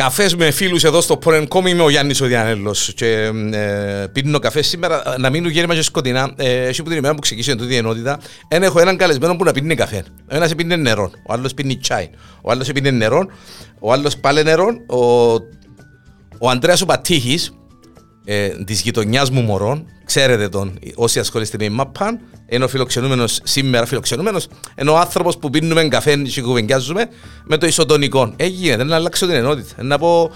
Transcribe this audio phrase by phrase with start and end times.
[0.00, 2.92] Καφές με φίλους εδώ στο Porn.com είμαι ο Γιάννης ο Διανέλος.
[2.94, 6.32] Και ε, πίνω καφές σήμερα να μείνουν γέρμα και σκοτεινά.
[6.36, 9.44] Ε, έχει που την ημέρα που ξεκίνησε τούτη η ενότητα, ένα έχω έναν καλεσμένο που
[9.44, 10.04] να πίνει καφέ.
[10.30, 12.10] Ο ένας πίνει νερό, ο άλλος πίνει τσάι,
[12.42, 13.26] ο άλλος πίνει νερό,
[13.78, 14.66] ο άλλος πάλι νερό.
[14.86, 15.32] Ο,
[16.38, 17.54] ο Αντρέα ο Πατήχης
[18.24, 23.86] ε, της γειτονιάς μου μωρών, ξέρετε τον, όσοι ασχολείστε με ΜΑΠΑΝ, είναι ο φιλοξενούμενος σήμερα,
[23.86, 24.48] φιλοξενούμενος,
[24.80, 27.08] είναι ο άνθρωπος που πίνουμε καφέ και κουβεντιάζουμε
[27.44, 28.32] με το ισοτονικό.
[28.36, 29.82] Έγινε, να αλλάξω την ενότητα.
[29.82, 30.30] Να πω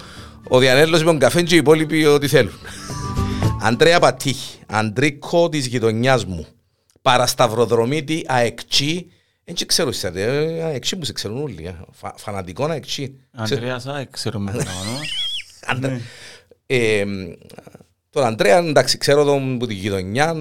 [0.47, 2.53] ο Διανέλος με τον καφέ και οι υπόλοιποι ό,τι θέλουν.
[3.67, 6.45] Αντρέα Πατήχη, Αντρίκο της γειτονιάς μου,
[7.01, 9.07] παρασταυροδρομίτη αεκτσί,
[9.43, 10.07] δεν ξέρω εσύ,
[10.63, 11.75] αεκτσί που σε ξέρουν όλοι, ε.
[12.15, 13.15] φανατικό αεκτσί.
[13.31, 14.55] Αντρέας ΑΕΚ, ξέρουμε.
[18.15, 20.35] Τον Αντρέα, εντάξει, ξέρω τον που τη γειτονιά,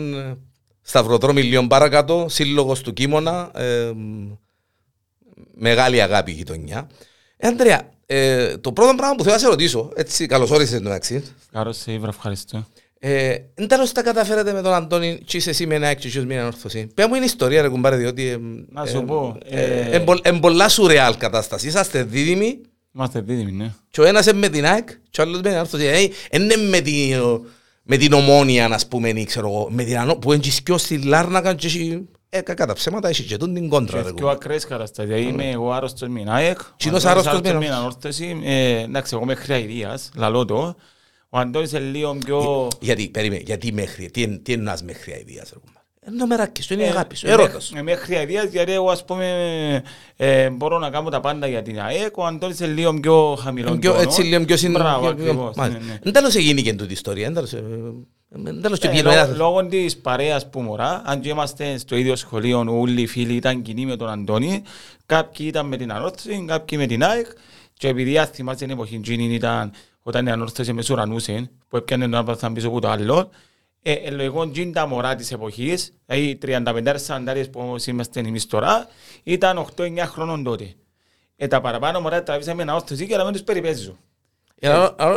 [0.83, 3.93] σταυροδρόμι λίγο παρακάτω, σύλλογος του Κίμωνα, ε,
[5.55, 6.89] μεγάλη αγάπη γειτονιά.
[7.37, 11.25] Ε, Αντρέα, ε, το πρώτο πράγμα που θέλω να σε ρωτήσω, έτσι καλώς όρισες εντάξει.
[11.53, 12.67] Καλώς σε ήβρα, ευχαριστώ.
[12.99, 16.21] Ε, εν τέλος τα καταφέρετε με τον Αντώνη και είσαι εσύ με ένα έξι και
[16.21, 16.87] μια ορθωσή.
[16.95, 18.29] Πες μου είναι ιστορία ρε κουμπάρε διότι...
[18.29, 19.39] Ε, να σου πω.
[20.23, 21.67] Εν πολλά σουρεάλ κατάσταση.
[21.67, 22.61] Είσαστε δίδυμοι.
[22.95, 23.73] Είμαστε δίδυμοι, ναι.
[23.91, 26.11] Και ο ένας είναι με την ΑΕΚ και ο άλλος με την ορθωσή.
[26.31, 26.93] Είναι με την
[27.85, 31.55] με την ομόνια, να πούμε, ή ξέρω εγώ, με την ανώ, που είναι στη Λάρνακα
[31.55, 34.03] και έχει, ε, κακά τα ψέματα, έχει και την κόντρα.
[34.03, 39.15] Και πιο ακραίες καταστάσεις, δηλαδή είμαι εγώ άρρωστος με ΑΕΚ, ο άρρωστος με ανόρθωση, εντάξει,
[39.17, 40.77] εγώ μέχρι αηδίας, λαλό το,
[41.29, 42.69] ο Αντώνης είναι λίγο πιο...
[42.81, 45.84] Γιατί, περίμενε, γιατί μέχρι, τι, τι εννοάς μέχρι αηδίας, ρε είναι
[46.27, 47.73] μεράκις σου, είναι η αγάπη σου, ερώτας.
[47.83, 49.83] Μέχρι αηδίας, γιατί εγώ ας πούμε
[50.17, 53.79] ε, μπορώ να κάνω τα πάντα για την ΑΕΚ, ο Αντώνης είναι λίγο πιο χαμηλό.
[54.01, 54.73] Έτσι λίγο πιο συν...
[54.73, 55.55] Μπράβο, ακριβώς.
[55.57, 57.33] Δεν ναι, τέλος έγινε και τούτη ιστορία,
[59.37, 63.63] Λόγω της παρέας που μωρά, αν και είμαστε στο ίδιο σχολείο, όλοι οι φίλοι ήταν
[63.63, 64.63] κοινοί με τον Αντώνη,
[65.07, 67.27] κάποιοι ήταν με την Ανόρθωση, κάποιοι με την ΑΕΚ,
[67.75, 72.69] και επειδή θυμάστε την εποχή ήταν όταν η Ανόρθωση μεσουρανούσε, που έπιανε τον άλλο πίσω
[72.69, 73.31] από το άλλο,
[73.87, 78.89] ε, λογικό τζιν τα μωρά της εποχής, δηλαδή 35 σαντάριες που όμως είμαστε εμείς τώρα,
[79.23, 80.75] ήταν 8-9 χρόνων τότε.
[81.37, 83.99] Ε, τα παραπάνω μωρά τραβήσαμε να όρθωση και να μην τους περιπέζουν.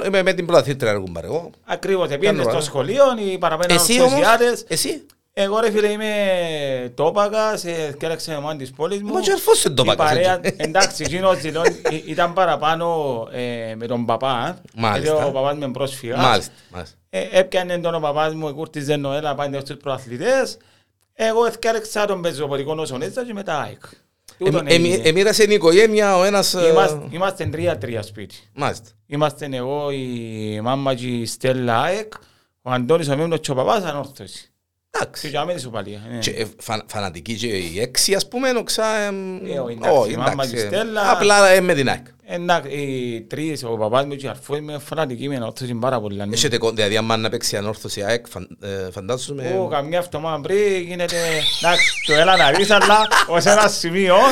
[0.05, 1.25] Είμαι με την πρωταθήτρια εγώ μπαρ
[1.65, 4.65] Ακριβώς, πήγαινε στο σχολείο, οι παραπάνω ορθωσιάτες.
[4.67, 5.05] Εσύ;
[5.39, 9.13] Εγώ ρε φίλε είμαι τόπαγας, σκέλεξε με μόνη της πόλης μου.
[9.13, 10.39] Μα και αρφός είναι τόπαγας.
[10.57, 11.37] Εντάξει, εκείνος
[12.05, 14.61] ήταν παραπάνω ε, με τον παπά.
[14.75, 15.25] Μάλιστα.
[15.25, 16.19] Ο παπάς με πρόσφυγας.
[16.19, 16.51] Μάλιστα.
[17.09, 20.57] Ε, έπιανε τον ο παπάς μου, κούρτιζε νοέλα, πάνε στους προαθλητές.
[21.13, 23.83] Εγώ σκέλεξα τον πεζοπορικό νοσονέτσα και μετά ΑΕΚ.
[25.03, 26.55] Εμείρασε η οικογένεια ο ένας...
[27.09, 28.35] Είμαστε τρία-τρία σπίτι.
[28.53, 28.89] Μάλιστα.
[29.05, 32.13] Είμαστε εγώ, η μάμα και η Στέλλα ΑΕΚ,
[32.61, 34.51] ο Αντώνης ο Μίμνος και ο παπάς ανόρθωση.
[34.89, 35.29] Εντάξει.
[35.29, 36.01] Και αμέσως παλιά.
[36.85, 38.85] Φανατική και η έξι ας πούμε, οξά...
[39.91, 40.69] Όχι, εντάξει.
[41.11, 42.05] Απλά με την ΑΕΚ.
[42.29, 46.23] Εντάξει, οι τρεις, ο παπάς μου και η αρφού είμαι φανατική με ανόρθωση πάρα πολύ.
[46.31, 48.25] Έχετε δηλαδή άμα να παίξει ανόρθωση ΑΕΚ,
[48.91, 49.57] φαντάζομαι...
[49.59, 51.15] Ω, καμιά αυτομά πριν γίνεται...
[51.61, 54.15] Εντάξει, το έλα να ρίξ, αλλά ως ένα σημείο...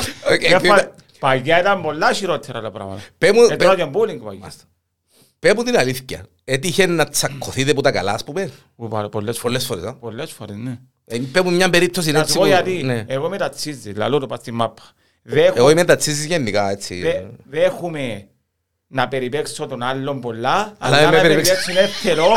[1.19, 3.01] Παγιά ήταν πολλά χειρότερα τα πράγματα.
[3.49, 4.51] Έτρωγε μπούλινγκ παγιά.
[5.45, 6.25] Πέ μου την αλήθεια.
[6.43, 8.51] Έτυχε να τσακωθείτε που τα καλά, ας πούμε.
[9.11, 9.67] Πολλές φορές.
[9.99, 10.77] Πολλές φορές, ναι.
[11.05, 12.39] Ε, πέ μου μια περίπτωση να έτσι.
[12.45, 12.83] γιατί.
[12.83, 13.05] Ναι.
[13.07, 14.81] Εγώ με τα τσίζι, λαλό το πας στη μάπα.
[15.23, 17.01] Εγώ είμαι τα τσίζι γενικά, έτσι.
[17.49, 18.27] Δεν έχουμε
[18.87, 22.27] να περιπέξω τον άλλον πολλά, αλλά να περιπέξουν εύκαιρο.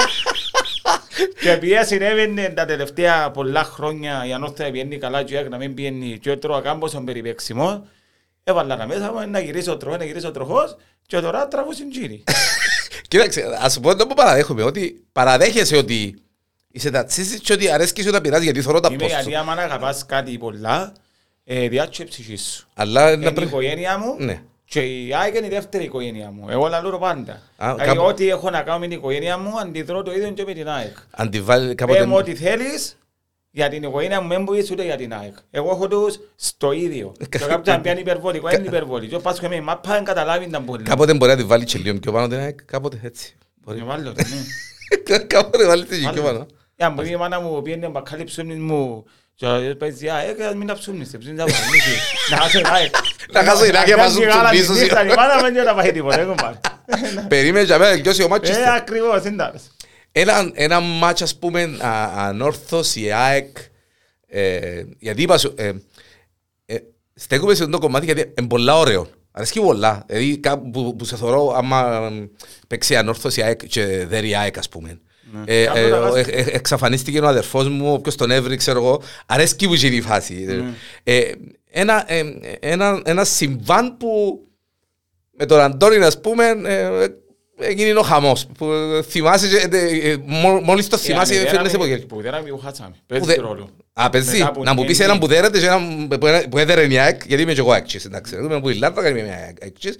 [1.40, 6.18] Και επειδή συνέβαινε τα τελευταία πολλά χρόνια η ανώθεια πιένει καλά και να μην πιένει
[6.18, 7.86] και έτρωα κάμποσον περιπέξιμο,
[8.44, 10.76] έβαλα να μέσα μου να γυρίσω τροχό, να γυρίσω τροχός
[11.06, 12.24] και τώρα τραβούσουν τζίρι.
[13.08, 16.22] Κοίταξε, ας πω το που παραδέχομαι, ότι παραδέχεσαι ότι
[16.70, 19.04] είσαι τατσίσεις και ότι αρέσκεις σου να πειράζει γιατί θέλω τα πώς σου.
[19.04, 20.92] Είμαι γιατί άμα να αγαπάς κάτι πολλά,
[21.44, 22.68] ε, διάτσε ψυχής σου.
[22.74, 24.42] Αλλά είναι η οικογένεια μου ναι.
[24.64, 26.48] και η ΑΕΚ είναι η δεύτερη οικογένεια μου.
[26.48, 27.42] Εγώ λαλούρω πάντα.
[27.56, 30.68] Δηλαδή ό,τι έχω να κάνω με την οικογένεια μου, αντιδρώ το ίδιο και με την
[30.68, 30.96] ΑΕΚ.
[31.10, 31.98] Αντιβάλλει κάποτε...
[31.98, 32.97] Πέμω ό,τι θέλεις,
[33.50, 35.34] για την οικογένεια μου δεν μπορείς ούτε για την ΑΕΚ.
[35.50, 37.12] Εγώ έχω τους στο ίδιο.
[37.28, 39.16] Και κάποιος αν πιάνει υπερβολικό, είναι υπερβολικό.
[39.16, 40.82] Και πας και με μάπα δεν καταλάβει τα πολύ.
[40.82, 43.36] Κάποτε μπορεί να τη βάλει και λίγο πιο πάνω την ΑΕΚ, κάποτε έτσι.
[43.64, 43.82] Μπορεί.
[43.82, 45.18] Βάλω, ναι.
[45.26, 46.46] Κάποτε βάλει τη πιο πάνω.
[46.80, 49.46] Αν μπορεί η μάνα μου πιένει να μπακάλι ψώνεις μου και
[49.78, 51.44] παίζει ΑΕΚ, ας μην τα ψώνεις, ψώνεις τα
[52.30, 52.94] Να χάσω η ΑΕΚ.
[53.32, 54.16] Να χάσω η ΑΕΚ και πας
[54.50, 54.72] πίσω.
[54.84, 56.60] Η μάνα με δεν τα πάει τίποτα.
[57.28, 58.56] Περίμενε για μένα, κοιώσει ο μάτσος.
[58.56, 59.64] Ε, ακριβώς, εντάξει.
[60.20, 61.78] Ένα, ένα μάτς ας πούμε
[62.16, 63.56] ανόρθος η ΑΕΚ
[64.26, 65.72] ε, γιατί είπα σου ε,
[66.66, 66.76] ε,
[67.14, 71.04] στέκομαι σε αυτό το κομμάτι γιατί είναι πολλά ωραίο αρέσκει πολλά δηλαδή κάπου που, που
[71.04, 72.10] σε θωρώ άμα
[72.66, 75.00] παίξει ανόρθος η ΑΕΚ και δεν η ΑΕΚ ας πούμε
[75.32, 75.42] ναι.
[75.46, 79.02] ε, ε, ε, ε, εξαφανίστηκε ο αδερφός μου, όποιος τον έβρι, ξέρω εγώ.
[79.26, 80.34] Αρέσκει που γίνει η φάση.
[80.34, 80.74] Ναι.
[81.02, 81.32] Ε,
[81.70, 82.04] ένα,
[82.60, 84.42] ένα, ένα συμβάν που
[85.30, 86.44] με τον Αντώνη, ας πούμε,
[87.60, 88.46] έγινε ο χαμός.
[88.58, 88.66] Που
[89.08, 91.98] θυμάσαι, και, ε, ε, μο- μόλις το θυμάσαι Ε, φέρνες αμυδέρα εποχές.
[91.98, 92.90] με- Που δέρα μου χάσαμε.
[92.90, 93.68] Που Παίζει δε- ρόλο.
[93.92, 94.38] Α, παίζει.
[94.38, 96.86] Μετά που Να μου πεις γίνει- έναν που δέρεται και έναν που έδε- που έδερε
[96.86, 98.34] η ΑΕΚ, γιατί είμαι και εγώ ΑΕΚЧΙΣ, εντάξει.
[98.36, 99.96] Εγώ είμαι που η Λάρτα και είμαι μια ΑΕΚЧΙΣ.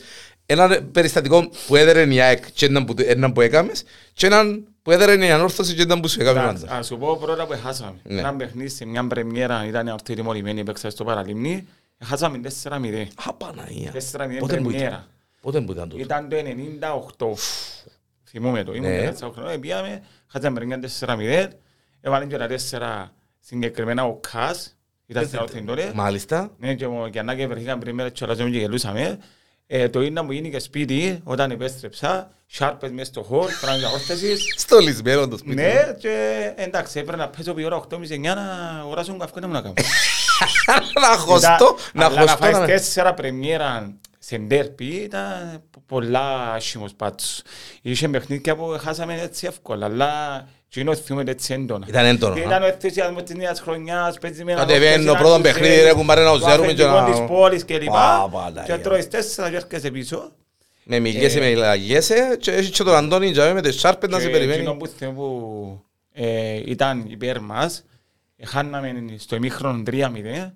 [0.46, 3.82] Έναν περιστατικό που έδερε η ΑΕΚ και έναν που, έναν που έκαμες
[4.12, 6.78] και έναν που έδερε η ανόρθωση και έναν που σου έκαμε Εντάξει, πάντα.
[6.78, 7.94] Ας σου πω πρώτα που χάσαμε.
[8.02, 8.19] Ναι.
[8.20, 11.66] Ένα παιχνίδι σε μια πρεμιέρα ήταν αυτή η τιμωρημένη παίξα στο παραλίμνη.
[12.04, 13.06] Χάσαμε 4-0.
[13.25, 13.90] Α, Παναγία.
[13.90, 15.06] 4-0 Πότε που ήταν; πρεμιέρα.
[15.40, 16.02] Πότε που ήταν τούτο.
[16.02, 16.37] Ήταν το
[17.17, 17.35] 98.
[18.31, 18.73] Θυμούμαι το.
[18.75, 19.12] Ήμουν Ναι.
[19.20, 19.61] 18 χρονών.
[19.61, 21.49] Πήγαμε, χάσαμε πρεμιέρα 4-0.
[22.00, 24.76] Έβαλε και τα 4 συγκεκριμένα ο Κας.
[25.06, 25.90] Ήταν στην όρθιν τότε.
[25.94, 26.50] Μάλιστα.
[26.58, 29.19] Ναι, και ο Γιαννάκη βρεθήκαμε πριν μέρα και ολαζόμουν και γελούσαμε.
[29.67, 32.31] Ε, το ίδιο μου γίνει και σπίτι όταν επέστρεψα.
[32.46, 34.55] Σάρπες μες στο χώρο, πράγμα για όρθεσης.
[34.56, 35.55] Στολισμένο το σπίτι.
[35.55, 39.52] Ναι, και εντάξει, έπρεπε να παίζω ពី ώρα 8.30-9 να αγοράσω μου καφέ να μου
[39.52, 39.75] να κάνω.
[41.02, 42.37] Να χωστώ, να Αλλά να χωστώ.
[42.37, 43.96] φάεις να- τέσσερα πρεμιέρα
[44.28, 47.42] σε ντέρπι ήταν πολλά άσχημος πάτσος.
[47.82, 51.86] Είχε παιχνίδια που χάσαμε έτσι εύκολα, αλλά και είναι ο θυμούμε έτσι έντονα.
[51.88, 52.44] Ήταν έντονο, Και α.
[52.44, 55.66] Ήταν ο ενθουσιασμός της νέας χρονιάς, παίζει με έναν Κατεβαίνει το όρθιο, πρώτο έναν παιχνίδι,
[55.69, 57.92] τους ρε, ξέρεις, κουμπάρε, να το ουζέρουμε και αφεντικό να- της πόλης και λοιπά.
[57.92, 58.76] Πα, Παναγία.
[58.76, 60.32] Και τρώεις τέσσερα και έρχεσαι πίσω.
[60.84, 64.26] Με μιλιέσαι, με λαγιέσαι και έχει και τον Αντώνη και με τις σάρπες να σε
[64.26, 64.58] Και περιμένει.
[64.60, 65.80] εκείνο που θυμώ που
[66.12, 67.84] ε, ήταν υπέρ μας,
[68.36, 70.52] ε, χάναμε στο ημίχρονο 3-0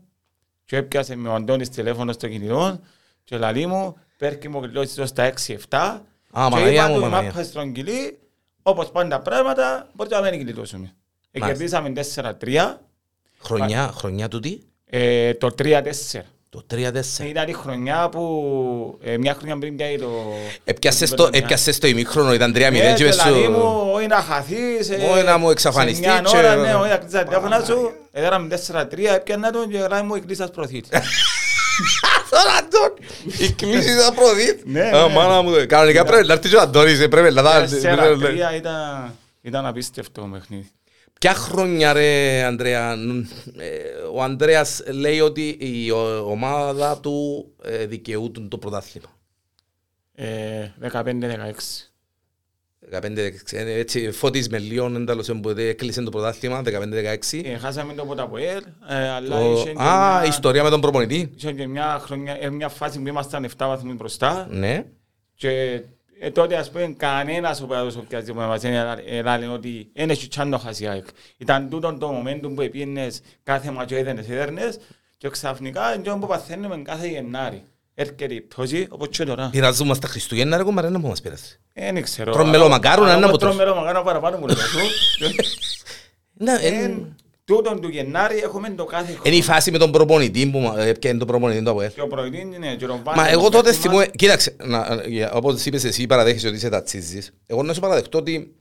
[0.64, 2.80] και έπιασε με ο Αντώνης τηλέφωνο στο κινητό
[3.24, 7.30] και λέει μου, πέρκει μου γλώσσες στα 6-7 Α, και Παναγία είπα μου, του Παναγία.
[7.30, 8.19] μάπα στρογγυλή,
[8.62, 10.94] όπως πάντα πράγματα, μπορεί να μην γλιτώσουμε.
[11.30, 11.64] Ε, Μάλιστα.
[11.80, 11.92] Κερδίσαμε
[12.40, 12.78] 4-3,
[13.42, 15.82] Χρονιά, χρονιά τούτη, ε, το 3-4.
[16.48, 17.24] το 3-4.
[17.26, 20.08] Ήταν η χρονιά που ε, μια χρονιά πριν πιάει το...
[20.64, 21.44] Έπιασες το το, πρωτάθλημα.
[21.46, 23.50] έπιασες το ημίχρονο, ήταν 3-0 Ε, και και μες λαλεί σου...
[23.50, 26.88] μου, όχι να χαθείς, ε, Όχι να μου εξαφανιστείς Σε μια και- ώρα, ναι, όχι
[26.88, 30.88] να κλείσεις τα τηλέφωνα σου, έδεραμε 4-3, έπιανα τον και λέει μου εκλείσας προθήτη.
[32.30, 33.06] Τώρα τον,
[33.46, 34.60] η κλίση θα προδεί.
[34.64, 35.14] Ναι, Α, ναι.
[35.14, 37.64] μάνα μου, κανονικά πρέπει να έρθει και ο Αντώνης, ε, πρέπει να τα...
[37.69, 40.70] 4-3 ήταν- ήταν απίστευτο παιχνίδι.
[41.20, 43.28] Ποια χρόνια ρε Ανδρέα, νου,
[43.58, 43.78] ε,
[44.14, 49.08] ο Ανδρέας λέει ότι η ο- ομάδα του ε, δικαιούται το πρωτάθλημα;
[50.14, 51.92] Ε, 15-16.
[53.00, 53.17] 15,
[53.53, 57.43] ε, έτσι φώτης με λίγο εντάλλως εμποτε έκλεισε το πρωτάθλημα 15-16.
[57.44, 60.71] Ε, Χάσαμε το ποτά από ελ, ε, αλλά Το- είχε και Α, μια- ιστορία με
[60.71, 61.33] τον προπονητή.
[61.37, 64.85] είχε και μια χρονιά, ε, μια φάση που ήμασταν 7 βαθμούς μπροστά Ναι.
[65.35, 65.81] και
[66.21, 70.59] ε, τότε ας πούμε κανένας ο παδός οποιασδήποτε μας έλεγε ότι δεν έχει τσάν το
[70.59, 71.06] χάσει η ΑΕΚ.
[71.39, 74.79] Ήταν τούτο το momentum που πήγαινες κάθε ματσό έδαινες, έδερνες
[75.19, 77.62] και ξαφνικά είναι που παθαίνουμε κάθε Γενάρη.
[78.10, 79.49] Έρχεται η πτώση όπως και τώρα.
[79.52, 81.43] Πειραζούμε στα Χριστουγέννα ρε κομμάρα, να που μας πειράζει.
[81.72, 82.32] Ε, Δεν ξέρω.
[82.32, 83.54] Τρώμε μελομακάρον, Αλλά ένα όπως από τους.
[83.56, 84.78] τρώμε μελομακάρον παραπάνω μου λέω σου.
[86.32, 89.54] Ναι, Ε, εν- Τούτον του Γενάρη έχουμε το κάθε Είναι η χρόνο.
[89.54, 91.90] φάση με τον προπονητή που μα- έπιανε τον προπονητή του ΑΠΟΕΛ.
[91.94, 93.82] Και ο προηγητής είναι και ο Βάνης, Μα εγώ ο τότε παίκτης μας.
[93.87, 97.31] θυμούμαι, κοίταξε, να- για- όπως είπες εσύ παραδέχεσαι ότι είσαι τατσίζης.
[97.46, 98.55] Εγώ να σου παραδεχτώ ότι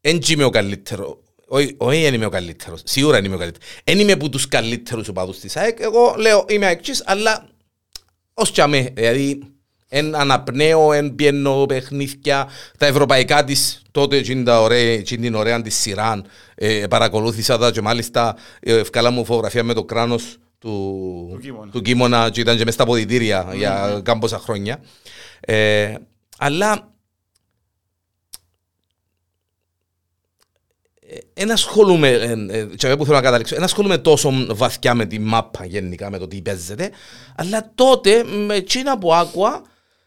[0.00, 1.22] δεν είμαι ο καλύτερο.
[1.48, 2.80] Όχι, όχι δεν είμαι ο καλύτερος.
[2.84, 3.68] Σίγουρα δεν είμαι ο καλύτερος.
[3.84, 5.80] Δεν είμαι από τους καλύτερους οπαδούς της ΑΕΚ.
[5.80, 7.48] Εγώ λέω είμαι αεξής, αλλά
[8.38, 8.90] ως και αμέ.
[8.94, 9.40] Δηλαδή,
[9.88, 12.48] εν αναπνέω, εν πιένω παιχνίδια,
[12.78, 16.22] τα ευρωπαϊκά της τότε εκείνη τα ωραία, εκείνη την ωραία της σειρά
[16.54, 20.70] ε, παρακολούθησα τα και μάλιστα ε, ευκάλα μου φωτογραφία με το κράνος του,
[21.32, 21.70] Του Κίμωνα.
[21.70, 24.80] του Κίμωνα και ήταν και μες στα ποδητήρια για κάμποσα χρόνια.
[25.40, 25.94] Ε,
[26.38, 26.92] αλλά
[31.34, 35.06] δεν ασχολούμαι, ε, ε, και εγώ που θέλω να καταλήξω, δεν ασχολούμαι τόσο βαθιά με
[35.06, 36.90] τη μάπα γενικά, με το τι παίζεται,
[37.36, 39.62] αλλά τότε με εκείνα που άκουα,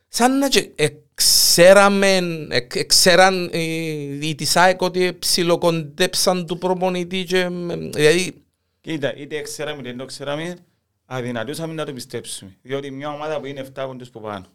[0.08, 0.72] σαν να και
[1.13, 2.17] ξέραμε,
[2.50, 8.43] εκ- ε, ξέραν οι, οι της ΑΕΚ ότι ψιλοκοντέψαν του προπονητή και, ε, δηλαδή,
[8.81, 10.58] Κοίτα, είτε ξέραμε είτε δεν το ξέραμε,
[11.05, 12.58] αδυνατούσαμε να το πιστέψουμε.
[12.62, 14.46] Διότι μια ομάδα που είναι 7 πόντους που πάνω.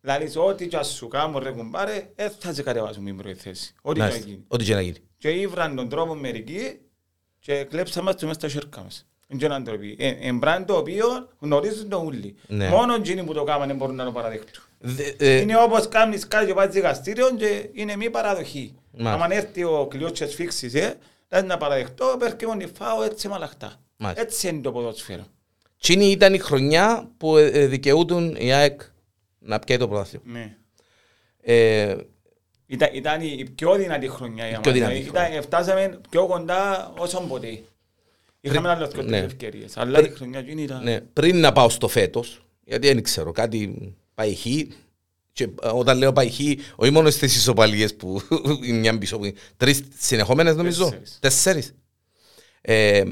[0.00, 3.74] Δηλαδή, ό,τι και ας σου κάνουν ρε κουμπάρε, δεν θα σε κατεβάσουν την πρώτη θέση.
[3.82, 4.44] Ό,τι και να μάλιστα, γίνει.
[5.28, 5.44] Ό,τι και να γίνει.
[5.44, 6.78] Και ήβραν τον τρόπο μερικοί
[7.40, 9.06] και κλέψαν μας το μέσα στα σέρκα μας.
[9.28, 9.82] Είναι έναν τρόπο.
[9.96, 12.34] Ε, Εν πράγμα το οποίο γνωρίζουν το ούλοι.
[12.46, 12.68] Ναι.
[12.68, 14.62] Μόνο εκείνοι που το κάνανε μπορούν να το παραδεχτούν.
[14.78, 18.74] Δε- ε, Είναι όπως κάνεις κάτι και πάει δικαστήριο και είναι μη παραδοχή.
[18.98, 19.24] Μάλιστα.
[19.24, 20.98] Αν έρθει ο κλειός και σφίξεις, ε,
[21.28, 23.72] δηλαδή να παραδεχτώ, πέρκει μόνο φάω έτσι μαλαχτά.
[23.96, 24.22] Μάλιστα.
[24.22, 25.26] Έτσι είναι το ποδόσφαιρο.
[25.76, 28.80] Εκείνη ήταν η χρονιά που ε, ε, δικαιούτουν η ΑΕΚ
[29.38, 30.24] να πιάει το πρωτάθλημα.
[32.76, 32.84] Ναι.
[32.84, 34.80] Ε, Ήταν, ήταν η πιο δυνατή χρονιά για πιο μας.
[34.80, 37.62] δυνατή Ήταν, φτάσαμε πιο κοντά όσον ποτέ.
[38.40, 39.18] Είχαμε άλλες δύο ναι.
[39.18, 39.76] ευκαιρίες.
[39.76, 40.82] Αλλά η χρονιά εκείνη ήταν...
[40.82, 44.44] ναι, πριν να πάω στο φέτος, γιατί δεν ξέρω, κάτι πάει χ,
[45.32, 46.38] και ε, όταν λέω πάει χ,
[46.76, 48.22] όχι μόνο στις ισοπαλίες που
[48.66, 51.18] είναι μια πίσω, που είναι τρεις συνεχόμενες νομίζω, Τέσσερις.
[51.20, 51.74] τέσσερις.
[52.60, 53.02] Ε,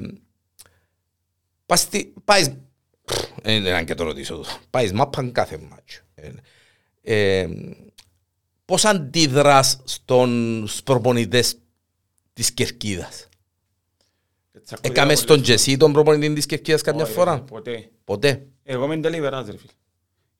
[1.67, 2.53] πας στη- πάεις,
[3.43, 6.01] δεν είναι και το ρωτήσω, πάεις μάπαν κάθε μάτσο.
[6.15, 6.31] Ε,
[7.03, 7.49] ε,
[8.71, 11.59] πώς αντιδράς στον, στους προπονητές
[12.33, 13.29] της Κερκίδας;
[14.53, 15.43] Έτσι ακούω Έκαμε πολλές στον φορές.
[15.63, 17.41] Τζεσί τον προπονητή της Κερκίδας καμιά Όχι, ρε, φορά.
[17.41, 17.91] Ποτέ.
[18.05, 18.47] Ποτέ.
[18.63, 19.73] Εγώ είμαι τελειβεράς ρε φίλε.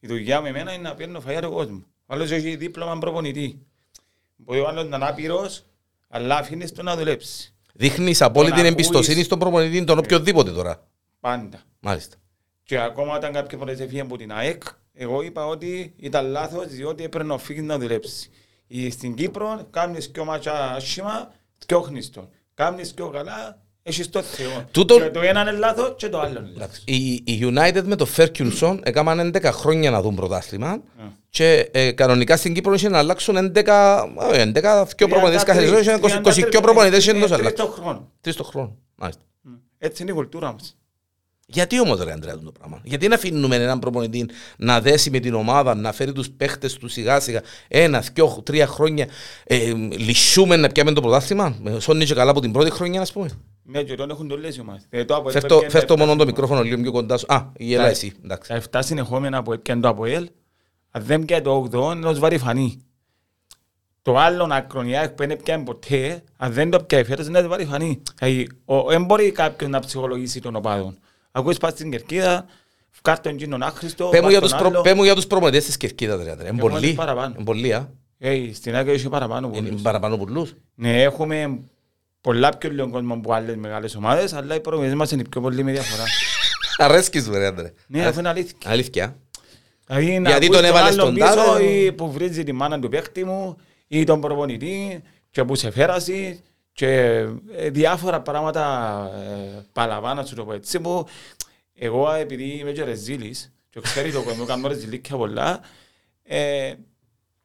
[0.01, 1.83] Η δουλειά με εμένα είναι να παίρνω φαγιά τον κόσμο.
[2.07, 3.67] Ο άλλος έχει δίπλωμα προπονητή.
[4.37, 5.65] Μπορεί ο άλλος να είναι άπειρος,
[6.09, 7.55] αλλά αφήνεις τον να δουλέψει.
[7.75, 10.87] Δείχνεις απόλυτη ακούεις- εμπιστοσύνη στον προπονητή τον οποιοδήποτε τώρα.
[11.21, 11.63] Πάντα.
[11.81, 12.17] Μάλιστα.
[12.63, 17.05] Και ακόμα όταν κάποιοι φορές έφυγε από την ΑΕΚ, εγώ είπα ότι ήταν λάθος διότι
[17.05, 18.31] έπρεπε να φύγει να δουλέψει.
[18.67, 21.33] Ή Στην Κύπρο κάνεις και μάτσα άσχημα,
[21.67, 22.29] διώχνεις τον.
[22.55, 24.65] Κάνεις και καλά, έχεις το Θεό.
[24.71, 26.83] Τούτο- Και το ένα είναι λάθος και το άλλο είναι λάθος.
[26.87, 31.03] Η, η United με το Ferguson έκαναν 11 χρόνια να δουν πρωτάθλημα Ε.
[31.31, 35.81] και ε, κανονικά στην Κύπρο είχε να αλλάξουν 11, ε, 11 δύο προπονητές κάθε σεζόν,
[35.81, 37.67] είχε 20 22 προπονητές είχε να τους Τρεις αλλάξουν.
[37.67, 38.11] το χρόνο.
[38.21, 38.77] Τρεις το χρόνο.
[38.95, 39.23] Μάλιστα.
[39.79, 40.77] Έτσι είναι η κουλτούρα μας.
[41.53, 45.35] Γιατί όμως ρε Αντρέα το πράγμα; Γιατί να αφήνουμε έναν προπονητή να δέσει με την
[45.35, 49.07] ομάδα, να φέρει τους παίχτες του σιγά σιγά ένα, δυο, τρία χρόνια
[49.45, 53.13] ε, λυσούμε να πιάμε το πρωτάθλημα; Με Σώνει και καλά από την πρώτη χρονιά ας
[53.13, 53.29] πούμε.
[53.63, 54.83] Μια και τον έχουν το λες οι ομάδες.
[54.91, 56.93] Ε, το ΑΠΟΕΛ Φέρ' το- έπαιρνε Φέρ' το τα μόνο το εφτά μικρόφωνο λίγο πιο
[56.93, 57.27] κοντά σου.
[57.29, 58.13] Α, γελά Τα- εσύ.
[58.25, 58.49] Εντάξει.
[58.71, 60.29] Τα 7 συνεχόμενα που έπιανε το ΑΠΟΕΛ,
[60.91, 62.83] αν δεν πιάνε το 8ο, είναι ως βαρυφανή.
[64.03, 68.03] Το άλλο ακρονιά που δεν πιάνε ποτέ, αν δεν το πιάνε φέτος, είναι βαρυφανή.
[68.19, 70.99] Δηλαδή, ο- Δεν μπορεί κάποιος να ψυχολογήσει τον οπάδον.
[71.33, 72.47] Ακούεις πας στην Κερκίδα,
[73.05, 74.81] βγάλ' τον εκείνον άχρηστο, Πέ μου πας για τον τους προ- άλλο.
[74.81, 76.49] πέ μου για τους προπονητές της Κερκίδας ρε Αντρέα.
[76.51, 76.93] Είναι Έχουμε πολλοί.
[76.93, 77.35] παραπάνω.
[77.37, 77.91] Είναι πολλοί, α.
[78.19, 79.83] Ε, Στην άκρη έχει παραπάνω Είναι πολλούς.
[79.83, 80.55] παραπάνω πολλούς.
[80.75, 81.61] Ναι, έχουμε
[82.21, 85.63] πολλά πιο λίγο κόσμο από άλλες μεγάλες ομάδες, αλλά οι προπονητές μας είναι πιο πολλοί
[85.65, 86.05] με διαφορά.
[86.79, 87.71] Αρέσκεις μου ρε Αντρέα.
[87.87, 88.57] Ναι, αφού είναι αλήθεια.
[88.65, 89.17] Αλήθεια.
[89.87, 91.63] Δηλαδή να Γιατί ακούεις τον έβαλες άλλον τον πίσω τάδε.
[91.65, 93.57] ή που βρίζει τη μάνα του παίχτη μου
[93.87, 96.41] ή τον προπονητή και που σε φέρασες
[96.73, 96.95] και
[97.57, 98.65] ε, διάφορα πράγματα
[99.15, 100.81] ε, παλαβάνα σου το πω έτσι.
[100.81, 101.07] Που
[101.75, 105.61] εγώ επειδή είμαι και ρεζίλης και ξέρει το κόσμο κάνω ρεζιλίκια πολλά
[106.23, 106.73] ε,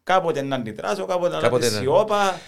[0.03, 2.39] κάποτε να αντιδράσω, κάποτε να Κάποτε αντιδράσω να- σιώπα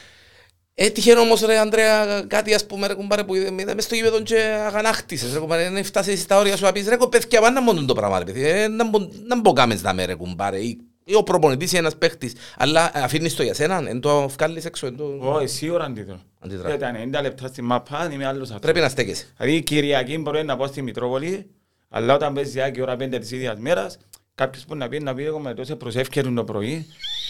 [0.79, 4.21] Έτυχε όμως ρε Αντρέα κάτι ας πούμε ρε κουμπάρε που είδε είδε μες στο γήπεδο
[4.21, 5.69] και αγανάκτησες ρε κουμπάρε.
[5.69, 8.25] Να φτάσεις στα όρια σου να πεις ρε κοπέθηκια πάνε να μόνο το πράγμα ρε
[8.25, 8.47] παιδί.
[8.49, 10.77] Ε, να μπο- να μπω κάμες να με ρε κουμπάρε ή
[11.09, 14.87] ή ο προπονητής ή ένας παίχτης αλλά αφήνεις το για σένα εν το βγάλεις έξω
[14.87, 15.17] εν το...
[15.21, 16.73] όχι σίγουρα αντιδρώ Αντιδρά.
[16.73, 19.25] ήταν 90 λεπτά στη μαπά είμαι άλλος άνθρωπος Πρέπει να στέκεσαι.
[19.37, 21.49] Δηλαδή Κυριακή μπορεί να πάω στη Μητρόπολη,
[21.89, 23.97] αλλά όταν παίζει άκη ώρα πέντε της ίδιας μέρας,
[24.35, 26.85] κάποιος που να πει να πει εγώ με τόσο προσεύχερουν το πρωί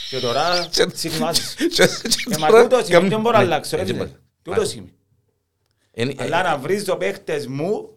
[0.09, 1.53] και τώρα Και- συχνάζεις.
[1.55, 3.75] Και- και Ε, μα τώρα τούτος είμαι, κάμ- δεν μπορώ να Ναι, αλλάξω.
[3.75, 4.05] ρε έτσι φίλε.
[4.05, 4.17] μπορεί.
[4.41, 4.89] Τούτος είμαι.
[5.93, 7.89] Είναι- Αλλά να βρίζω παίχτες μου,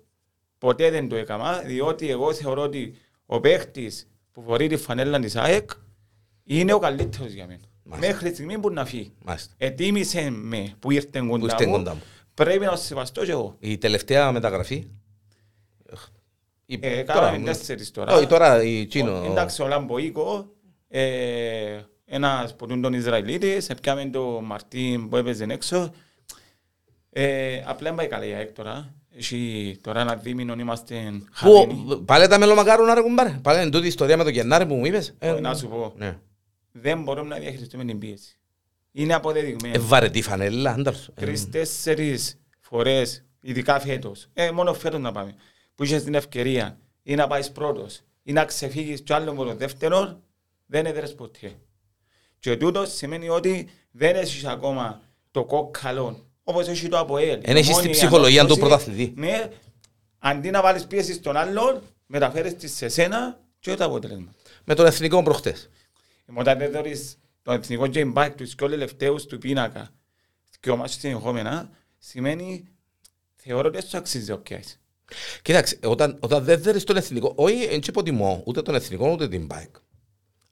[0.58, 2.94] ποτέ δεν το έκανα, διότι εγώ θεωρώ ότι
[3.26, 5.70] ο παίχτης που φορεί τη φανέλα της ΑΕΚ
[6.44, 7.60] είναι ο καλύτερος για μένα.
[7.82, 8.12] Μάλιστα.
[8.12, 9.12] Μέχρι τη στιγμή που να φύγει.
[9.24, 9.54] Μάλιστα.
[9.56, 12.02] Ετίμησε με που ήρθε κοντά ήρθε μου, κοντά μου.
[12.34, 13.56] πρέπει να το σεβαστώ και εγώ.
[13.58, 14.86] Η τελευταία μεταγραφή;
[16.66, 17.44] Η- Ε, τώρα, κάναμε ναι.
[17.44, 18.14] τέσσερις τώρα.
[18.16, 19.20] Όχι, τώρα η Τσίνο.
[19.20, 20.52] Ο- Εντάξει, ο Λαμποίκο,
[20.88, 25.92] ε, ένας που τον Ισραηλίτης, έπιαμε τον Μαρτίν που έπαιζε έξω.
[27.10, 28.94] Ε, απλά δεν πάει καλά η ΑΕΚ τώρα.
[29.16, 31.84] Έχει τώρα ένα δίμηνο είμαστε χαμένοι.
[31.86, 33.38] Πού, πάλι τα μελομακάρονα ρε κουμπάρε.
[33.42, 35.14] Πάλι είναι τούτη η ιστορία με το Γενάρη που μου είπες.
[35.18, 36.18] Ε, Όχι, Να σου πω, Ναι.
[36.72, 38.34] δεν μπορούμε να διαχειριστούμε την πίεση.
[38.92, 39.74] Είναι αποδεδειγμένο.
[39.74, 41.08] Ε, βαρετή φανέλα, άνταλος.
[41.14, 45.34] Ε, Τρεις-τέσσερις φορές, ειδικά φέτος, ε, μόνο φέτος να πάμε,
[45.74, 49.54] που είχες την ευκαιρία ή να πάεις πρώτος ή να ξεφύγεις κι άλλο με το
[49.54, 50.20] δεύτερο,
[50.66, 51.52] δεν έδερες ποτέ.
[52.38, 55.00] Και τούτο σημαίνει ότι δεν έχεις ακόμα
[55.30, 57.38] το κόκκαλο όπως έχει το ΑΠΟΕΛ.
[57.42, 59.12] Εν έχεις Μόνη την ψυχολογία του ανόρθωση, πρωταθλητή.
[59.16, 59.48] Ναι,
[60.18, 64.34] αντί να βάλεις πίεση στον άλλον, μεταφέρεις τη σε σένα και το αποτέλεσμα.
[64.64, 65.70] Με τον εθνικό προχτές.
[66.34, 69.90] Όταν δεν δωρείς το εθνικό game back τους και όλους τελευταίους του πίνακα
[70.60, 72.64] και ο μάτσος συνεχόμενα, σημαίνει
[73.36, 74.80] θεωρώ ότι έτσι αξίζει ο πιάσεις.
[75.42, 79.46] Κοίταξε, όταν, όταν δεν δέρεις τον εθνικό, όχι δεν υποτιμώ ούτε τον εθνικό ούτε την
[79.50, 79.80] bike.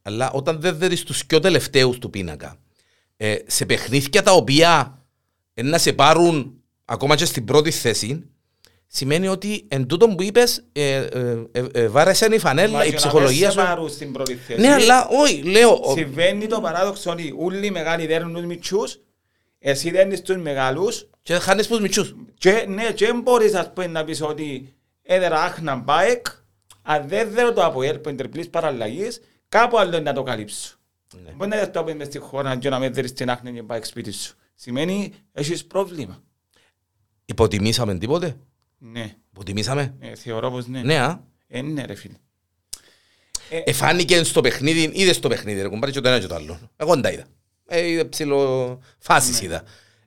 [0.03, 2.57] Αλλά όταν δεν δέρεις τους πιο τελευταίους του πίνακα,
[3.17, 5.08] ε, σε παιχνίδια τα οποία ε,
[5.63, 8.31] να σε πάρουν ακόμα και στην πρώτη θέση,
[8.87, 13.51] σημαίνει ότι εν τούτο που είπες, ε, ε, ε, ε, βάρεσαν η φανέλα, η ψυχολογία
[13.51, 13.57] σου.
[13.57, 14.61] πάρουν στην πρώτη θέση.
[14.61, 15.79] Ναι, αλλά όχι, λέω.
[15.83, 18.99] ο- Συμβαίνει το παράδοξο ότι όλοι οι μεγάλοι δέρνουν τους μητσούς,
[19.59, 22.15] εσύ δέρνεις τους μεγάλους Και χάνεις τους μητσούς.
[22.39, 26.27] και ναι, και δεν μπορείς ας πούμε να πεις ότι έδερα άχνα μπάεκ,
[26.83, 30.77] αν δεν δέρω το ΑΠΟΕΛ που είναι τριπλής παραλλαγής, κάπου άλλο να το καλύψω.
[31.25, 31.31] Ναι.
[31.37, 33.81] Μπορεί να δεις το μες στη χώρα και να με δέρεις την άχνα και πάει
[33.83, 34.35] σπίτι σου.
[34.61, 36.23] Σημαίνει έχεις πρόβλημα.
[37.25, 38.37] Υποτιμήσαμε τίποτε;
[38.79, 40.83] Ναι, Υποτιμήσαμε; ε, θεωρώ πως ναι.
[40.83, 41.21] Ναι, α.
[41.49, 42.15] Ε, ναι ρε φίλε.
[43.65, 46.59] Εφάνηκε στο παιχνίδι, είδες στο παιχνίδι, ρε κουμπάρε και το ένα και το άλλο.
[46.77, 47.25] Εγώ δεν τα είδα.
[47.69, 49.63] Ε, είδα ψηλό φάσεις είδα.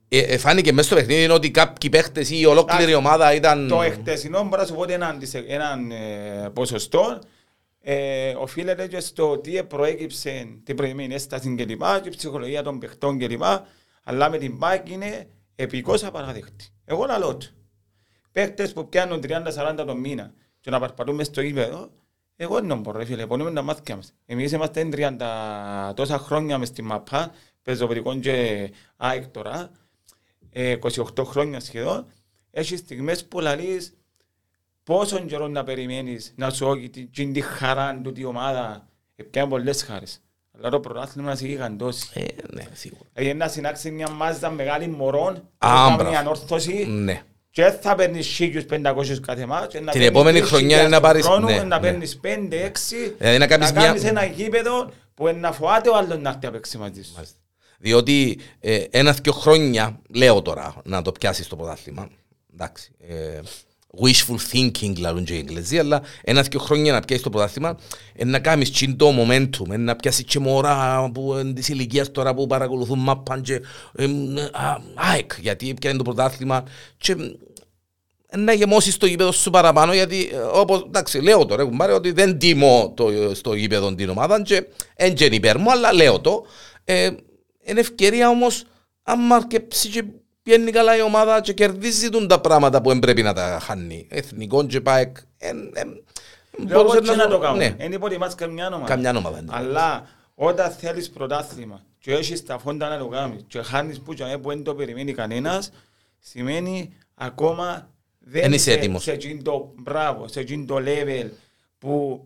[0.07, 3.67] Ε, εφάνηκε μέσα στο παιχνίδι ότι κάποιοι παίχτες ή η ολόκληρη ομάδα ήταν...
[3.67, 7.19] Το εχτεσινό μπορώ να σου πω ότι έναν, τις- έναν ε, ποσοστό
[7.81, 12.79] ε, οφείλεται και στο τι προέκυψε την προηγούμενη έσταση και λοιπά και η ψυχολογία των
[12.79, 13.67] παιχτών και λοιπά
[14.03, 16.65] αλλά με την ΠΑΚ είναι επικώς απαραδεκτή.
[16.85, 17.47] Εγώ λαλώ του.
[18.31, 21.91] Παίχτες που πιάνουν 30-40 το μήνα και να παρπατούμε στο ύπεδο
[22.41, 24.13] εγώ δεν μπορώ ρε φίλε, πονούμε τα μάτια μας.
[24.25, 27.31] Εμείς είμαστε 30 τόσα χρόνια μες στη ΜΑΠΑ,
[27.61, 29.71] πεζοπρικών και ΑΕΚ τώρα,
[30.53, 32.07] 28 χρόνια σχεδόν,
[32.51, 33.97] έχεις στιγμές που λαλείς
[34.83, 39.83] πόσο καιρό να περιμένεις να σου όχι την τη χαρά του τη ομάδα, επιάνε πολλές
[39.83, 40.21] χάρες.
[40.61, 42.09] Αλλά το πρωτάθλημα να σε γιγαντώσει.
[42.13, 43.03] Ε, ναι, σίγουρα.
[43.13, 46.09] Ε, να συνάξει μια μάζα μεγάλη μωρών, Α, να μπράβο.
[46.09, 47.21] μια ανόρθωση Ναι.
[47.51, 49.67] και θα παίρνεις 1500 κάθε μάτς.
[49.73, 51.79] και να Την παίρνεις επόμενη 2.000 χρονιά είναι να του πάρεις- χρόνου, ναι, Να ναι.
[51.79, 56.19] παίρνεις 5-6, Δηλαδή να κάνεις μια- κάνεις ένα γήπεδο που είναι να φοβάται ο άλλος
[56.19, 57.11] να έρθει να παίξει μαζί σου.
[57.15, 57.35] Μάλιστα.
[57.79, 62.09] Διότι ε, ένα-δυο χρόνια, λέω τώρα, να το πιάσεις το πρωτάθλημα.
[62.53, 62.91] Εντάξει.
[63.07, 63.39] Ε,
[63.99, 67.77] wishful thinking λαλούν και οι Εγγλέζοι, αλλά ένα-δυο χρόνια να πιάσεις το πρωτάθλημα,
[68.13, 72.11] ε, να κάνεις τσιν το momentum, ε, να πιάσεις και μωρά που ε, της ηλικίας
[72.11, 73.61] τώρα που παρακολουθούν μάπαν και
[73.95, 74.05] ε,
[74.51, 76.63] α, ΑΕΚ, γιατί πιάνει το πρωτάθλημα
[76.97, 77.15] και
[78.31, 82.11] ε, να γεμώσεις το γήπεδο σου παραπάνω γιατί ε, όπως, εντάξει λέω τώρα κουμπάρε ότι
[82.11, 84.65] δεν τιμώ το, ε, στο γήπεδο την ομάδα και
[84.97, 86.45] δεν είναι υπέρ μου αλλά λέω το.
[86.83, 87.09] Ε,
[87.63, 88.63] είναι ευκαιρία όμως
[89.03, 90.03] αν αρκεψεί και
[90.43, 94.07] πιένει καλά η ομάδα και κερδίζει τον τα πράγματα που δεν πρέπει να τα χάνει
[94.09, 96.03] εθνικό και πάεκ εν- εν-
[96.67, 97.55] Λέω μπορούσε εγώ και να το κάνω.
[97.55, 98.85] ναι, Δεν υποτιμάς καμιά ομάδα.
[98.85, 99.47] καμιά ομάδα ναι.
[99.51, 104.37] Αλλά όταν θέλεις πρωτάθλημα και έχεις τα φόντα να το κάνεις και χάνεις που, και
[104.41, 105.71] που δεν το περιμένει κανένας,
[106.19, 109.03] σημαίνει ακόμα δεν Εν είσαι έτοιμος.
[109.03, 111.29] σε εκείνο το μπράβο, σε εκείνο το level
[111.79, 112.25] που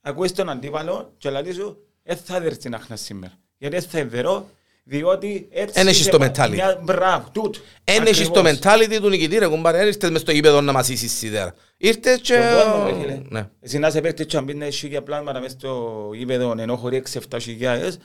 [0.00, 3.32] ακούεις τον αντίπαλο και λέει σου δεν θα δέρεις την άχνα σήμερα.
[3.58, 4.48] Γιατί δεν θα ευερώ,
[4.90, 6.50] διότι έτσι Εν έχεις είσαι το πα- mentality.
[6.50, 7.58] μια- Μπράβο, τούτο.
[7.84, 8.58] Εν έχεις το Ακριβώς.
[8.62, 11.54] mentality του νικητή ρε κουμπάρε, δεν ήρθες μες στο γήπεδο να μας είσαι σίδερα.
[11.76, 12.34] Ήρθες και...
[12.34, 13.20] Στον κόσμο, ρε φίλε.
[13.28, 13.48] Ναι.
[13.60, 17.38] Εσύ να σε παίρνεις και αν πίνεις χίλια πλάσματα μες στο γήπεδο ενώ χωρεί 6-7
[17.40, 17.98] χιλιάδες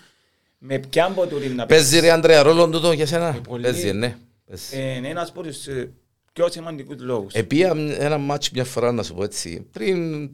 [0.57, 3.63] με ποια μπορεί να Παίζει ρε Ανδρέα ρόλο τούτο για σένα; Ε, πολύ.
[3.63, 4.15] Παίζει, ναι.
[4.47, 4.77] Παίζει.
[4.77, 5.91] Ε, Είναι ένας από τους ε,
[6.33, 7.33] πιο σημαντικούς λόγους.
[7.33, 10.29] Επία ένα μάτσο μια φορά, να σου πω έτσι, πριν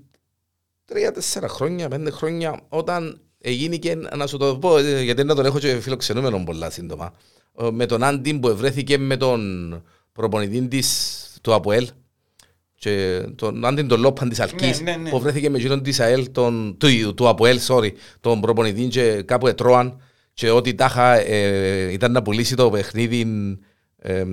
[0.85, 5.45] τρία-τέσσερα χρόνια, πέντε χρόνια, όταν έγινε και, να σου το πω, ε, γιατί να τον
[5.45, 7.13] έχω και φιλοξενούμενο πολλά σύντομα,
[7.59, 11.87] ε, με τον Άντι που ευρέθηκε με τον προπονητή της, του ΑΠΟΕΛ,
[12.75, 15.09] και τον Άντι τον Λόπαν της Αλκής, Ναι, ναι, ναι.
[15.09, 19.47] που βρέθηκε με εκείνον της ΑΕΛ, τον, του, του ΑΠΟΕΛ, sorry, τον προπονητή και κάπου
[19.47, 20.01] ετρώαν
[20.33, 23.27] και ό,τι τάχα ε, ήταν να πουλήσει το παιχνίδι
[23.97, 24.23] ε,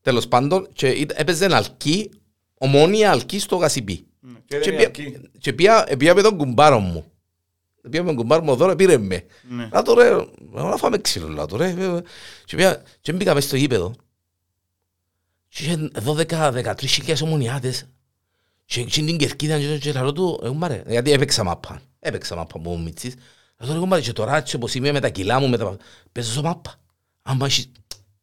[0.00, 2.10] τέλος πάντων και ήταν- έπαιζε αλκή,
[2.54, 4.06] ομόνια αλκή στο γασιπί.
[4.26, 5.28] Mm, και Και δεν πια- είναι αρκεί.
[5.38, 7.04] Και πια πια με τον κουμπάρο μου.
[7.90, 9.24] Πια με τον κουμπάρο μου εδώ, πήρε με.
[9.48, 9.68] Ναι.
[9.72, 10.10] Να το ρε,
[10.50, 11.74] να φάμε ξύλο, να το ρε.
[12.44, 13.94] Και πια, και μπήκα μες στο γήπεδο.
[15.48, 17.86] Και είχε 12-13 χιλιάδες ομονιάτες.
[18.64, 21.80] Και εκείνη την κερκίδα και και λαλό του, εγώ μάρε, γιατί έπαιξα μάπα.
[21.98, 23.14] Έπαιξα μάπα μου ο Μιτσής.
[23.58, 25.76] Λαλό του, εγώ μάρε, και τώρα έτσι όπως είμαι με τα κιλά μου, με τα...
[26.12, 26.80] παίζω μάπα.
[27.22, 27.70] Άμα έχεις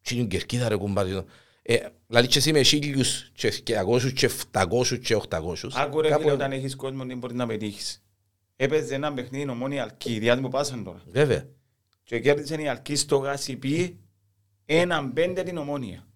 [0.04, 1.24] εκείνη την κερκίδα ρε κουμπάρε.
[1.62, 5.54] Ε, Δηλαδή και εσύ με χίλιους και 200 και 700 και 800.
[5.72, 8.02] Άκου ρε Κάπου- φίλε όταν έχεις κόσμο δεν μπορείς να πετύχεις.
[8.56, 11.02] Έπαιζε ένα παιχνίδι ομόνια Αλκή, διάτι που πάσαν τώρα.
[11.06, 11.48] Βέβαια.
[12.02, 13.98] Και κέρδισε η Αλκή στο γάσιπι
[14.64, 16.06] έναν πέντε την ομόνια.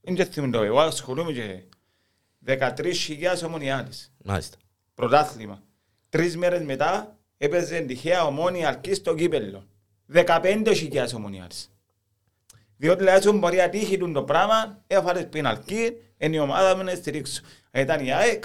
[0.00, 1.62] Δεν και θυμούν το, εγώ ασχολούμαι και
[2.46, 4.12] 13.000 ομονιάτες.
[4.24, 4.56] Μάλιστα.
[4.94, 5.62] Πρωτάθλημα.
[6.08, 9.66] Τρεις μέρες μετά έπαιζε τυχαία ομόνια Αλκή στο κύπελλο.
[10.12, 11.70] 15.000 ομονιάτες.
[12.76, 16.76] Διότι λέει σου μπορεί να τύχει του το πράγμα, έφαρες πριν Αλκή, είναι η ομάδα
[16.76, 17.42] μου να στηρίξω.
[17.70, 18.44] Αν Ήταν η ΑΕΚ,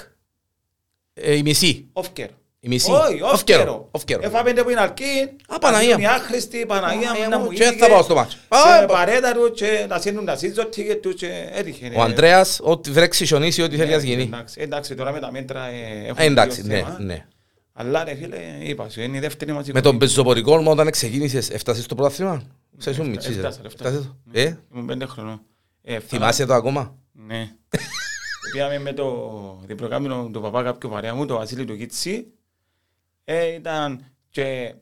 [1.14, 1.90] Ε, η μισή.
[1.94, 2.34] όφκερο.
[2.66, 2.92] Η μισή.
[2.92, 3.30] Όχι, Off-καιρο.
[3.34, 3.90] όφκερο.
[3.92, 4.22] Off-καιρο.
[4.24, 6.00] Έφαμε που είναι Αλκή, Α, Παναγία μου.
[6.00, 8.38] Μια άχρηστη Παναγία μου να μου Και θα πάω στο μάτσο.
[8.48, 11.92] Α, Και ε, παρέτα του και να σύνουν τα σύζω τίγε του και έτυχε.
[11.96, 14.22] Ο Ανδρέας, ό,τι βρέξει χιονίσει, ό,τι θέλει να γίνει.
[14.24, 16.98] Εντάξει, εντάξει, τώρα με τα μέτρα ε, έχουμε Ε, Εντάξει, λίγο ναι, θέμα.
[17.00, 17.26] ναι.
[17.74, 19.82] Αλλά ρε φίλε, είπα σου, είναι η δεύτερη μας Με εικόνα.
[19.84, 22.44] τον πεζοπορικό μου όταν ξεκίνησες, έφτασες στο πρωτάθλημα;
[22.78, 23.38] Σε σου μητσίζε.
[23.40, 23.90] Έφτασα, έφτασα.
[23.90, 24.16] Έφτασες.
[24.32, 25.42] Ε, Ήμουν πέντε χρονών.
[25.82, 27.50] Ε, θυμάσαι το ακόμα; Ναι.
[28.52, 29.14] Πήγαμε με το
[29.66, 32.28] διπροκάμινο του παπά κάποιου παρέα μου, το Βασίλη του Κίτσι.
[33.24, 34.76] Ε, ήταν και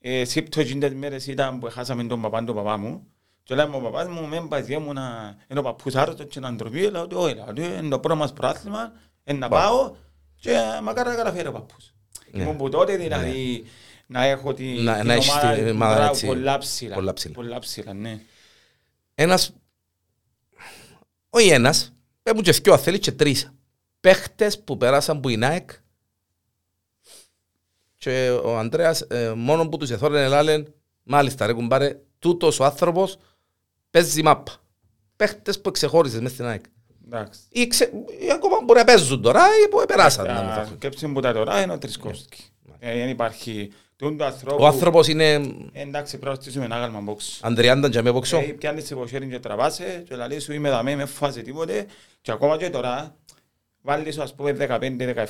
[0.00, 3.06] ε, σύπτω εκείνες μέρες ήταν που χάσαμε τον παπά του παπά μου.
[3.42, 6.52] Και λέμε ο παπάς μου, μεν παζιέ μου να είναι ο παππούς άρρωστος και να
[6.52, 6.90] ντροπεί.
[6.90, 8.92] Λέω ότι όχι, λέω ότι είναι το πρώτο μας πρόθλημα,
[9.24, 9.94] είναι να πάω
[10.40, 11.94] και μακάρι να καταφέρει ο παππούς.
[12.30, 12.42] Ναι.
[12.42, 13.64] Ήμουν που τότε δηλαδή
[14.06, 16.94] να έχω τη, Να- την να έχεις ομάδα, την ομάδα μπράβο, έτσι, πολλά ψηλά.
[16.94, 17.34] πολλά ψηλά.
[17.34, 18.20] Πολλά ψηλά, ναι.
[19.14, 19.52] Ένας,
[21.30, 23.52] όχι ένας, πέμπουν και δυο αν θέλεις και τρεις.
[24.00, 25.70] Παίχτες που πέρασαν που η ΑΕΚ
[28.06, 33.18] και ο Ανδρέας ε, μόνο που τους εθώρενε λάλεν μάλιστα ρε κουμπάρε τούτος ο άνθρωπος
[33.90, 34.52] παίζει μάπα.
[35.16, 36.64] Παίχτες που ξεχώρισες μες στην ΑΕΚ.
[37.06, 37.40] Εντάξει.
[37.48, 37.84] Ή, ξε...
[38.26, 40.26] ή ακόμα μπορεί να παίζουν τώρα ή που περάσαν.
[40.26, 40.76] να μην Τα φέρουν.
[40.76, 42.44] σκέψη που τα τώρα είναι ο Τρισκόφσκι.
[42.78, 43.72] Ε, Δεν υπάρχει.
[43.96, 44.62] Τούν του ανθρώπου.
[44.62, 45.40] Ο άνθρωπος είναι Ε,
[45.72, 47.38] Εντάξει, πρέπει να στήσουμε ένα άγαλμα box.
[47.40, 48.36] Αντριάντα και με πόξο.
[48.36, 51.86] Ε, πιάνεις σε ποσέρι και τραβάσαι και λαλείς σου είμαι δαμέ, με φάση τίποτε
[52.20, 53.16] και ακόμα και τώρα
[53.86, 54.56] βάλεις σου ας πούμε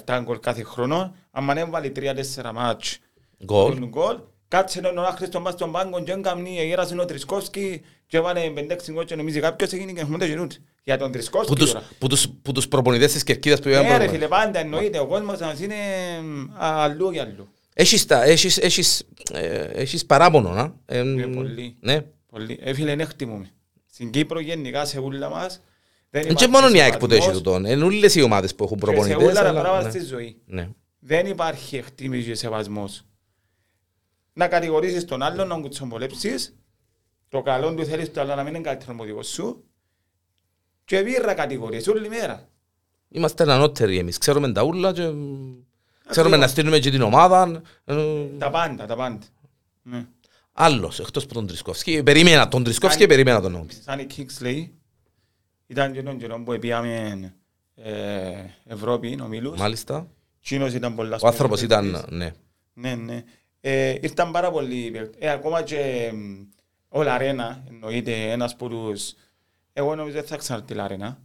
[0.05, 2.99] 15-17 γκολ κάθε χρόνο άμα δεν βάλει 3-4 μάτς
[3.45, 3.79] Γκολ.
[3.79, 4.16] τον γκολ
[4.49, 8.61] κάτσε τον άχρηστο μας στον πάγκο και έγκαμνει εγέρασε ο Τρισκόφσκι και έβαλε 5-6
[8.92, 11.85] γκολ και νομίζει κάποιος έγινε και έχουμε το γενούτ για τον Που Τρισκόφσκι τους, τώρα
[11.99, 14.27] που, τους, που τους προπονητές της Κερκίδας που είπαμε Ναι ρε προηγουμένως.
[14.29, 15.75] φίλε πάντα εννοείται ο κόσμος μας είναι
[16.23, 20.75] μ, αλλού και αλλού Έχεις, τα, έχεις, έχεις, ε, έχεις παράπονο, να.
[20.87, 21.03] Ε, Ε,
[21.35, 21.77] πολύ.
[21.81, 22.01] Ναι.
[22.31, 22.59] Πολύ.
[22.62, 23.51] Ε, φίλε, δεν χτιμούμε.
[23.92, 25.62] Στην Κύπρο γενικά σε ούλα μας
[26.11, 27.71] δεν Είναι και υπάρχει μόνο η ΑΕΚ που το έχει σεβασμός τούτο.
[27.71, 29.25] Είναι όλες οι ομάδες που έχουν και σε προπονητές.
[29.31, 29.90] ούλα τα αλλά- πράγματα ναι.
[29.90, 30.37] στη ζωή.
[30.47, 30.69] Ναι.
[30.99, 33.03] Δεν υπάρχει εκτίμηση και σεβασμός.
[34.33, 36.57] Να κατηγορήσεις τον άλλον, να κουτσομπολέψεις,
[37.29, 39.64] το καλό του θέλεις το άλλο να μην είναι καλύτερο από δικό σου
[40.85, 42.49] και βίρρα κατηγορίες όλη μέρα.
[43.09, 44.19] Είμαστε ανώτεροι εμείς.
[44.19, 45.12] Ξέρουμε τα ούλα και
[46.09, 47.62] ξέρουμε να στείλουμε και την ομάδα.
[47.85, 47.95] Ε,
[48.38, 49.19] Τα πάντα, τα πάντα.
[49.83, 50.07] Ναι.
[50.53, 52.03] Άλλος, εκτός από τον Τρισκόφσκι.
[52.03, 53.81] Περίμενα τον Τρισκόφσκι και περίμενα τον νόμις.
[53.85, 54.69] Σαν η Kingsley
[55.66, 57.35] ήταν και τον καιρό που πήγαμε
[57.74, 57.92] ε,
[58.66, 59.59] Ευρώπη, ομίλους.
[59.59, 60.07] Μάλιστα.
[60.40, 62.16] Εκείνος ήταν πολλά Ο άνθρωπος σπουδαίος ήταν, παίκτης.
[62.18, 62.33] ναι.
[62.74, 63.24] Ναι, ναι.
[63.61, 65.14] Ε, ήρθαν πάρα πολλοί παίκτες.
[65.18, 66.42] Ε, ακόμα και μ,
[66.88, 69.12] ο Λαρένα, εννοείται ένας που τους...
[69.72, 71.18] Εγώ νομίζω δεν θα ξαναρθεί Λαρένα.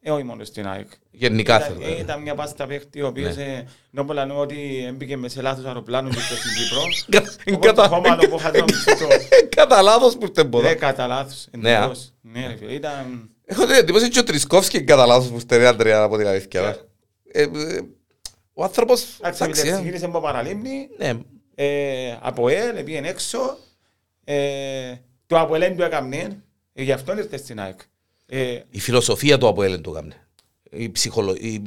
[0.00, 0.88] Ε, όχι μόνο στην ΑΕΚ.
[1.10, 1.86] Γενικά Ήταν, θέλω.
[1.94, 5.42] ε, ήταν μια πάστα παίκτη, ο οποίος ε, ενώ πολλά λέω ότι έμπηκε με σε
[5.42, 6.82] λάθος αεροπλάνο και στο στην Κύπρο.
[7.56, 9.06] Οπότε το χώμα που είχα τον ψητό.
[9.56, 10.68] Κατά λάθος που ήρθε πόδα.
[10.68, 11.46] Δεν κατά λάθος.
[11.58, 11.76] Ναι, α.
[11.78, 12.12] εντελώς.
[12.20, 13.30] Ναι, ρε φίλε, ήταν...
[13.48, 16.76] Έχω την εντύπωση και ο Τρισκόφσκι κατά λάθος που ήρθε, ρε Αντρέα, από την αλήθεια.
[17.32, 17.48] Ε, ε,
[18.54, 21.12] Ο άνθρωπος, Εντάξει, εντάξει, ε, ξεκίνησε από παραλίμνη, ναι.
[21.54, 23.56] ε, από ελ, πήγαινε έξω.
[24.24, 24.94] Ε,
[25.26, 27.78] το από ελ του έκαμνε, ε, γι' αυτό ήρθε στην ΑΕΚ.
[28.26, 30.14] Ε, Η φιλοσοφία του Αποέλ του έκαμνε.
[30.70, 31.60] Η ψυχολογία.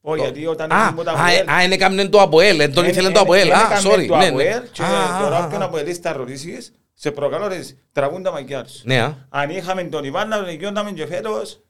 [0.00, 2.56] όχι, γιατί όταν Α, ήρθε από το α, ε, ΑΠΟΕΛ, α, είναι έκαμνε το Αποέλ,
[2.56, 3.48] δεν τον ε, ήθελε ε, το Αποέλ.
[3.48, 4.06] ε, Α, έκαμνε sorry.
[4.08, 4.28] το ναι, ναι.
[4.28, 7.60] ΑΠΟΕΛ Και Α, τώρα α, όποιον α, αποελείς τα ρωτήσεις, σε προκαλώ ρε,
[7.92, 8.84] τραβούν τα μαγιά τους.
[8.84, 11.60] Ναι, α, Αν είχαμε τον Ιβάν να τον εγγυόνταμε και φέτος,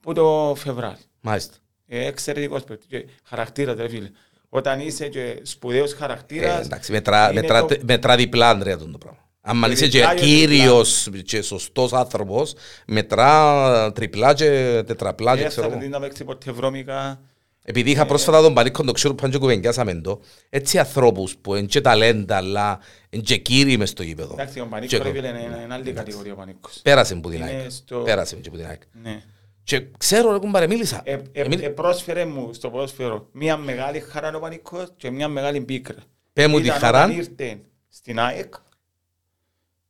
[0.00, 1.00] που το Φεβράρι.
[1.20, 1.54] μάλιστα.
[1.86, 4.10] Ε, εξαιρετικός παίκτης και χαρακτήρας ρε φίλε.
[4.48, 8.92] Όταν είσαι και σπουδαίος Ε, χαρακτήρας, Εντάξει, μετρά- είναι μετρά- το- μετρά διπλά, Ανδρέα, τον
[8.92, 9.18] το πράγμα.
[9.40, 12.54] Αν είσαι και Διπλά και κύριος και σωστός άνθρωπος,
[12.86, 15.82] μετρά τριπλά και τετραπλά και δεν ξέρω θα εγώ.
[15.82, 17.20] δει να παίξει ποτέ βρώμικα.
[17.68, 21.66] Επειδή είχα πρόσφατα τον Πανίκο τον ξέρω που και κουβεντιάσαμε το, έτσι ανθρώπους που είναι
[21.66, 22.78] και ταλέντα αλλά
[23.10, 24.32] είναι και κύριοι μες στο γήπεδο.
[24.32, 25.12] Εντάξει, ο Και Πανίκος ρε εγώ.
[25.14, 26.80] φίλε είναι είναι άλλη κατηγορία ο Πανίκος.
[26.82, 27.70] Πέρασε που την Είναι ΑΕΚ.
[27.70, 28.80] στο- Πέρασε και που την ΑΕΚ.
[29.02, 29.22] Ναι.
[29.62, 31.00] Και ξέρω ρε κουμπάρε, μίλησα.
[31.04, 35.28] Ε, ε, Εμίλη- ε, πρόσφερε μου στο ποδόσφαιρο μια μεγάλη χαρά ο Πανίκος και μια
[35.28, 35.96] μεγάλη πίκρα.
[36.32, 37.04] Πέ μου τη Ήταν χαρά.
[37.04, 38.52] όταν ήρθε στην ΑΕΚ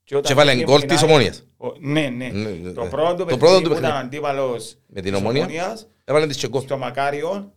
[0.04, 1.44] και όταν Και βάλε έφυγε γκολ από την της ΑΕΚ, Ομόνιας.
[1.56, 2.28] ο- Ναι, ναι.
[2.28, 2.88] Ναι, ναι, Το ναι.
[2.88, 4.04] πρώτο Το παιχνίδι πρώτο του που ήταν παιχνίδι.
[4.06, 5.40] αντίπαλος Με την της Ομόνια.
[5.42, 6.62] Ομόνιας, Έβαλε τις και γκολ.
[6.62, 7.52] στο Μακάριο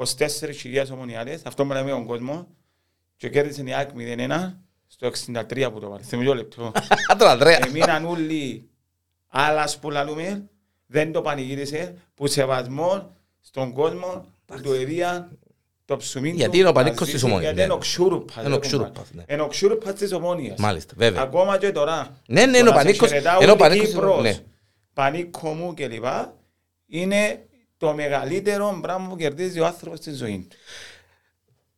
[0.00, 2.44] 24.000 ομονιάδες, αυτό που λέμε τον κόσμος
[3.16, 4.52] και κέρδισε η ΑΕΚ 0-1
[4.86, 5.10] στο
[5.50, 6.02] 63 που το βάλε.
[6.02, 6.72] Σε μισό λεπτό.
[7.12, 7.58] Άντρα, Ανδρέα.
[7.66, 8.68] Εμείναν όλοι
[9.28, 10.48] άλλας που λαλούμε,
[10.86, 15.38] δεν το πανηγύρισε, που σεβασμό στον κόσμο που του εδίαν
[15.84, 16.36] το ψουμί του.
[16.36, 17.64] Γιατί είναι ο να Πανίκος της ζήσει, Ομόνοιας, Γιατί ναι.
[17.64, 18.44] είναι ο Ξούρουπας.
[18.44, 19.24] Είναι ο ρε Ξούρουπας, κομπάρε.
[19.28, 19.34] ναι.
[19.34, 20.58] Είναι ο Ξούρουπας της Ομόνιας.
[20.58, 21.22] Μάλιστα, βέβαια.
[21.22, 22.20] Ακόμα και τώρα.
[22.26, 23.10] Ναι, ναι, είναι ο Πανίκος.
[23.42, 24.22] Είναι ο Πανίκος.
[24.22, 24.38] Ναι.
[24.94, 26.04] Πανίκο μου κλπ.
[26.86, 27.44] Είναι
[27.80, 30.56] το μεγαλύτερο πράγμα που κερδίζει ο άνθρωπος στη ζωή του.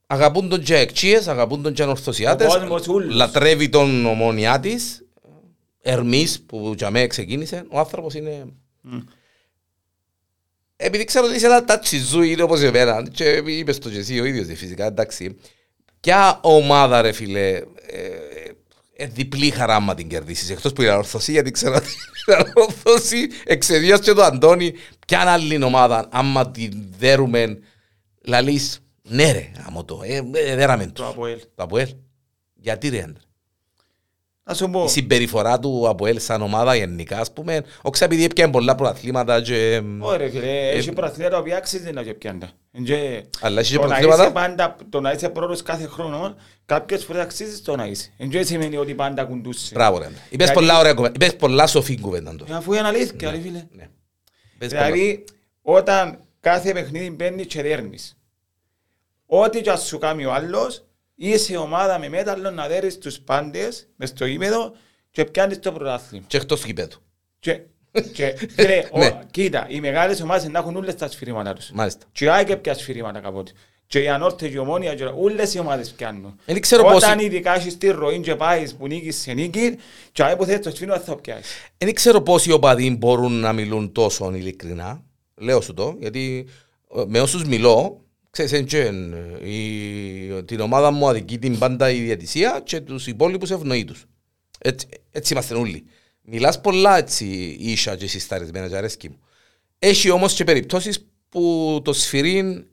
[0.07, 2.55] Αγαπούν τον και εκτσίες, αγαπούν τον και ανορθωσιάτες.
[2.55, 3.15] Ο κόσμος ούλος.
[3.15, 5.05] Λατρεύει τον ομόνιά της.
[5.83, 7.65] Ερμής που για μένα ξεκίνησε.
[7.71, 8.45] Ο άνθρωπος είναι...
[10.77, 13.03] Επειδή ξέρω ότι είσαι ένα τάτσι ζου, είναι όπως εμένα.
[13.13, 15.37] Και είπες το και εσύ ο ίδιος φυσικά, εντάξει.
[16.01, 17.63] Ποια ομάδα ρε φίλε, ε,
[18.97, 20.51] ε, διπλή χαρά άμα την κερδίσεις.
[20.51, 21.89] Εκτός που είναι ανορθωσία, γιατί ξέρω ότι
[22.27, 23.29] είναι ανορθωσία.
[23.45, 24.75] Εξαιτίας και το Αντώνη,
[25.13, 27.59] ποια άλλη ομάδα άμα την δέρουμε,
[28.25, 31.05] λαλείς, ναι ρε, άμα το, ε, ε, δέραμε Το τους.
[31.07, 31.39] ΑΠΟΕΛ.
[31.55, 31.89] Το Αποέλ.
[32.55, 33.23] Γιατί ρε άντρε.
[34.45, 34.85] Να σου πω.
[34.85, 39.83] Η συμπεριφορά του Αποέλ σαν ομάδα γενικά, ας πούμε, όχι επειδή έπιανε πολλά προαθλήματα και...
[39.99, 42.51] Ωραία φίλε, έχει προαθλήματα τα οποία αξίζει να και πιάντα.
[42.85, 46.35] Και Αλλά έχει και το να προαθλήματα; είσαι πάντα, το να είσαι πρώτος κάθε χρόνο,
[46.67, 48.13] κάποιες φορές αξίζεις το να είσαι.
[48.17, 49.71] Εν και σημαίνει ότι πάντα κουντούσε.
[49.75, 50.05] Μπράβο ρε.
[50.05, 50.19] άντρε.
[50.31, 51.15] Είπες Γιατί- πολλά ωραία κουβέντα.
[51.15, 52.55] Είπες πολλά σοφή κουβέντα τώρα.
[52.55, 53.67] Ε, Αφού είναι αλήθεια, ρε φίλε.
[54.67, 54.67] Ναι.
[54.67, 54.93] Είπες πολλά.
[54.93, 55.25] Δηλαδή,
[55.63, 58.17] όταν κάθε παιχνίδι μπαίνει και δέρνεις,
[59.27, 63.89] ό,τι και ας σου κάνει ο άλλος, είσαι ομάδα με μέταλλο να δέρεις τους πάντες
[63.97, 64.73] μες στο γήπεδο
[65.11, 66.25] και πιάνεις το πρωτάθλημα.
[66.29, 66.97] Και εκτός του γηπέδου.
[67.39, 67.61] Και,
[68.13, 69.21] και φίλε, ο- Ναι.
[69.31, 71.71] κοίτα, οι μεγάλες ομάδες να έχουν όλες τα σφυρίγματα τους.
[71.71, 72.07] Μάλιστα.
[72.13, 73.53] Και η ΑΕΚ έπια σφυρίγματα κάποτε.
[73.93, 76.39] Και η ανόρθωση και η ομόνια και όλες οι ομάδες πιάνουν.
[76.45, 79.77] Δεν ξέρω πώς- Όταν ειδικάς έχεις τη ροή και πάεις που νίκεις σε νίκη
[80.13, 81.53] και αν που θες το σφήνο θα το πιάσεις.
[81.79, 85.03] Δεν ξέρω πόσοι οπαδοί μπορούν να μιλούν τόσο ειλικρινά.
[85.35, 86.47] Λέω σου το, γιατί
[86.97, 89.13] ε, με όσους μιλώ, ξέρεις, εν τζεν,
[89.45, 94.05] η, την ομάδα μου αδικεί την πάντα η διατησία και τους υπόλοιπους ευνοεί τους.
[94.59, 95.85] Έτσι, έτσι είμαστε όλοι.
[96.23, 99.19] Μιλάς πολλά έτσι ίσα και συσταρισμένα και αρέσκει μου.
[99.79, 102.67] Έχει όμως και περιπτώσεις που το σφυρί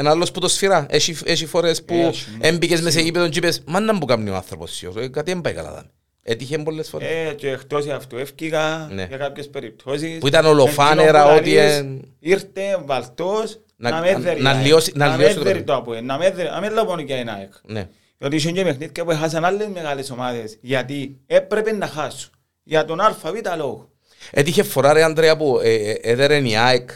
[0.00, 0.86] ένα άλλος που το σφυρά.
[0.90, 2.48] Έχει, έχει φορές που Έχει, ναι.
[2.48, 5.32] έμπηκες μέσα σε γήπεδο και είπες «Μα να μου κάνει ο άνθρωπος σιώς, ε, κάτι
[5.32, 5.70] δεν πάει καλά».
[5.70, 5.90] δάμε».
[6.22, 7.08] Έτυχε πολλές φορές.
[7.08, 9.04] Ε, και εκτός αυτού έφυγα Ναι.
[9.08, 10.18] για κάποιες περιπτώσεις.
[10.18, 14.42] Που ήταν ολοφάνερα Εκείνο που ότι, λαλείς, ε, Ήρθε βαλτός Να- να με να- έδερει.
[14.42, 14.64] να η ΑΕΚ.
[14.66, 15.64] λιώσει- να Να με λιώσει το έδερει παιχνίδι.
[15.66, 17.52] το ΑΠΟΕΛ, Να με έδερει- να με λαπώνει και ένα ΑΕΚ.
[17.66, 17.88] Ναι.
[18.18, 20.58] Διότι είχε και παιχνίδια που έχασαν άλλες μεγάλες ομάδες.
[20.60, 22.30] Γιατί έπρεπε να χάσουν.
[22.62, 23.16] Για τον ΑΒ
[23.56, 23.90] λόγο.
[24.30, 26.90] Έτυχε φορά ρε Ανδρέα που ε, ε, έδερε η ΑΕΚ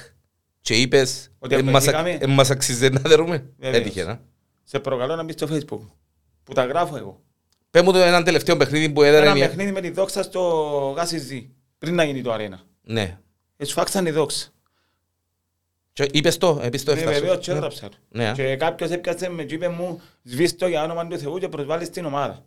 [0.64, 2.32] και είπες Ότι «Ε, μας ακ- απαιτήκαμε».
[2.32, 3.46] ε, μας αξίζει να δερούμε.
[3.58, 3.80] Βεβαίως.
[3.80, 4.20] Έτυχε να.
[4.64, 5.80] Σε προκαλώ να μπεις στο facebook.
[6.44, 7.20] Που τα γράφω εγώ.
[7.70, 9.48] Πες μου το έναν τελευταίο παιχνίδι που έδερε Ένα η ΑΕΚ.
[9.48, 10.40] παιχνίδι με τη δόξα στο
[10.96, 11.50] Γάσιζι.
[11.78, 12.60] Πριν να γίνει το αρένα.
[12.82, 13.18] Ναι.
[13.56, 14.48] Έτσι φάξαν η δόξα.
[15.92, 17.20] Και είπες το, είπες το Ναι, έφτασε.
[17.20, 17.96] βεβαίως και έγραψα το.
[18.08, 18.32] Ναι.
[18.34, 22.04] Και κάποιος έπιασε με και είπε μου σβήστο για όνομα του Θεού και προσβάλλεις την
[22.04, 22.44] ομάδα.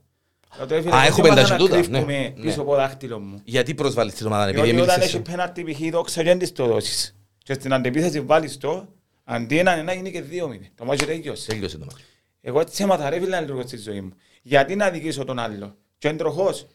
[0.57, 2.61] Λέω, «Ρε φίλε, Α, δεν έχουμε έμαθα τα να και τούτα, κρύβομαι ναι, πίσω ναι.
[2.61, 3.41] από δάχτυλο μου.
[3.43, 5.31] Γιατί προσβάλλεις την ομάδα επειδή Διότι όταν μίλησες έχει σου.
[5.31, 5.79] πέναρτη π.χ.
[5.79, 7.15] η δόξα και δεν της το δώσεις.
[7.47, 8.87] Και στην αντεπίθεση βάλεις το,
[9.23, 10.71] αντί έναν ένα γίνει και δύο μήνες.
[10.75, 11.47] Το μάτσο τέλειωσε.
[11.47, 12.03] Τέλειωσε το μάτι.
[12.41, 14.13] Εγώ έτσι έμαθα ρε φίλε να λειτουργώ στη ζωή μου.
[14.41, 15.77] Γιατί να δικήσω τον άλλο.
[15.97, 16.67] Και είναι τροχός.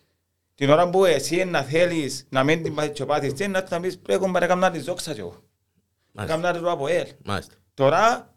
[0.55, 3.59] Την ώρα που εσύ να θέλεις να μην την πάθεις και πάθεις, τι είναι να
[3.59, 5.43] έρθεις να πεις πρέπει να κάνω να τη δόξα και εγώ.
[6.13, 6.41] Μάλιστα.
[6.41, 7.07] Κάνω να το από ελ.
[7.25, 7.55] Μάλιστα.
[7.75, 8.35] Τώρα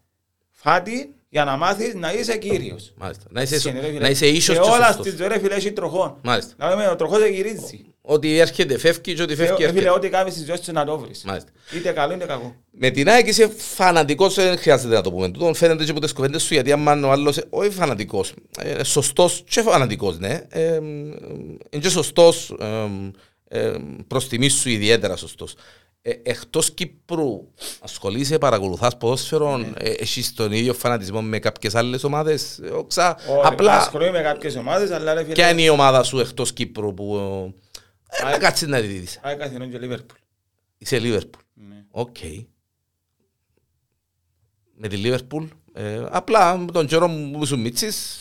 [0.50, 2.94] φάτη για να μάθεις να είσαι κύριος.
[2.98, 3.24] Μάλιστα.
[3.30, 4.00] Να είσαι, Σχεδόν, ρε φίλε.
[4.00, 5.06] να είσαι ίσος Και και όλα σωστός.
[5.08, 6.18] στη ζωή ρε φίλε έχει τροχόν.
[6.24, 6.54] Μάλιστα.
[6.58, 7.86] Να λέμε ο τροχός δεν γυρίζει.
[8.02, 9.90] Ότι έρχεται φεύγει και ότι φεύγει Ε, Φίλε, έρχεται.
[9.90, 11.24] ό,τι κάνεις στη ζωή σου να το βρεις.
[11.26, 11.50] Μάλιστα.
[11.76, 12.56] Είτε καλό είτε κακό.
[12.72, 15.30] Με την ΑΕΚ είσαι φανατικός, δεν χρειάζεται να το πούμε.
[15.30, 19.44] Τούτον φαίνεται και από τις κουβέντες σου, γιατί άμα ο άλλος, όχι φανατικός, ε, σωστός
[19.50, 20.42] και φανατικός, ναι.
[20.50, 20.76] Ε, ε,
[21.70, 22.88] είναι και σωστός, ε,
[23.60, 23.74] ε,
[24.08, 25.56] προς τιμή σου ιδιαίτερα σωστός.
[26.08, 27.48] Ε, εκτός Κύπρου,
[27.82, 33.40] ασχολείσαι, παρακολουθάς ποδόσφαιρο, ε, έχεις τον ίδιο φανατισμό με κάποιες άλλες ομάδες, ε, όξα, Όχι,
[33.48, 36.94] απλά, Ασχολούμαι με κάποιες ομάδες, αλλά ρε ποια φίλε, είναι η ομάδα σου εκτός Κύπρου
[36.94, 37.16] που
[38.20, 38.40] ε, να ΑΕΚ.
[38.40, 39.20] κάτσεις να τη δεις.
[39.24, 40.18] ΑΕΚ Αθηνών και Λίβερπουλ.
[40.78, 41.42] Είσαι Λίβερπουλ.
[41.54, 41.84] Ναι.
[41.92, 42.16] Οκ.
[44.78, 45.46] Με τη Λίβερπουλ.
[45.74, 48.20] Ε, απλά με τον καιρό μου σου μίτσις,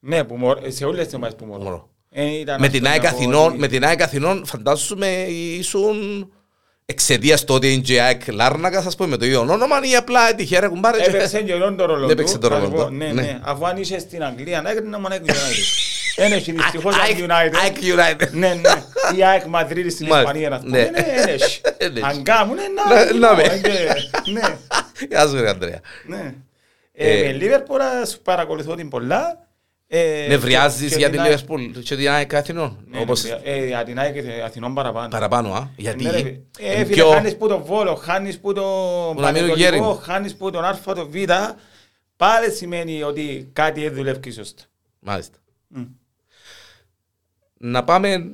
[0.00, 1.62] Ναι, που μor- σε όλες τις ομάδες που μωρώ.
[1.62, 1.90] μωρό.
[2.10, 5.06] Ε, ήταν Με αυτό την να ΑΕΚ πω Αθηνών, ότι- με την ΑΕΚ Αθηνών φαντάζομαι
[5.28, 6.30] ήσουν
[6.96, 9.96] εξαιτίας του ότι είναι και η ΑΕΚ Λάρνακα, σας πω με το ίδιο όνομα ή
[9.96, 12.40] απλά έτυχε ρε κουμπάρε και- Έπαιξε και όλον το ρόλο Έπαιξε του.
[12.40, 12.92] το θα ρόλο σου πω, του.
[12.92, 13.22] Ναι, Ναι.
[13.22, 13.38] ναι.
[13.42, 16.16] Αφού αν είσαι στην Αγγλία, να έκρινε μόνο ΑΕΚ United.
[16.16, 17.58] Δεν έχει δυστυχώς ΑΕΚ- ΑΕΚ United.
[17.62, 18.30] ΑΕΚ United.
[18.30, 18.70] Ναι, ναι.
[19.16, 20.36] Η ΑΕΚ Μαδρίτη στην Μάλιστα.
[20.36, 20.84] Ισπανία να Ναι.
[20.84, 21.00] πούμε.
[21.00, 21.60] Ναι, δεν έχει.
[21.78, 22.04] Δεν έχει.
[22.06, 22.56] Αν κάμουν,
[22.88, 23.12] Να- να...
[23.28, 23.42] να με.
[24.32, 24.40] Ναι,
[25.08, 25.80] Γεια σου ρε Ανδρέα.
[26.06, 26.34] ναι.
[26.92, 29.45] Ε, Ε, Με Λίβερπουλ ας παρακολουθώ την πολλά.
[29.88, 32.84] Ε, Νευριάζεις και για την τη ΑΕΚ- Λίβερπουλ και την ΑΕΚ Αθηνών.
[32.86, 35.08] Ναι, Όπως ε, για την ΑΕΚ και Αθηνών παραπάνω.
[35.08, 35.68] παραπάνω, α.
[35.76, 38.62] Γιατί Ναι, ρε, είναι Ε, φίλε, πιο- χάνεις που το Βόλο, χάνεις που το
[39.16, 39.76] να μείνουν γέροι.
[39.76, 41.14] Πανετολικό, χάνεις που τον Α, το Β,
[42.16, 44.62] πάλι σημαίνει ότι κάτι δεν δουλεύει σωστά.
[44.98, 45.38] Μάλιστα.
[45.68, 45.82] Μμ.
[47.58, 48.24] Να πάμε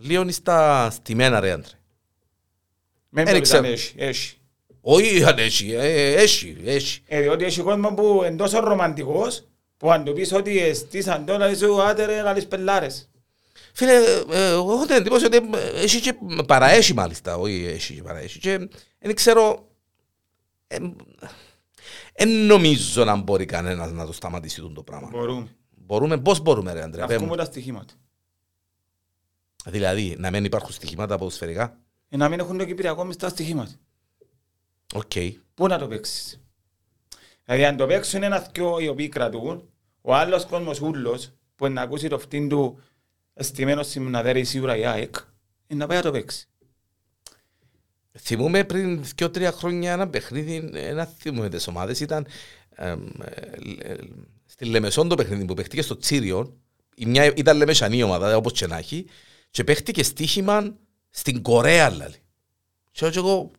[0.00, 1.70] λίγο στα στημένα ρε Άντρε.
[3.08, 3.62] Με Δεν μπορεί ξέρω.
[3.62, 4.36] να έχει, έχει.
[4.80, 7.00] Όχι αν έχει, ε, έχει, έχει.
[7.06, 9.46] Ε, διότι έχει κόσμο που είναι τόσο ρομαντικός,
[9.82, 13.10] που αν του πεις ότι στήσαν τώρα, είσαι ο άτερε να λες πελάρες.
[13.72, 13.92] Φίλε,
[14.30, 16.14] ε, εγώ έχω την εντύπωση ότι ε, έχει και
[16.46, 18.38] παραέχει μάλιστα, όχι έχει και παραέχει.
[18.38, 18.68] Και
[18.98, 19.68] δεν ξέρω,
[22.14, 25.08] δεν νομίζω να μπορεί κανένας να το σταματήσει τούτο το πράγμα.
[25.12, 25.56] Μπορούμε.
[25.70, 27.36] Μπορούμε, πώς μπορούμε ρε Αντρέα, Να πέ βγούμε μου.
[27.36, 27.94] τα στοιχήματα.
[29.64, 33.72] Δηλαδή, να μην υπάρχουν στοιχήματα ποδοσφαιρικά; Ε, Να μην έχουν το Κυπριακό μες τα στοιχήματα.
[34.94, 35.12] Οκ.
[35.54, 36.40] Πού να το παίξεις;
[37.44, 39.66] Δηλαδή αν το παίξουν ένα δυο οι οποίοι κρατούν,
[40.02, 42.80] ο άλλος κόσμος ούλος που είναι να ακούσει το φτύν του
[43.34, 45.16] αισθημένος συμμναδέρει σίγουρα η ΑΕΚ,
[45.66, 46.46] είναι να πάει να το παίξει.
[48.18, 52.26] Θυμούμε πριν δύο τρία χρόνια ένα παιχνίδι, ένα θυμούμε τις ομάδες, ήταν
[52.74, 53.96] εμ, ε, ε,
[54.46, 56.56] στη Λεμεσόν το παιχνίδι που παίχτηκε στο Τσίριο,
[56.94, 59.06] η μια ήταν Λεμεσανή ομάδα, όπως και να έχει,
[59.50, 60.76] και παίχτηκε στοίχημα
[61.10, 62.16] στην Κορέα, λάλη.
[62.90, 63.50] Και εγώ, εγώ,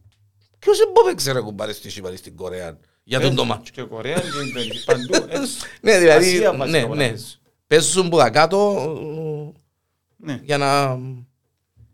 [0.60, 3.72] ποιος δεν μπορεί να ξέρει κουμπάρε στοίχημα στην Κορέα για τον το μάτσο.
[3.74, 5.14] Και Κορέας και Ινδονησία, παντού.
[5.42, 5.58] έτσι.
[5.82, 7.08] Ναι, δηλαδή, Ασία ναι, βασικά ναι.
[7.08, 7.28] παίζουν.
[7.68, 8.74] Παίζουν που τα κάτω
[9.56, 10.40] ε, Ναι.
[10.44, 11.00] για να...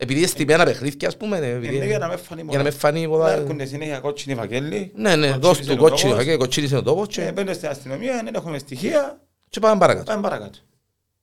[0.02, 2.64] Επειδή είναι στημένα παιχνίδια, ας πούμε, ε, επειδή- Είναι για να με φανεί για να
[2.64, 3.32] με φανεί πολλά...
[3.32, 4.92] Έρχονται συνέχεια κότσινοι φακέλοι.
[4.96, 5.90] Ναι, ναι, κότσινοι δώσ' του σελοτόπος.
[5.90, 9.60] κότσινη, φακέ, κοτσίνη σε τον τόπο Και και, μπαίνουν στην αστυνομία, δεν έχουμε στοιχεία, και
[9.60, 10.12] πάμε παρακάτω.
[10.12, 10.58] πάμε παρακάτω.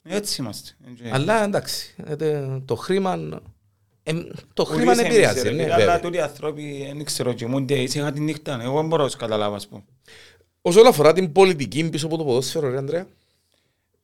[0.02, 0.70] Έτσι είμαστε.
[1.10, 3.36] Αλλά εντάξει, ε, τε- το χρήμα, ε,
[4.54, 6.00] το Ουδής χρήμα εμείς, επηρεάζει, ρε ναι, φίλε, Αλλά βέβαια.
[6.00, 8.60] τούτοι οι άνθρωποι δεν ξέρω κοιμούνται ήσυχα τη νύχτα.
[8.62, 9.82] Εγώ δεν μπορώ να τους καταλάβω ας πούμε.
[10.62, 13.06] Όσον αφορά την πολιτική πίσω από το ποδόσφαιρο, ρε Ανδρέα.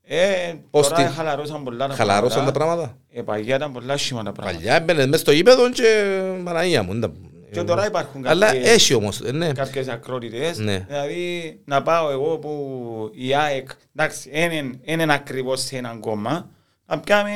[0.04, 2.96] Ε, Πώς τώρα τι- χαλαρώσαν πολλά τα Χαλαρώσαν τα πράγματα.
[3.10, 4.58] Ε, παγιά ήταν πολλά σχήμα τα πράγματα.
[4.58, 6.92] Παλιά έμπαινε μέσα στο γήπεδο και Παναγία μου.
[6.92, 7.14] ήταν-
[7.52, 9.52] Και τώρα υπάρχουν Αλλά κάποιες- έχει όμως, ε, ναι.
[9.52, 10.58] κάποιες ακρότητες.
[10.58, 10.84] Ναι.
[10.88, 16.50] Δηλαδή να πάω εγώ που η ΑΕΚ, εντάξει, δεν είναι ακριβώς σε έναν κόμμα,
[16.86, 17.30] να πιάμε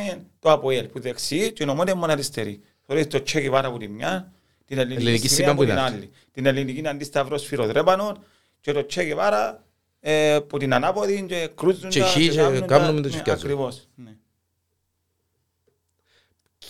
[0.46, 2.60] το ΑΠΟΕΛ που δεξί και η ομόνια μόνο αριστερή.
[2.86, 4.32] Θωρείς το τσέκι πάρα από τη μια,
[4.64, 6.10] την ελληνική Ελληνική σημαία σημαία από που την είναι άλλη.
[6.32, 8.24] Την ελληνική αντίσταυρος φυροδρέπανων
[8.60, 9.64] και το τσέκι πάρα
[10.00, 13.00] ε, που την ανάποδη και κρούζουν Και τα χ και κάνουν τα- κάνουν με το
[13.00, 13.42] ναι, τσιφκιάζουν.
[13.44, 13.88] Ακριβώς.
[13.94, 14.16] ναι.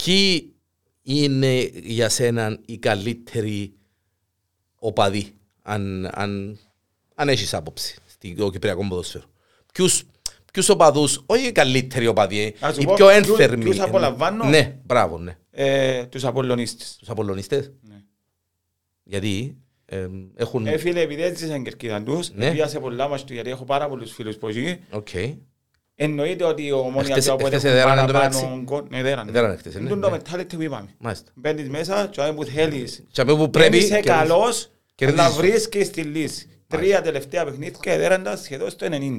[0.05, 0.53] Ποιοι
[1.03, 3.73] είναι για σένα οι καλύτεροι
[4.79, 6.59] οπαδοί, αν, αν,
[7.15, 9.25] αν έχεις άποψη, στο Κυπριακό ποδόσφαιρο;
[9.73, 10.03] Ποιους,
[10.57, 13.65] ποιους οπαδούς, όχι οι καλύτεροι οπαδοί, Να σου οι πω πιο ποιους- ένθερμοι.
[13.65, 14.45] ποιους απολαμβάνω.
[14.45, 15.37] Ναι, μπράβο, ναι.
[15.51, 16.97] Ε, τους Απολλωνίστες.
[16.99, 17.73] Τους Απολλωνιστές.
[17.81, 17.95] Ναι.
[19.03, 20.67] Γιατί ε, έχουν...
[20.67, 22.51] Ε, φίλε, επειδή έτσι σαν κερκίδα τους, Ναι.
[22.51, 25.09] πήγα σε πολλά μας του, γιατί έχω πάρα πολλούς φίλους που εκεί, Οκ.
[25.95, 28.63] εννοείται ότι ο Ομόνια Εχθές- και ο Απόλλων εχθές έχουν εδέρανε το παραπάνω μεταξύ.
[28.65, 28.83] γκολ.
[28.91, 29.31] Ναι, εδέρανε.
[29.31, 30.17] Εδέρανε χθες, ναι, Είναι το ναι.
[30.17, 30.89] mentality που είπαμε.
[30.99, 31.31] Μάλιστα.
[31.35, 33.05] Μπαίνεις μέσα και αν που θέλεις.
[33.11, 33.77] Και από που Δεν πρέπει...
[33.77, 34.17] είσαι κερδίζεις.
[34.19, 35.23] καλός, Κερδίζεις.
[35.23, 36.49] να βρίσκεις τη λύση.
[36.67, 39.19] Τρία τελευταία παιχνίδια εδέραντα σχεδόν στο 90.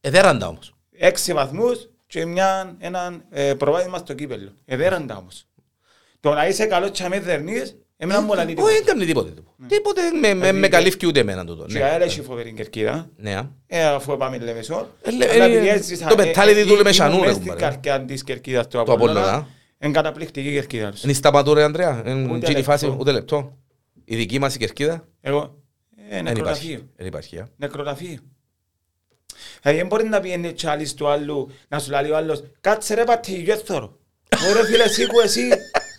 [0.00, 0.74] Εδέραντα όμως.
[0.98, 4.50] Έξι βαθμούς και μια, έναν ε, προβάδισμα στο κύπελλο.
[4.64, 5.44] Εδέραντα όμως.
[6.20, 9.32] Το να είσαι καλός και να με δερνείς, εμένα μου λαλεί Όχι, δεν κάνει τίποτε.
[9.66, 11.64] Τίποτε με- με- με καλύφει ούτε εμένα τούτο.
[11.64, 11.84] Και ναι.
[11.84, 13.10] αέρα έχει φοβερή κερκίδα.
[13.16, 13.50] Ναι, α.
[13.66, 14.88] Ε, αφού πάμε Λεμεσό.
[15.02, 17.36] Ε, λε- Αλλά ε, επειδή έζησα- το ε, mentality ε, του Λεμεσανού, ήμουν ρε, μες
[17.36, 17.70] στην κουμπάρε.
[17.74, 19.20] καρδιά της κερκίδας του Το Απόλλωνα.
[19.20, 19.46] Απόλλωνα.
[19.82, 21.02] Είναι καταπληκτική η κερκίδα τους.
[21.02, 22.02] Είναι στα πατούρε, Ανδρέα.
[22.06, 22.98] Είναι Ούτε εκείνη η φάση, λεπτό.
[23.00, 23.58] ούτε λεπτό.
[24.04, 25.62] Η δική μας η κερκίδα; Εγώ,
[26.10, 26.70] ε, δεν νεκροταφείο.
[26.70, 26.88] υπάρχει.
[26.96, 27.38] Δεν υπάρχει.
[27.38, 27.48] α.
[27.56, 28.18] Νεκροταφείο.
[29.62, 32.94] Δηλαδή δεν μπορεί να πιένει έτσι άλλης του άλλου, να σου λέει ο άλλος, κάτσε
[32.94, 33.98] ρε πατή, δεν θωρώ.
[34.50, 35.48] Ωραία φίλε, εσύ που εσύ,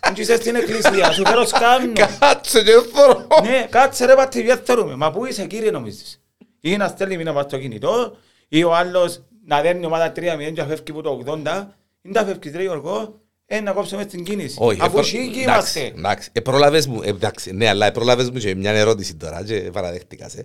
[0.00, 1.92] αν είσαι στην εκκλησία, σου φέρω σκάμνο.
[2.20, 3.26] Κάτσε και θωρώ.
[3.42, 4.96] Ναι, κάτσε ρε πατή, δεν θωρούμε.
[4.96, 6.20] Μα πού είσαι κύριε νομίζεις.
[6.60, 8.16] Ή να στέλνει μήνα στο κινητό,
[8.48, 11.66] ή ο άλλος να δέρνει ομάδα 3-0 και φεύγει από το 80,
[12.02, 14.56] είναι τα φεύγεις ρε Γιώργο, ε, να κόψουμε την κίνηση.
[14.60, 15.80] Όχι, Αφού ε, εκεί εντάξει, είμαστε.
[15.80, 16.28] εντάξει.
[16.32, 19.54] Ε, προλάβες μου, ε, εντάξει, ναι, αλλά ε, προλάβες μου και μια ερώτηση τώρα και
[19.72, 20.44] παραδέχτηκα σε.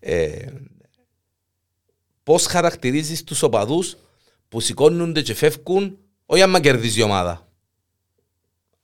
[0.00, 0.28] Ε,
[2.28, 3.96] πώς χαρακτηρίζεις τους οπαδούς
[4.48, 7.48] που σηκώνονται και φεύγουν όχι άμα κερδίζει η ομάδα.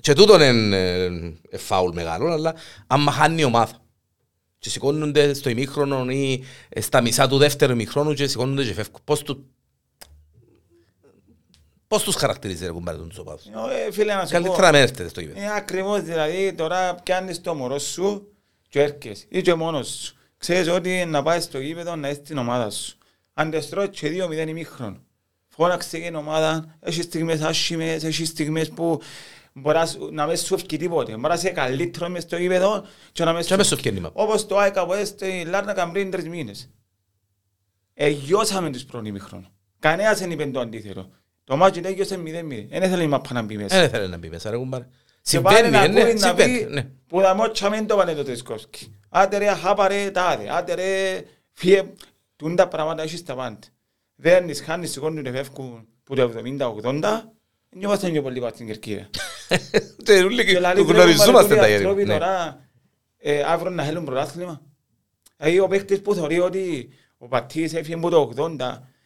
[0.01, 0.77] Και τούτον είναι
[1.51, 2.55] ε, φάουλ μεγάλο, αλλά
[2.87, 3.79] άμα χάνει η ομάδα.
[4.59, 9.01] Και σηκώνονται στο ημίχρονο ή ε, στα μισά του δεύτερου ημίχρονου και σηκώνονται και φεύγουν.
[9.05, 9.47] Πώς, του...
[11.89, 13.45] πώς τους χαρακτηρίζεις ρε κουμπάρε τους οπαδούς;
[13.87, 14.33] Ε, φίλε, να σου πω.
[14.33, 15.41] Καλύτερα να μην έρθετε στο γήπεδο.
[15.41, 18.33] Ε, ακριβώς, δηλαδή τώρα πιάνεις το μωρό σου
[18.69, 20.17] και έρχεσαι ή και μόνος σου.
[20.37, 22.99] Ξέρεις ότι να πάεις στο γήπεδο να είσαι στην ομάδα σου.
[23.35, 25.03] Αν δεν στρώει και 2-0 ημίχρον.
[25.49, 29.01] Φώναξε και η ομάδα, έχεις στιγμές άσχημες, έχεις στιγμές που
[29.53, 31.13] μπορεί να σου- να μην σου ευκεί τίποτε.
[31.13, 34.03] Μπορεί να είσαι καλύτερο μες στο γήπεδο και να μην Και να μην σου ευκαινεί.
[34.13, 36.71] Όπως το ΑΕΚ από στη Λάρνακα πριν τρεις μήνες.
[37.95, 39.49] Εγιώσαμε τους πρώτοι ημίχρον.
[39.79, 41.11] Κανένας δεν είπε το αντίθετο.
[41.45, 42.67] Το μάτσι έγινε 0-0.
[42.71, 43.81] Δεν ήθελε η μάπα να μπει μέσα.
[43.81, 44.87] Δεν θέλει να μπει μέσα ρε κουμπάρε.
[45.23, 46.59] Και πάλι Συμβαίνει, να ε, ναι, ακούει να συμβαίνει.
[46.65, 46.87] πει ναι.
[47.07, 48.95] που τα μότσα μεν το πάνε το Τρισκόσκι.
[49.09, 51.21] Άντε ρε χάπα ρε τάδε, άντε ρε
[51.53, 51.83] φύε.
[52.45, 53.59] Τούν τα πράγματα έχεις τα πάντα.
[54.15, 56.83] Δέρνεις, χάνεις, σηκώνουν και φεύγουν που το 70-80.
[56.83, 59.09] Δεν είμαστε πιο πολύ πάνω στην κερκίδα.
[60.05, 61.77] Και όλοι Και λαλείς, το ρε, γνωριζόμαστε κουμπάρε, τα τούτοι γέρια.
[61.77, 62.13] άνθρωποι Ναι.
[62.13, 62.61] τώρα
[63.17, 64.63] ε, αύριο να θέλουν πρωτάθλημα.
[65.37, 68.57] Δηλαδή ο παίχτης που θεωρεί ότι ο πατής έφυγε από το 80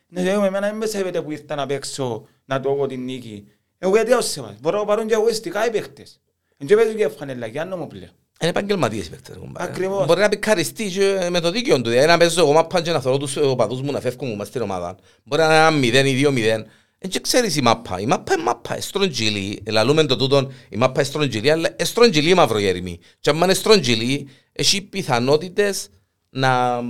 [0.08, 3.48] να λέει εμένα δεν με σέβεται που ήρθα να παίξω να το έχω την νίκη.
[3.78, 4.54] Εγώ γιατί ως σεβάς.
[4.60, 6.20] Μπορώ να πάρουν και εγωιστικά οι παίχτες.
[6.56, 8.12] Δεν παίζουν και φανελακιά νόμο πλέον.
[8.40, 9.70] Είναι επαγγελματίες οι παίκτες, ρε κουμπάρε.
[9.70, 10.06] Ακριβώς.
[10.06, 11.88] Μπορεί να πικαριστεί και με το δίκαιο του.
[11.90, 14.60] Δηλαδή να παίζω εγώ μάπα και να θεωρώ τους οπαδούς μου να φεύγουν μας στην
[14.62, 14.96] ομάδα.
[15.24, 16.66] Μπορεί να είναι ένα μηδέν ή δύο μηδέν.
[16.98, 18.00] Δεν και ξέρεις η μάπα.
[18.00, 18.72] Η μάπα είναι μάπα.
[18.72, 19.62] Είναι στρογγυλή.
[19.68, 20.52] Λαλούμε το τούτον.
[20.68, 22.98] Η μάπα είναι στρογγυλή, αλλά είναι στρογγυλή μαυρογέριμη.
[23.20, 25.88] Και αν είναι στρογγυλή, έχει πιθανότητες
[26.30, 26.80] να...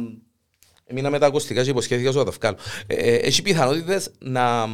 [0.85, 2.57] Έμεινα με τα ακουστικά και υποσχέθηκα σου να τα βγάλω.
[2.87, 4.69] Ε, ε, Έχει πιθανότητες να...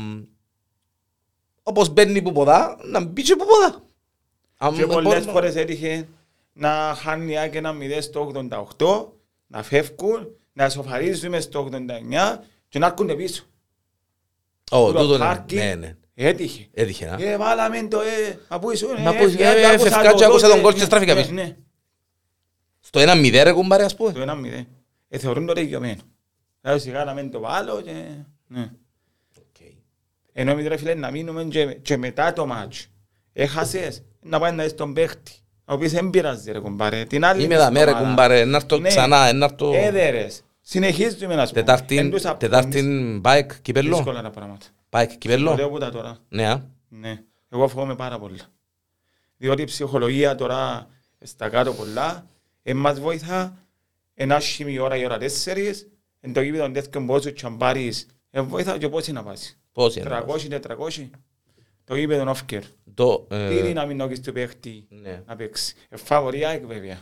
[1.63, 3.83] Όπως μπαίνει που ποδά, να μπει και που ποδά.
[4.59, 6.09] Αν Και πολλές μπορούμε- φορές έτυχε
[6.57, 8.33] να χάνει η ΑΕΚ ένα 0 στο
[8.77, 9.07] 88,
[9.47, 12.39] να φεύγουν, να σοφαρίζουμε στο 89
[12.69, 13.45] και να έρχονται πίσω.
[14.71, 15.25] Ω, Που το τούτο είναι.
[15.25, 15.97] πάρκινγκ Ναι, ναι.
[16.15, 16.69] Έτυχε.
[16.73, 17.17] Έτυχε, να.
[17.25, 20.25] Ε, βάλαμε το, ε, από ίσου, ε, Μα πού- έφυγε, ε, άκουσα φευκά το και
[20.25, 21.33] άκουσα τότε, τον γκολ και ναι, στράφηκα ναι, πίσω.
[21.33, 21.57] Ναι,
[22.81, 24.13] Στο ένα μηδέν ρε κουμπάρε ας πούμε.
[24.13, 24.67] το ένα μηδέν.
[25.09, 26.01] Ε, θεωρούν το ρεγιωμένο.
[26.61, 28.05] Δηλαδή σιγά να μην το βάλω και...
[28.47, 28.71] Ναι.
[30.37, 32.87] Ενώ εμείς ρε φίλε να μείνουμε και, και μετά το μάτσο.
[33.33, 35.33] Έχασες, να πάει να δεις τον παίχτη.
[35.67, 37.05] Ο οποίος δεν πειράζει ρε κουμπάρε.
[37.05, 38.09] Την άλλη Είμαι δα μέρε εβδομάδα.
[38.09, 38.89] κουμπάρε, να έρθω Ναι.
[38.89, 40.43] ξανά, να έρθω Έδερες.
[40.61, 41.59] Συνεχίζουμε να σου πω.
[41.59, 43.97] Εν Τετάρτην, τους απ' τετάρτην μπάικ κυπέλλο.
[43.97, 44.67] Δύσκολα τα πράγματα.
[44.91, 45.55] Μπάικ Το κυπέλλο.
[45.55, 46.17] λέω που τα τώρα.
[46.29, 46.63] Ναι, α.
[46.89, 47.23] Ναι.
[47.51, 48.39] Εγώ φοβούμαι πάρα πολύ.
[49.37, 50.87] Διότι η ψυχολογία τώρα
[51.21, 52.27] στα κάτω πολλά,
[52.63, 53.57] ε, μας βοηθά
[54.15, 55.89] ένα σχήμη ώρα η ώρα τέσσερις,
[56.21, 59.59] εν το γήπεδο τέτοιον πόσο και αν πάρεις, ε, βοήθα και πόσοι να πάσει.
[59.73, 60.21] Πώς είναι.
[61.85, 61.87] 300-400.
[61.87, 62.63] Το γήπεδο όφκερ.
[62.95, 65.23] Το, Τι ε, είναι να μην νόκεις του παίχτη ναι.
[65.27, 65.75] να παίξει.
[65.89, 66.99] Ε, Φαβορία εκ βέβαια.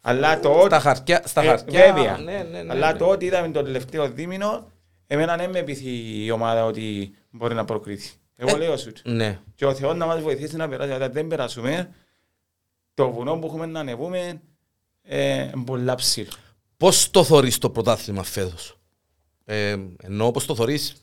[0.00, 1.92] Αλλά το Στα χαρτιά, στα ε, χαρτιά.
[1.92, 2.18] Βέβαια.
[2.18, 2.98] Ναι, ναι, ναι, Αλλά ναι.
[2.98, 4.70] το ότι είδαμε το τελευταίο δίμηνο,
[5.06, 8.10] εμένα δεν με πείθει η ομάδα ότι μπορεί να προκριθεί.
[8.36, 8.92] Εγώ Ε, λέω σου.
[9.04, 9.40] Ναι.
[9.54, 10.92] Και ο Θεός να μας βοηθήσει να περάσει.
[10.92, 11.94] Αλλά δεν περάσουμε,
[12.94, 14.40] το βουνό που έχουμε να ανεβούμε
[15.02, 16.30] ε, είναι πολλά ψηλό.
[16.76, 18.78] Πώς το θωρείς το πρωτάθλημα φέτος;
[19.44, 20.94] Ε, εννοώ πώς το θωρείς.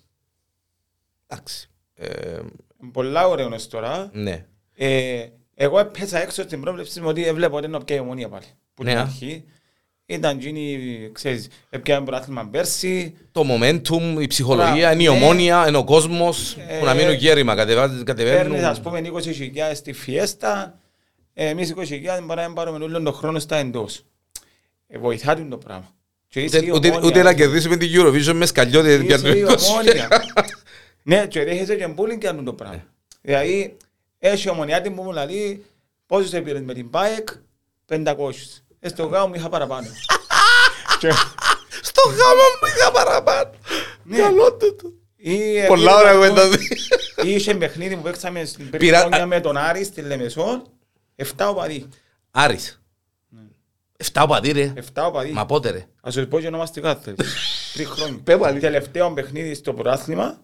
[1.28, 1.70] Εντάξει.
[1.94, 2.50] Ε, Είναι
[2.92, 4.10] πολλά ωραίο είναι τώρα.
[4.14, 4.46] ναι.
[4.76, 5.26] Ε,
[5.56, 8.46] εγώ έπαιζα έξω στην πρόβλεψη μου ότι έβλεπα ότι είναι να πιάει η ομονία πάλι.
[8.74, 9.00] Που την Ναι.
[9.00, 9.44] αρχή
[10.06, 10.78] ήταν γίνει,
[11.14, 13.14] ξέρεις, έπιανε πρωτάθλημα πέρσι.
[13.32, 15.10] Το momentum, η ψυχολογία, Μπράβο, είναι η ναι.
[15.10, 18.64] ομόνια, είναι ο κόσμος Ε, που να μείνουν γέρημα, κατεβάζουν, Παίρνεις κατεβαίνουν.
[18.66, 20.80] ας πούμε 20.000 στη φιέστα,
[21.34, 24.06] ε, εμείς 20.000 μπορεί να πάρουμε όλο τον χρόνο στα εντός.
[24.88, 25.90] Ε, βοηθά το πράγμα.
[26.28, 27.08] Και είσαι η Ούτε, ούτε, Ομόνια.
[27.08, 28.90] ούτε να κερδίσουμε την Eurovision μες σκαλιώτη.
[28.90, 29.56] Είσαι για το η 20.
[29.70, 30.08] ομόνια.
[31.04, 32.58] Ναι, και δέχεσαι και μπούλινγκ και αυτό το Ναι.
[32.58, 32.84] πράγμα.
[33.22, 33.78] Δηλαδή,
[34.20, 35.66] έχει ομονιά την που μου λέει,
[36.06, 37.28] πόσους έπαιρες με την ΠΑΕΚ,
[37.86, 38.64] 500.
[38.80, 39.88] Ε, στο γάμο μου είχα παραπάνω.
[41.00, 41.12] Και-
[41.82, 43.50] Στο γάμο μου είχα παραπάνω.
[44.04, 44.18] Ναι.
[44.18, 44.92] Καλό του το.
[45.16, 46.64] ή, ε, Πολλά πήγα, ωραία ας πούμε, κουβέντα.
[47.24, 50.64] Ή είχε παιχνίδι που παίξαμε στην Πειρα- περιφέρεια με τον Άρης στη Λεμεσόν,
[51.16, 51.88] 7 οπαδοί.
[52.32, 52.82] Άρης.
[53.30, 53.42] Ναι.
[53.98, 54.74] Εφτά οπαδί ρε.
[54.76, 55.32] 7 οπαδοί.
[55.32, 55.86] Μα πότε ρε.
[56.02, 57.34] Ας σου πω και ονομαστικά θέλεις.
[57.74, 58.20] Τρεις χρόνια.
[58.24, 58.72] Πες μου αλήθεια.
[58.72, 60.42] Τελευταίο παιχνίδι στο πρωτάθλημα,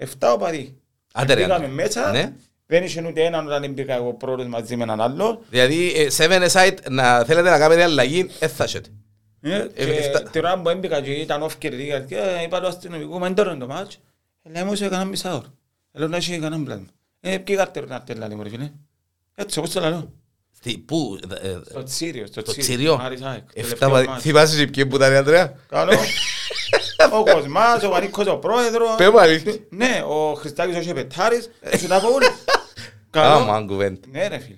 [0.00, 0.76] 7 οπαδοί.
[1.12, 1.40] Άντε ρε.
[1.42, 1.74] Πήγαμε άντε.
[1.74, 2.32] μέσα, Ναι.
[2.66, 5.42] δεν είχε ούτε έναν όταν μπήκα εγώ πρώτος μαζί με έναν άλλο.
[5.50, 8.88] Δηλαδή, ε, seven aside, να θέλετε να κάνετε αλλαγή, έθασετε.
[9.42, 12.66] Ε, Ε, Και εφτά- την ώρα που έμπηκα και ήταν off κερδί, και είπα το
[12.66, 13.98] αστυνομικό, μα είναι τώρα το μάτς.
[14.42, 15.54] Ε, Λέει μου σε έκανα μισά ώρα.
[15.92, 16.86] Λέω να έχει κανένα πλάσμα.
[17.20, 18.70] Ε, ποιοι κάρτερ να τέλα, λέει μου ρε φίλε.
[19.34, 20.12] Έτσι, όπως το λέω.
[20.60, 22.64] Στη- Πού, ε, Στο Τσίριο, στο το Τσίριο.
[22.68, 22.98] Τσιριό.
[23.02, 24.06] Άρης ΑΕΚ, Εφτά τελευταίο οπαδί.
[24.06, 24.22] μάτς.
[24.22, 25.54] Θυμάσαι και ποιοι που ήταν η Αντρέα.
[25.68, 25.92] Καλό.
[27.18, 28.94] Ο Κοσμάς, ο Βανίκος ο πρόεδρος.
[28.96, 29.54] Πες μου αλήθεια.
[29.70, 31.50] Ναι, ο Χριστάκης ο Σεπετάρης.
[31.78, 32.26] Σου τα πω όλοι.
[33.10, 33.66] Άμα Καλό.
[33.66, 34.00] κουβέντα.
[34.10, 34.56] Ναι ρε φίλε.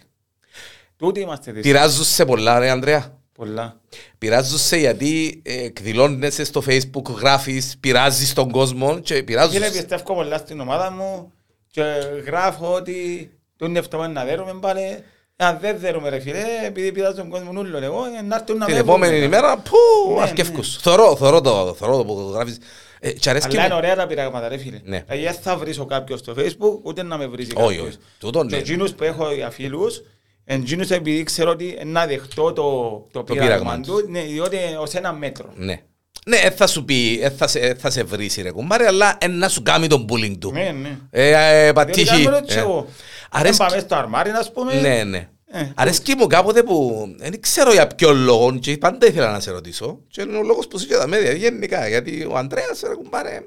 [0.97, 1.75] Τούτοι είμαστε δύσκολοι.
[1.75, 3.19] Πειράζουν σε πολλά ρε Ανδρέα.
[3.33, 3.81] Πολλά.
[4.19, 9.71] Πειράζουν σε γιατί ε, εκδηλώνεσαι στο facebook, γράφεις, πειράζεις τον κόσμο και πειράζουν Φίλε, σε.
[9.73, 11.33] πιστεύω πολλά στην ομάδα μου
[11.71, 11.83] και
[12.27, 15.05] γράφω ότι τον εβδομάδα να δέρουμε πάλι.
[15.45, 18.65] Αν δεν δέρουμε ρε φίλε, επειδή πειράζω τον κόσμο νουλό εγώ, ε, να έρθουν να
[18.67, 19.25] Την με επόμενη βρουν.
[19.25, 19.77] ημέρα, που,
[20.15, 20.77] Ναι, αρκεύκους.
[20.77, 22.59] Θωρώ, θωρώ το, θωρώ το που γράφεις.
[23.01, 23.81] Ε, και αρέσκει Αλλά είναι μου.
[23.83, 24.81] ωραία τα πειράγματα ρε φίλε.
[24.85, 25.03] Ναι.
[25.07, 27.87] Δηλαδή δεν θα βρίσω κάποιον στο facebook, ούτε να με βρίζει Όχι, κάποιος.
[27.95, 27.99] όχι.
[28.19, 28.61] Τούτον, Και ναι.
[28.61, 30.03] εκείνους που έχω για φίλους,
[30.45, 33.87] εκείνους επειδή ξέρω ότι να δεχτώ το, το, πείραγμα πείραγμα τους.
[34.03, 35.47] του, ναι, διότι ως ένα μέτρο.
[35.57, 35.81] Ναι.
[36.27, 39.17] Ναι, ε, θα σου πει, ε, θα, σε, ε, θα σε βρήσει ρε κουμπάρε, αλλά
[39.21, 40.53] ε, να σου κάνει τον bullying του.
[40.53, 40.99] Ναι, ναι.
[41.11, 42.05] Ε, ε, Διότι πατήχη.
[42.07, 42.61] κάνουμε έτσι Ε.
[42.61, 42.87] εγώ.
[42.87, 44.81] Δεν Αρέσκει- πάμε στο αρμάρι, ας πούμε.
[44.81, 45.29] Ναι, ναι.
[45.55, 49.51] Ε, Αρέσκει μου κάποτε που δεν ξέρω για ποιο λόγο και πάντα ήθελα να σε
[49.51, 52.95] ρωτήσω και είναι ο λόγος που σου και τα μέδια γενικά γιατί ο Αντρέας ρε
[52.95, 53.41] κουμπάρε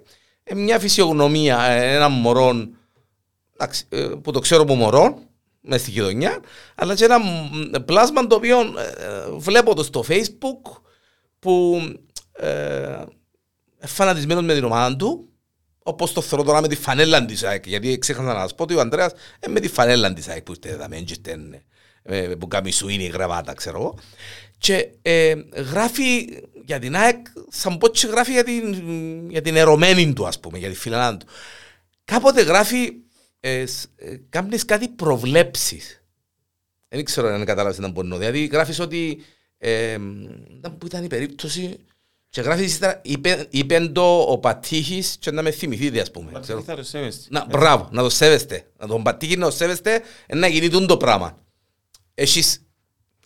[0.44, 2.68] ε, μια φυσιογνωμία ε, έναν μωρό
[3.58, 5.18] εντάξει, ε, που το ξέρω από μωρό
[5.62, 6.40] μες στη γειτονιά
[6.76, 7.24] αλλά και ένα μ,
[7.86, 8.64] πλάσμα το οποίο ε,
[9.38, 10.72] βλέπω το στο facebook
[11.40, 11.82] που
[12.36, 13.04] ε,
[13.80, 15.30] φανατισμένος με την ομάδα του
[15.84, 17.68] όπως το θεωρώ τώρα με τη φανέλα της ΑΕΚ.
[17.68, 20.52] Γιατί ξέχασα να σας πω ότι ο Ανδρέας είναι με τη φανέλα της ΑΕΚ που
[20.52, 21.62] είστε εδώ με εντζεστέν,
[22.04, 24.00] ε, που κάνει σου είναι η γραβάτα ξέρω εγώ.
[24.58, 25.36] Και ε,
[25.72, 26.28] γράφει
[26.66, 30.58] για την ΑΕΚ σαν πω και γράφει για την, για την ερωμένη του ας πούμε
[30.58, 31.26] για τη φιλανά του.
[32.06, 32.94] Κάποτε γράφει
[33.40, 36.06] ε, σ- ε, κάνεις κάτι προβλέψεις
[36.88, 39.24] δεν ξέρω αν κατάλαβες τι μπορεί να Δηλαδή γράφεις ότι
[39.58, 39.98] ε,
[40.58, 41.78] ήταν που ήταν η περίπτωση
[42.36, 46.32] και γράφεις ύστερα είπε, είπε το ο Πατήχης και να με θυμηθείτε ας πούμε.
[46.32, 46.60] Μα Ξέρω.
[46.60, 47.28] τι θα το σέβεσαι.
[47.30, 48.72] Να, μπράβο, να το σέβεστε.
[48.78, 51.38] Να τον Πατήχη να το σέβεστε ε, να γίνει τούτο το πράγμα.
[52.14, 52.66] Έχεις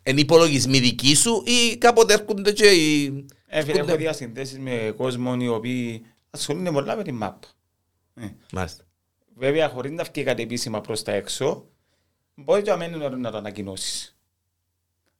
[0.03, 3.05] εν υπολογισμοί δικοί σου ή κάποτε έρχονται και οι...
[3.47, 7.47] Ε, φίλε, έχω έρχονται- διασυνδέσεις με κόσμο οι οποίοι ασχολούνται πολλά με την μάπα.
[8.13, 8.83] Ε, Μάλιστα.
[9.35, 11.67] Βέβαια, χωρίς να βγει κάτι επίσημα προς τα έξω,
[12.35, 14.17] μπορεί και αμένει να το ανακοινώσεις.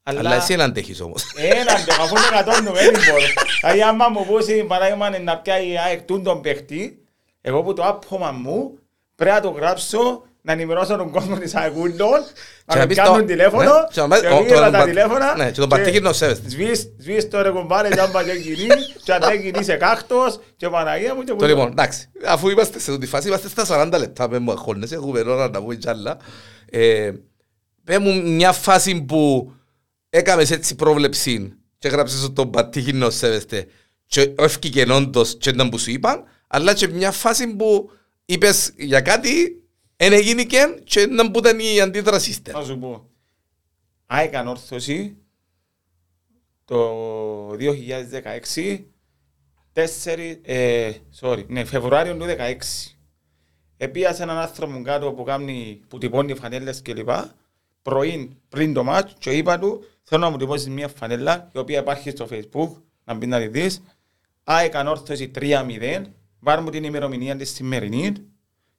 [0.03, 1.23] Αλλά εσύ δεν αντέχεις όμως.
[1.35, 3.25] Έναν το, αφού είναι κατώνουμε, δεν μπορώ.
[3.61, 6.99] Δηλαδή, άμα μου πούσει παράδειγμα να πιάει η ΑΕΚ τούν τον παίχτη,
[7.41, 8.77] εγώ που το άπχομα μου
[9.15, 12.85] πρέπει να το γράψω, να ενημερώσω τον κόσμο της ΑΕΚ ούλων, Και να να με
[12.87, 15.35] πεις κάνουν το- τηλέφωνο, ναι, και να πεις- και ο- πήγα τον τα Πα- τηλέφωνα,
[15.35, 16.49] ναι, και τον Πατήκη να σέβεστε.
[16.49, 18.67] σβήσεις- σβήσεις το ρε κουμπάρε, τζάμπα και κοινή,
[19.03, 22.79] και αν δεν κινείσαι κάκτος, και Παναγία μου και Το που λοιπόν, εντάξει, αφού είμαστε
[22.79, 25.75] σε αυτή τη φάση, είμαστε στα 40 λεπτά, με μου αχώνεσαι, έχουμε ώρα να πούμε
[25.75, 26.17] κι άλλα.
[26.71, 27.11] Ε,
[27.83, 29.51] πέ μου μια φάση που
[30.09, 33.67] έκαμες έτσι πρόβλεψη και έγραψες ότι τον πατήχη να σέβεστε
[34.05, 37.91] και έφυγε όντως και ήταν που σου είπαν, αλλά και μια φάση που
[38.25, 39.63] είπες για κάτι,
[39.95, 42.59] εν έγινε και και ήταν που ήταν η αντίδραση ύστερα.
[42.59, 43.09] Να σου πω.
[44.05, 45.17] ΑΕΚ ανόρθωση
[46.65, 47.49] το
[48.55, 48.83] 2016
[49.73, 50.91] τέσσερι, ε,
[51.21, 52.95] sorry, ναι, Φεβρουάριο του 16.
[53.77, 57.35] Επίασε έναν άνθρωπο κάτω που, κάνει, που τυπώνει φανέλες και λοιπά,
[57.81, 61.79] πρωί πριν το μάτς και είπα του θέλω να μου τυπώσεις μια φανέλα η οποία
[61.79, 62.69] υπάρχει στο facebook
[63.03, 63.81] να μπει να τη δεις
[64.43, 66.01] ΑΕΚ ανόρθωση 3-0
[66.39, 68.13] βάρ μου την ημερομηνία της σημερινή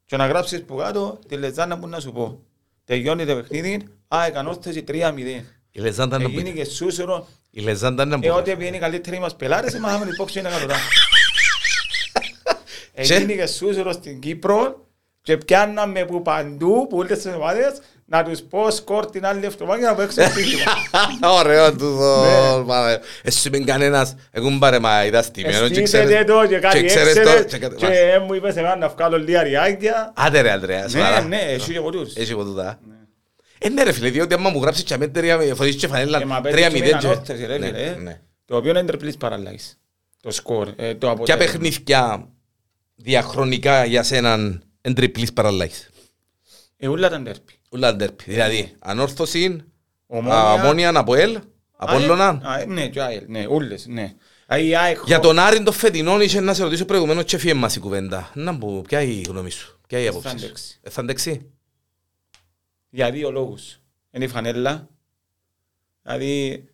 [0.06, 2.42] και να γράψεις που κάτω τη λεζάνα που να σου πω.
[2.84, 5.18] Τελειώνει το παιχνίδι, ΑΕΚ ανόρθωση 3-0.
[5.70, 6.52] Η Λεζάντα να Έγινε μπει.
[6.52, 8.26] και σούσουρο, Η Λεζάντα να μπει.
[8.26, 10.74] ε, ότι είναι οι καλύτεροι μας πελάρες, μάθαμε την πόξη είναι εκατοτά.
[13.02, 14.86] Και- Έγινε και σούσουρο στην Κύπρο
[15.22, 17.80] και πιάνναμε που παντού, που όλες τις ομάδες,
[18.12, 20.72] να τους πω σκορ την άλλη εβδομάδα για να παίξουν στοίχημα.
[21.22, 22.52] Ωραίο του Ναι.
[22.56, 23.00] το μάνα.
[23.22, 26.86] Εσύ είμαι κανένας, εγώ μπαρε μα είδα στημένο και Στήσετε ξέρεις το και κάτι και
[26.86, 30.12] ξέρεις το- έξερες και κάτι- και ε, μου είπες εμένα να βγάλω λίγα ριάκια.
[30.16, 31.20] Άντε ρε Ανδρέα, Ναι, σοβαρά.
[31.22, 32.14] ναι, εσύ και ποτούς.
[32.16, 32.78] Έχει από τούτα.
[33.58, 36.24] Ε, ναι ρε φίλε, διότι άμα μου γράψεις και αμέ τρία φορείς και φανέλα Ε,
[36.24, 37.94] μα τρία παίζεις με μηδέν έναν και- όρθεση, ρε Ναι, φίλε, ε.
[37.94, 38.20] ναι.
[38.44, 39.78] Το οποίο είναι τριπλής παραλλαγής.
[40.22, 41.36] Το σκορ, ε, το Ποια αποτέλεσμα.
[41.52, 42.28] παιχνίδια
[42.96, 45.88] διαχρονικά για σέναν εν τριπλής παραλλαγής.
[46.76, 47.52] Ε, ούλα ήταν τέρπι.
[47.70, 48.24] Ούλα ντέρπι.
[48.26, 49.64] Δηλαδή, ανόρθωση,
[50.06, 50.40] Ομόνια.
[50.40, 51.38] αμόνια, αποέλ,
[51.76, 52.28] απόλλωνα.
[52.44, 54.14] Α, ε, Ναι, και ΑΕΛ, ναι, ούλες, ναι.
[54.46, 57.38] Α, η ΑΕΚ Για χω- τον Άρη το φετινό είχε να σε ρωτήσω προηγουμένως και
[57.38, 58.30] φύγε μας η κουβέντα.
[58.34, 60.44] Να μου, ποια είναι η γνώμη σου, ποια είναι η Θα άποψη σου.
[60.44, 60.78] αντέξει.
[60.82, 61.50] Ε, Θα αντέξει.
[62.90, 63.80] Για δύο λόγους.
[64.10, 64.88] Είναι η φανέλα.
[66.02, 66.64] Δηλαδή,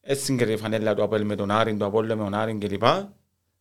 [0.00, 2.82] έτσι και η φανέλα του Απέλ με τον Άρη, του Απόλλω με τον Άρη κλπ.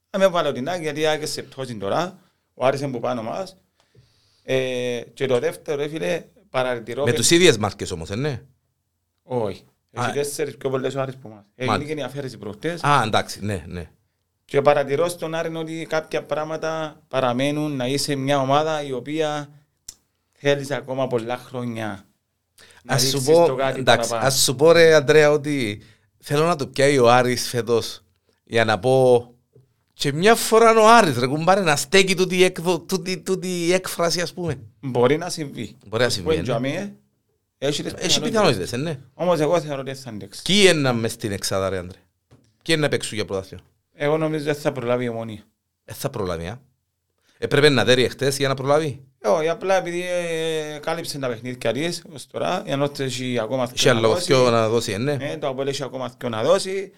[0.09, 2.19] Να με βάλω την ΑΕΚ, γιατί η ΑΕΚ είναι σε πτώση τώρα.
[2.53, 3.57] Ο Άρης είναι που πάνω μας.
[4.43, 6.23] Ε, και το δεύτερο, ρε φίλε,
[6.53, 7.03] παρατηρώ...
[7.03, 8.41] Με και- τους ίδιες μάρκες όμως, ε, ναι.
[9.23, 9.63] Όχι.
[9.93, 11.43] Α, Έχει τέσσερις πιο πολλές ο Άρης που μας.
[11.55, 11.93] Έγινε Μάλιστα.
[11.93, 12.83] και η αφαίρεση προχτές.
[12.83, 13.89] Α, εντάξει, ναι, ναι.
[14.45, 19.49] Και παρατηρώ στον Άρη ότι κάποια πράγματα παραμένουν να είσαι μια ομάδα η οποία
[20.31, 22.05] θέλεις ακόμα πολλά χρόνια
[22.83, 24.33] να Ας σου δείξεις πω, το κάτι εντάξει, παραπάνω.
[24.33, 25.81] ας σου πω ρε Αντρέα ότι
[26.19, 28.03] θέλω να το πιάει ο Άρης φέτος
[28.43, 29.27] για να πω
[30.03, 33.73] και μια φορά ο Άρης ρε κουμπάρε να στέκει τούτη, η έκδο- τούτη, τούτη η
[33.73, 34.59] έκφραση ας πούμε.
[34.79, 35.75] Μπορεί να συμβεί.
[35.87, 36.95] Μπορεί να συμβεί, Που ε, είναι για μέ,
[37.57, 38.29] Έχεις τις Έχεις πιθανότητες.
[38.29, 38.99] πιθανότητες, ε, ναι.
[39.13, 40.41] Όμως εγώ θεωρώ ότι θα αντέξει.
[40.41, 42.01] Ποιοι είναι μες στην εξάδα ρε Αντρέα.
[42.29, 43.63] Ποιοι είναι να παίξουν για πρωτάθλημα.
[43.93, 45.43] Εγώ νομίζω ότι θα προλάβει η ομονία.
[45.85, 46.61] Ε, θα προλάβει, α.
[47.37, 49.03] Έπρεπε να δέρει εχθές για να προλάβει.
[49.25, 54.07] Όχι, απλά επειδή ε, κάλυψε τα παιχνίδια της ως τώρα, ενώ έχει ακόμα Είχε άλλο
[54.07, 54.25] δώσει.
[54.25, 55.17] δυο να δώσει, ε, ναι.
[55.19, 56.91] Ε, το Απόλλη έχει ακόμα δύο να δώσει.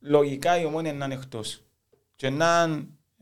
[0.00, 1.62] Λογικά η ομόνια να είναι εκτός.
[2.18, 2.62] Και να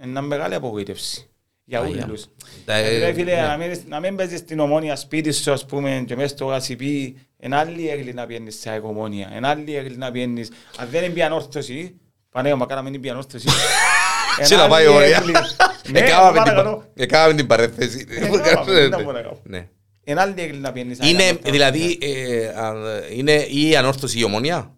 [0.03, 1.29] είναι να μεγάλη απογοήτευση.
[1.65, 2.05] Για Άγια.
[2.09, 2.25] όλους.
[2.65, 3.41] Τα, ε, Ρε φίλε, ναι.
[3.41, 7.17] να μην- να μην παίζεις στην ομόνια σπίτι σου, ας πούμε, και μέσα στο γασιπί,
[7.39, 11.25] εν άλλη έγκλη να πιένεις σε ομόνια, εν άλλη έγκλη να πιένεις, αν δεν είναι
[11.25, 11.95] ανόρθωση,
[12.31, 13.49] πανέω μακάρα μην είναι ανόρθωση.
[14.39, 15.17] εν Σε να πάει άλλη ωραία.
[15.17, 15.37] έγκλη-
[15.91, 16.77] Ναι, Εκάμαμε την παρακαλώ.
[16.77, 18.07] πα- Εκάμαμε την παρέθεση.
[18.09, 19.39] Εκάμαμε, δεν τα μπορώ να κάνω.
[19.43, 19.69] Ναι.
[20.05, 20.99] Εν άλλη έγκλη να πιένεις.
[21.03, 21.51] Είναι, ανόρθωση.
[21.51, 22.73] δηλαδή, ε, α,
[23.17, 24.75] είναι η ανόρθωση η ομονία.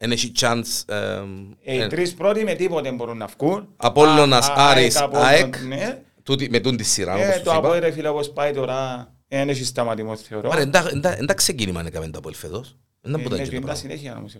[0.00, 0.06] Ναι.
[0.06, 0.82] Εν έχει chance.
[0.94, 1.22] ε,
[1.64, 3.68] Ε, Οι ε, τρεις πρώτοι με τίποτε μπορούν να βγουν.
[3.76, 5.56] Απόλλωνας, Α, α, Άρης, Απόλλων, ΑΕΚ.
[5.66, 6.02] ναι.
[6.22, 7.56] τούτη- Με τούν τη σειρά, όπως Ε, τους το είπα.
[7.58, 10.50] Απόλλων, ρε φίλε, όπως πάει τώρα, δεν έχεις σταματημό, θεωρώ.
[10.52, 12.76] Άρα, εντά- εντά- εντά ξεκίνημα έκαμε το Αποέλ φέτος.
[13.00, 13.80] Δεν Ε, ήταν ποτέ ναι, έτσι και το είναι τα πράγμα.
[13.80, 14.38] συνέχεια, νομίζω.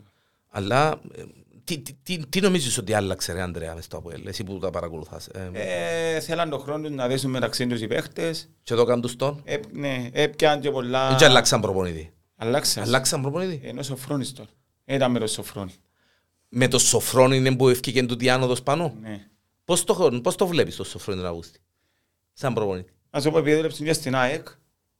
[0.49, 1.23] Αλλά ε,
[1.65, 4.71] τι- τι- τι- τι νομίζεις ότι άλλαξε ρε Ανδρέα μες στο Αποέλ, εσύ που τα
[4.71, 5.27] παρακολουθάς.
[5.27, 8.49] ε, Ε, Θέλαν τον χρόνο τους να δέσουν μεταξύ τους οι παίχτες.
[8.63, 9.41] Και το κάνουν τους τον.
[9.45, 11.09] Ε, Ναι, έπιαν και πολλά...
[11.09, 12.13] Δεν και αλλάξαν προπονητή.
[12.37, 12.83] Αλλάξαν.
[12.83, 13.61] Αλλάξαν προπονητή.
[13.65, 14.49] Ενώ Σοφρόνης τώρα.
[14.95, 15.75] Ήταν με τον Σοφρόνη.
[16.49, 19.27] Με το Σοφρόνι είναι που ευκήκε τούτη άνοδος πάνω; Ναι.
[19.65, 21.61] Πώς το, πώς το βλέπεις το Σοφρόνι τον Αυγούστη.
[22.33, 24.49] Σαν προπονητή; Να σου πω, επειδή δούλεψε και στην ΑΕΚ,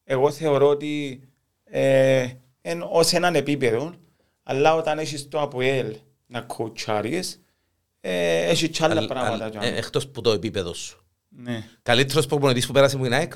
[0.05, 1.21] εγώ θεωρώ ότι
[1.65, 2.29] ε,
[2.63, 3.95] εν, ως έναν επίπεδο,
[4.43, 7.43] αλλά όταν έχεις το ΑΠΟΕΛ να κοουτσάρεις,
[8.01, 9.45] ε, έχεις κι άλλα Αλ- πράγματα.
[9.45, 9.77] αλ- κι ε, άλλο.
[9.77, 11.05] Εκτός που το επίπεδο σου.
[11.29, 11.65] Ναι.
[11.83, 13.33] Καλύτερος προπονητής που πέρασε μου είναι ΑΕΚ;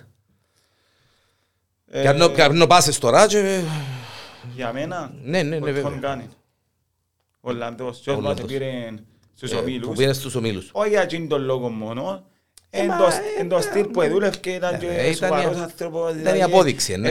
[1.87, 3.63] Ε, Κάνω- Κάνω πάσες τώρα και...
[4.55, 5.83] Για μένα, Ναι, ναι, ναι, ο βέβαια.
[5.83, 6.29] Τόν Γκάνιν.
[6.29, 7.99] Ο Ολλανδός.
[8.01, 8.47] Και όμως Ολλανδός.
[8.47, 8.89] πήρε
[9.35, 9.97] στους ε, Που ομίλους.
[9.97, 10.71] πήρε στους ομίλους.
[10.73, 12.27] Όχι για εκείνον τον λόγο μόνο.
[12.71, 15.15] Εν μα, το- ε, Εν το στυλ που εδούλευε και ήταν ε, και ήταν η-
[15.15, 16.05] σοβαρός άνθρωπος.
[16.11, 17.09] ήταν η δηλαδή, απόδειξη, ε, ναι.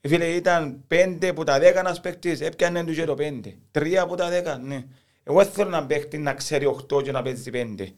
[0.00, 3.54] ε, Φίλε, ήταν πέντε που τα δέκα ένας παίκτης, έπιανε τους και το πέντε.
[3.70, 4.84] Τρία από τα δέκα, ναι.
[5.24, 7.92] Εγώ δεν θέλω να παίκτη να ξέρει οχτώ και να παίζει πέντε.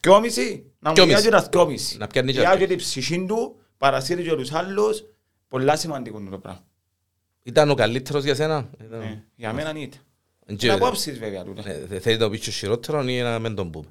[0.00, 1.14] Δυόμιση, να μου Δυόμιση.
[1.16, 1.96] πιάζει ένας δυόμιση.
[1.96, 2.66] Να πιάνει και Πιάζει αυτό.
[2.68, 5.04] την ψυχή του, παρασύρει και τους άλλους.
[5.48, 6.64] Πολλά σημαντικό είναι το πράγμα.
[7.42, 9.22] Ήταν ο καλύτερος για σένα; Ήταν- Ναι.
[9.36, 9.88] Για μένα είναι.
[10.46, 11.70] Και- Είναι απόψεις βέβαια τούτα.
[11.70, 13.86] Ε, θε- Θέλει να το πεις και χειρότερο ή να μην τον πούμε.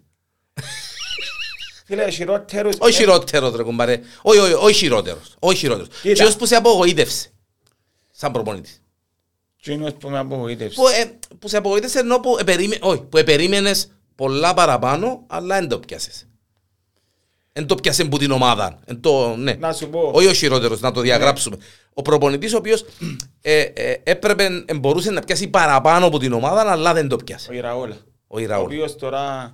[1.85, 2.75] Φίλε, χειρότερους...
[2.79, 3.99] Όχι χειρότερος ρε κουμπάρε.
[4.21, 5.35] Όχι, όχι, όχι χειρότερος.
[5.39, 5.87] Όχι χειρότερος.
[6.01, 6.23] Κοίτα.
[6.23, 7.29] Ποιος που σε απογοήτευσε.
[8.11, 8.81] Σαν προπονητής.
[9.59, 10.81] Εκείνος που με απογοήτευσε.
[10.81, 15.67] Που, ε, που σε απογοήτευσε ενώ που, επερίμενε, όχι, που επερίμενες πολλά παραπάνω, αλλά δεν
[15.69, 16.27] το πιάσες.
[17.57, 18.79] Δεν το πιάσε που την ομάδα.
[18.85, 19.53] Εν το, ναι.
[19.53, 20.11] Να σου πω.
[20.13, 21.57] Όχι ο χειρότερος, να το διαγράψουμε.
[21.93, 22.85] Ο προπονητής ο οποίος
[23.41, 27.51] ε, ε, έπρεπε, ε, μπορούσε να πιάσει παραπάνω από την ομάδα, αλλά δεν το πιάσε.
[27.51, 27.95] Ο Ιραόλα.
[27.95, 28.65] Ο Ο Ιραούλ.
[28.65, 29.53] οποίος τώρα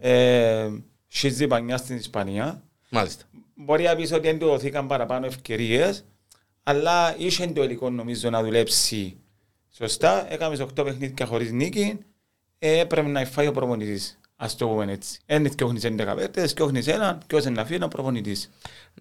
[0.00, 0.68] Ε,
[1.08, 2.62] Σιζή πανιά στην Ισπανία.
[2.90, 3.24] Μάλιστα.
[3.54, 6.04] Μπορεί να πεις ότι δεν του δοθήκαν παραπάνω ευκαιρίες,
[6.62, 9.16] αλλά είχε το υλικό νομίζω να δουλέψει
[9.76, 10.32] σωστά.
[10.32, 11.98] Έκαμες 8 παιχνίδια χωρίς νίκη.
[12.58, 14.18] Ε, έπρεπε να φάει ο προπονητής.
[14.40, 15.18] Ας το πούμε έτσι.
[15.26, 18.50] Ένι θκιόχνεις 11 παίκτες, θκιόχνεις έναν, ποιος είναι να φύγει ο προπονητής.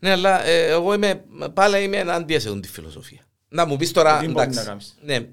[0.01, 1.23] Ναι, αλλά ε, εγώ είμαι,
[1.53, 3.19] πάλι είμαι εναντία σε αυτή τη φιλοσοφία.
[3.49, 5.27] Να μου πεις τώρα, Τι μπορεί να εντάξει, κάνεις; ναι,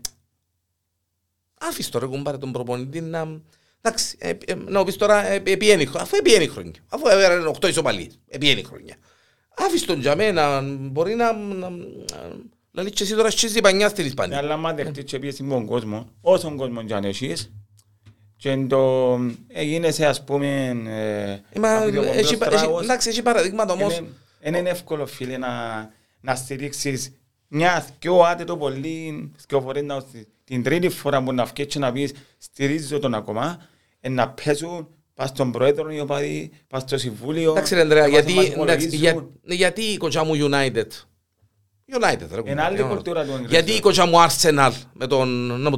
[1.60, 3.40] άφησε τώρα κουμπάρε τον προπονητή να...
[3.80, 7.50] Εντάξει, ε, ε, να μου πεις τώρα, ε, επιένει χρόνια, αφού επιένει χρόνια, αφού έβγαλε
[7.60, 8.96] 8 ισοπαλίες, επιένει χρόνια.
[9.56, 11.32] Άφησε τον για μένα, μπορεί να...
[11.32, 11.70] να,
[12.70, 14.38] να λύσεις εσύ τώρα σχέση πανιά στην Ναι, Ισπανία.
[14.38, 17.52] αλλά άμα δεχτείς και πίεση με τον κόσμο, όσον κόσμο και αν έχεις,
[18.44, 19.18] και εν το
[19.48, 20.46] έγινεσαι ας πούμε
[21.52, 23.96] ε, Μα, απειδιοπομπαίος έχει, έχει, τράγος, εντάξει, έχει παραδείγματα όμως.
[23.98, 24.08] είναι-
[24.42, 25.48] είναι είναι εύκολο φίλε να,
[26.20, 27.12] να στηρίξεις
[27.48, 30.02] μια δυο άτε το πολύ δυο φορές να,
[30.44, 33.58] την τρίτη φορά που να βγεις και να πεις στηρίζω τον ακόμα
[34.00, 38.08] ε, να παίζουν πας στον πρόεδρο οι οπαδοί, πας στο συμβούλιο Εντάξει ρε Ανδρέα, να
[38.08, 38.98] γιατί, μας εντάξει, υπολογίζουν.
[39.00, 40.86] για, ναι, γιατί η κοτσιά μου United;
[42.00, 42.50] United ρε.
[42.50, 42.94] Είναι άλλη κουμπάρε.
[42.94, 43.50] κουλτούρα του Αγγλικού.
[43.50, 45.28] Γιατί η κοτσιά μου Arsenal με τον,
[45.60, 45.70] να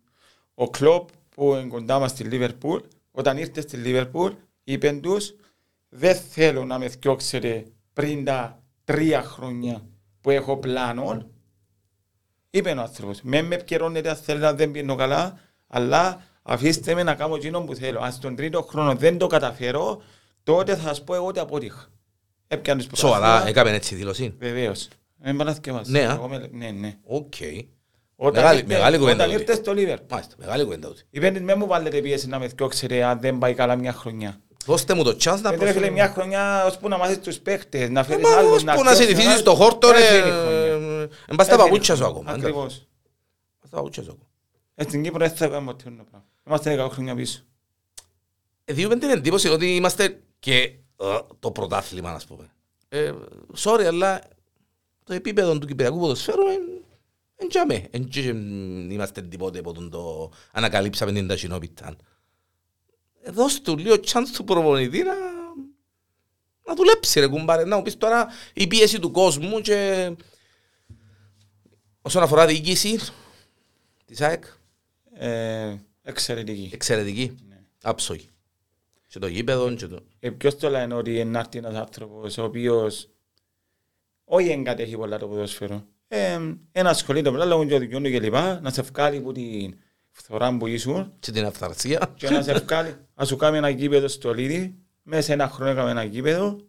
[0.54, 4.32] Ο Κλόπ που είναι κοντά μας στη Λίβερπουλ, όταν ήρθε στη Λίβερπουλ,
[4.64, 5.34] είπε τους
[5.88, 9.82] δεν θέλω να με θιώξετε πριν τα τρία χρόνια
[10.20, 11.30] που έχω πλάνο.
[12.50, 17.02] Είπε ο άνθρωπος, με με επικαιρώνετε αν θέλετε αν δεν πίνω καλά, αλλά αφήστε με
[17.02, 18.00] να κάνω εκείνο που θέλω.
[18.00, 20.02] Αν στον τρίτο χρόνο δεν το καταφέρω,
[20.42, 21.86] τότε θα σας πω εγώ ότι αποτύχα.
[22.48, 23.48] Έπιανε τους Σοβαρά, πρωτάθλημα.
[23.50, 24.34] έκαμε έτσι δήλωση.
[24.38, 24.88] Βεβαίως.
[25.16, 25.92] Δεν πάνε να θυκευάσεις.
[25.92, 26.12] Ναι, α.
[26.12, 26.94] Εγώ με- Ναι, ναι.
[27.04, 27.32] Οκ.
[28.16, 29.50] Όταν Μεγάλη- ήρθε- μεγάλη κουβέντα Όταν τούτη.
[29.50, 30.06] ήρθε στο Λίβερπουλ.
[30.10, 31.00] Μάλιστα, μεγάλη κουβέντα ούτε.
[31.10, 34.40] Είπε με μου βάλετε πίεση να με θυκιώξετε αν δεν πάει καλά μια χρονιά.
[34.66, 37.90] Δώστε μου το chance να Δεν ρε φίλε μια χρονιά ώσπου να μάθεις τους παίχτες,
[37.90, 39.42] να φέρεις Μα άλλους, ως να που να θυκιώσεις συνηθίσεις άλλους.
[39.42, 41.00] το χόρτο, Δεν ρε, φέρει χρονιά.
[41.00, 42.30] ε, εν πας στα Δεν παπούτσια φέρει σου ακόμα.
[42.30, 42.46] χρονιά.
[42.46, 42.86] Ακριβώς.
[43.66, 44.26] Στα παπούτσια σου ακόμα.
[44.74, 46.26] Ε, Στην Κύπρο δεν θα κάνουμε ποτέ το πράγμα.
[46.46, 47.42] Είμαστε 10 χρόνια πίσω.
[48.64, 50.54] Διούμε την εντύπωση ότι είμαστε και
[50.96, 52.50] ε, το πρωτάθλημα, ας πούμε.
[52.88, 53.12] Ε,
[53.56, 54.20] sorry, αλλά
[55.04, 57.88] το επίπεδο του Κυπριακού ποδοσφαίρου είναι τζαμέ.
[57.90, 58.10] Δεν
[58.90, 61.96] είμαστε τίποτε από τον το ανακαλύψαμε την ταχυνόπιτα.
[63.22, 65.14] Ε, Δώστε του λίγο chance του προπονητή να,
[66.66, 67.64] να δουλέψει ρε κουμπάρε.
[67.64, 70.10] Να μου πεις τώρα η πίεση του κόσμου και
[72.02, 72.98] όσον αφορά διοίκηση
[74.04, 74.44] της ΑΕΚ,
[75.14, 76.70] Ε, Εξαιρετική.
[76.72, 77.34] εξαιρετική,
[77.82, 78.28] άψογη.
[79.06, 79.98] Και το γήπεδο και το...
[80.20, 83.08] Ε, Ποιος το λένε ότι είναι να έρθει ένας άνθρωπος ο οποίος
[84.24, 85.84] όχι εγκατέχει πολλά το ποδόσφαιρο.
[86.08, 86.38] Ε,
[86.72, 89.74] Ένα ασχολείται με λόγω του δικαιού και λοιπά, να σε βγάλει από την
[90.10, 92.12] φθορά που ήσουν και την αυθαρσία.
[92.16, 95.70] και να σε βγάλει, να σου κάνει ένα γήπεδο στο Λίδι, μέσα σε ένα χρόνο
[95.70, 96.60] έκαμε ένα γήπεδο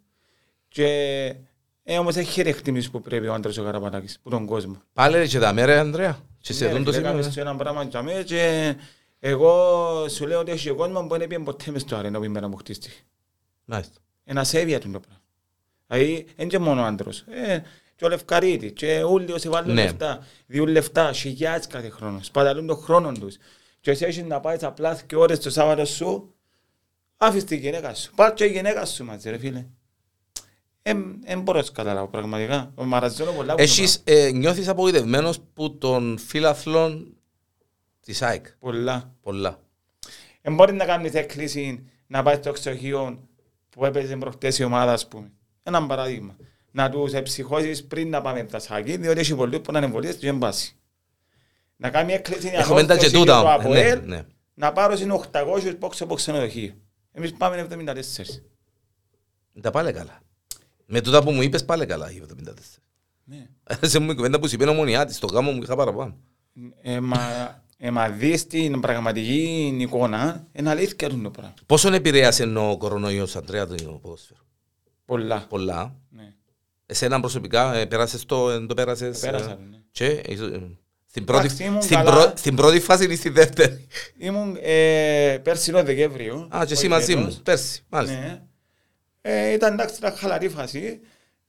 [0.67, 0.87] και
[1.83, 4.81] ε, όμως έχει εκτιμήσει που πρέπει ο άντρας ο Καραπατάκης, που τον κόσμο.
[4.93, 6.19] Πάλι ρε και τα μέρα, Ανδρέα.
[6.41, 7.19] Και σε Ναι, δουν το ρε, φίλε, σημείο.
[7.19, 7.41] έκαμες ε.
[7.43, 8.75] το ένα πράγμα για μέ και
[9.25, 12.23] εγώ σου λέω ότι έχει ο κόσμο που δεν πήγε ποτέ μες στο αρένα που
[12.23, 12.95] ημέρα μου χτίστηκε.
[13.65, 13.99] Μάλιστα.
[14.23, 15.21] Ένα σέβεια του το πράγμα.
[15.87, 17.19] Δηλαδή, δεν και μόνο ο άντρος.
[17.19, 17.63] Ε,
[17.95, 19.83] και ο Λευκαρίτη, και όλοι όσοι βάλουν Ναι.
[19.83, 23.37] λεφτά, διούν λεφτά, χιλιάδες κάθε χρόνο, σπαταλούν τον χρόνο τους.
[23.79, 26.33] Και εσύ έχεις να πάεις απλά και ώρες το Σάββατο σου,
[27.17, 28.11] άφησες τη γυναίκα σου.
[28.15, 29.65] Πάρ' και η γυναίκα σου μαζί ρε φίλε.
[30.81, 32.71] Δεν μπορώ να σου καταλάβω πραγματικά.
[32.75, 37.17] Ο Μαραζώνο πολλά που το Έχεις, ε, νιώθεις απογοητευμένος που τον φίλαθλον
[38.05, 38.45] της ΑΕΚ.
[38.59, 38.59] πράγμα.
[38.59, 39.13] Πολλά.
[39.21, 39.59] Πολλά.
[40.41, 43.27] Δεν μπορεί να κάνεις έκκληση να πάει στο εξοχείο
[43.69, 45.31] που έπαιζε προχτές η ομάδα, ας πούμε.
[45.63, 46.35] Ένα παράδειγμα.
[46.71, 50.15] Να τους εψυχώσεις πριν να πάμε τα σάκη, διότι έχει πολλοί που να είναι εμβολίες
[50.15, 50.75] και δεν πάσει.
[51.75, 53.41] Να κάνει έκκληση για Έχουμε τα και ανόρθωση τούτα.
[53.41, 54.21] το Ναι, ΑΠΟΕΛ, ναι.
[54.53, 56.73] να πάρω είναι 800 πόξο από ξενοδοχείο.
[57.11, 57.93] Εμείς πάμε 74.
[59.61, 60.21] Τα πάλι καλά.
[60.85, 62.51] Με τούτα που μου είπες πάλι καλά η 74.
[63.23, 63.47] Ναι.
[63.87, 66.17] Σε μου η κουβέντα που σου είπε νομονιάτης, το γάμο μου είχα παραπάνω.
[66.81, 71.53] Ε, μα, ε, μα δεις την πραγματική εικόνα, είναι αλήθεια το πράγμα.
[71.65, 74.39] Πόσον επηρέασε ο κορονοϊός, Αντρέα, το ποδόσφαιρο;
[75.05, 75.45] Πολλά.
[75.49, 75.95] Πολλά.
[76.09, 76.33] Ναι.
[76.85, 79.23] Εσένα προσωπικά ε, πέρασες το, ε, το πέρασες.
[79.23, 79.77] ε, Πέρασα, ναι.
[79.91, 80.35] Και ε,
[81.05, 82.11] στην πρώτη, Εντάξει, ήμουν στην, καλά.
[82.11, 86.47] πρω- στην πρώτη φάση ή στη δεύτερη; Ήμουν ε, πέρσινο Δεκέμβριο.
[86.55, 87.35] Α, και εσύ όχι μαζί φέτος.
[87.35, 87.41] μου.
[87.43, 87.83] Πέρσι.
[87.89, 88.17] Μάλιστα.
[88.19, 88.41] Ναι.
[89.21, 90.99] Ε, ήταν εντάξει, ήταν χαλαρή φάση.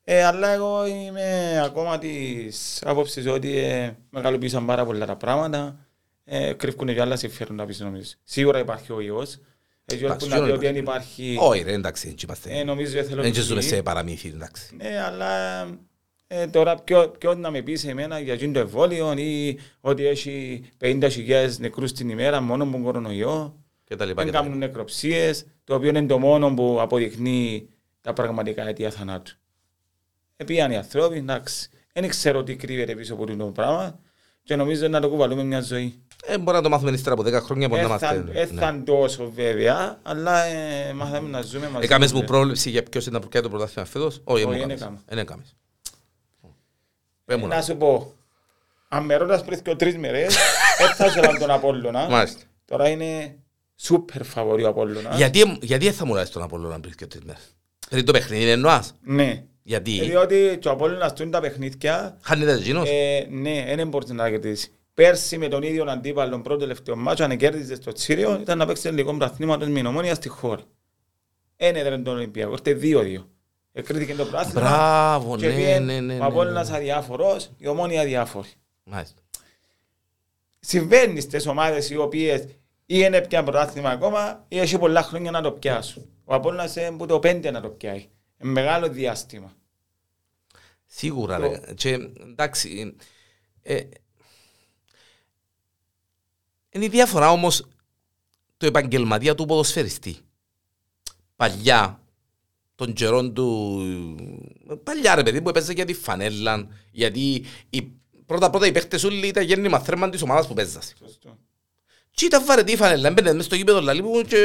[0.05, 5.84] Ε, αλλά εγώ είμαι ακόμα της άποψης ότι ε, μεγαλοποίησαν πάρα πολλά τα πράγματα.
[6.25, 8.12] Ε, κρύβκουν και άλλα συμφέροντα πίσω νομίζω.
[8.22, 9.39] Σίγουρα υπάρχει ο ιός.
[9.85, 12.64] Έτσι Εντάξει, που να πει σίγουρα ότι δεν υπάρχει, Όχι ρε, εντάξει, έτσι ε, είμαστε.
[12.64, 13.22] νομίζω εθελοντική.
[13.22, 14.77] Δεν και ζούμε σε παραμύθι, εντάξει.
[14.77, 15.61] Ναι, αλλά
[16.27, 20.07] ε, τώρα ποιο, ποιο να με πεις σε μένα για εκείνο το εμβόλιο ή ότι
[20.07, 23.57] έχει 50.000 νεκρούς την ημέρα μόνο με κορονοϊό.
[23.85, 24.22] Και τα λοιπά.
[24.22, 27.68] Δεν και τα κάνουν νεκροψίες, το οποίο είναι το μόνο που αποδεικνύει
[28.01, 29.33] τα πραγματικά αιτία θανάτου.
[30.37, 31.68] Επίαν οι ανθρώποι, εντάξει.
[31.93, 33.99] Δεν ξέρω τι κρύβεται πίσω από το πράγμα
[34.43, 36.03] και νομίζω να το κουβαλούμε μια ζωή.
[36.27, 38.20] Ε, μπορεί να το μάθουμε ύστερα από 10 χρόνια, μπορεί να μάθουμε.
[38.33, 41.85] Δεν θα είναι τόσο βέβαια, αλλά ε, μάθαμε να ζούμε μαζί.
[41.85, 44.20] Έκαμες μου πρόβλεψη για ποιος είναι να προκειάει το πρωτάθλημα φέτος.
[44.25, 44.81] Όχι, Όχι, δεν δεν έκαμες.
[44.83, 45.03] έκαμα.
[45.07, 45.55] Δεν έκαμες.
[47.25, 47.62] Πες μου Να να.
[47.62, 48.14] σου πω,
[48.89, 50.37] αν με ρώτας πριν και τρεις μέρες,
[50.79, 52.09] δεν θα ήθελα τον Απόλλωνα.
[52.09, 52.41] Μάλιστα.
[52.64, 53.37] Τώρα είναι
[53.77, 55.14] σούπερ φαβορή ο Απόλλωνα.
[55.16, 57.43] Γιατί, γιατί δεν θα μου λάβεις τον Απόλλωνα πριν και τρεις μέρες;
[57.89, 58.95] Δηλαδή το παιχνίδι εννοάς.
[59.03, 59.45] Ναι.
[59.62, 62.89] Γιατί; Διότι και ο Απόλλωνας του είναι τα παιχνίδια, χάνεται εκείνος.
[62.89, 64.72] ε, ναι, δεν μπορείς να κερδίσει.
[64.95, 68.90] Πέρσι με τον ίδιο αντίπαλο πρώτο τελευταίο μάτσο, αν κέρδιζες στο Τσίριο, ήταν να παίξεις
[68.90, 70.62] λίγο πρωταθλήματος με νομόνια στη χώρα.
[71.57, 73.24] Ένα έδραν τον Ολυμπιακό, ήρθε 2-2.
[73.72, 74.61] Εκρίθηκε το πράσινο.
[74.61, 76.76] Μπράβο, και ναι, πήγε ναι, ναι, Ο ναι, Απόλλωνας ναι.
[76.76, 78.49] αδιάφορος, η ομόνια αδιάφορη.
[78.84, 79.20] Μάλιστα.
[80.61, 82.47] Συμβαίνει στις ομάδες οι οποίες ή
[82.86, 86.07] είναι πια πρωτάθλημα ακόμα ή έχει πολλά χρόνια να το πιάσουν.
[86.24, 88.07] Ο Απόλλωνας είναι που το πέντε να το πιάει.
[88.42, 89.53] Είναι μεγάλο διάστημα.
[90.86, 91.74] Σίγουρα, Το- ρε.
[91.74, 91.99] Και
[92.30, 92.95] εντάξει,
[93.62, 93.80] ε,
[96.75, 97.66] είναι η διαφορά όμως
[98.57, 100.16] του επαγγελματία του ποδοσφαιριστή.
[101.37, 102.01] Παλιά,
[102.75, 103.81] των καιρών του...
[104.85, 107.83] Παλιά ρε παιδί που έπαιζε για τη φανέλα, γιατί οι,
[108.27, 110.95] πρώτα πρώτα οι παίχτες όλοι ήταν γέννημα θέρμαν της ομάδας που παίζασαι.
[110.99, 111.39] Σωστό.
[112.11, 114.37] Και ήταν βαρετή η φανέλα, έμπαινε μες στο γήπεδο λαλί μου και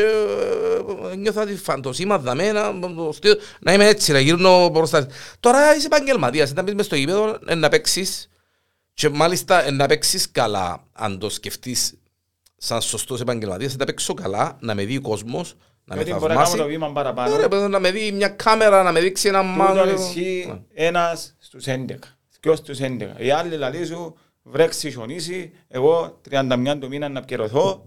[1.11, 5.07] ε, νιώθα τη φαντοσίμα δαμένα, το στείλω, να είμαι έτσι, να γύρνω μπροστά.
[5.39, 8.29] Τώρα είσαι επαγγελματίας, να μπεις μες στο γήπεδο, ε, να παίξεις
[8.93, 11.98] και μάλιστα ε, να παίξεις καλά, αν το σκεφτείς
[12.61, 15.55] σαν σωστός επαγγελματίας, να παίξω καλά, να με δει ο κόσμος,
[15.85, 16.69] να με Γιατί μπορεί να κάνουμε το θαυμάσει.
[16.77, 17.33] βήμα παραπάνω.
[17.33, 19.95] Ωραία, παιδί, να με δει μια κάμερα, να με δείξει ένα Τούτο μάλλον.
[19.95, 22.17] ισχύει ένας στους 11.
[22.41, 23.15] Δυο στους 11.
[23.17, 27.85] Οι άλλοι λαλεί σου βρέξει χιονίσει, εγώ 31 του μήνα να πληρωθώ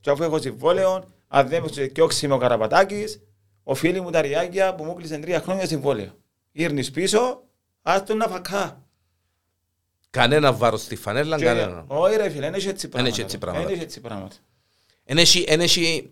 [0.00, 3.20] και αφού έχω συμβόλαιο, αν δεν μου διώξει με ο Καραπατάκης,
[3.62, 6.10] οφείλει μου τα ριάκια που μου κλείσαν τρία χρόνια συμβόλαιο.
[6.52, 7.42] Γύρνεις πίσω,
[7.82, 8.84] ας τον να φακά.
[10.10, 11.84] Κανένα βάρος στη φανέλα, Και- κανένα.
[11.86, 13.12] Όχι ρε φίλε, δεν έχει έτσι πράγματα.
[13.14, 13.64] έχει έτσι πράγματα.
[13.66, 14.34] Δεν έχει έτσι πράγματα.
[15.04, 16.10] Εν έχει- εν έχει-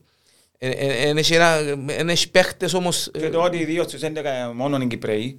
[0.58, 1.54] εν- εν- εν έχει ένα-
[1.88, 3.10] εν έχει παίχτες όμως...
[3.12, 5.38] Και το ότι οι δύο στους 11 μόνο είναι Κυπρέοι,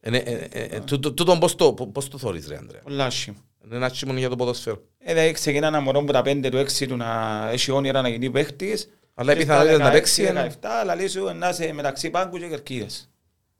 [0.00, 3.04] Ε, ναι, ε, ε, ε, τούτο- Τούτον πώς το- πώς το θωρείς ρε Ανδρέα; πολλά
[3.04, 3.36] άσχημα.
[3.64, 4.82] Είναι ένα άσχημο για το ποδοσφαίρο.
[4.98, 8.08] Ε, δηλαδή ξεκινά ένα μωρό που τα πέντε του έξι του να έχει όνειρα να
[8.08, 8.88] γίνει παίχτης.
[9.14, 12.10] Αλλά η Και πιθανότητα στα να παίξει 16, είναι- 17, λαλεί σου να είσαι μεταξύ
[12.10, 13.10] πάγκου και κερκίδες.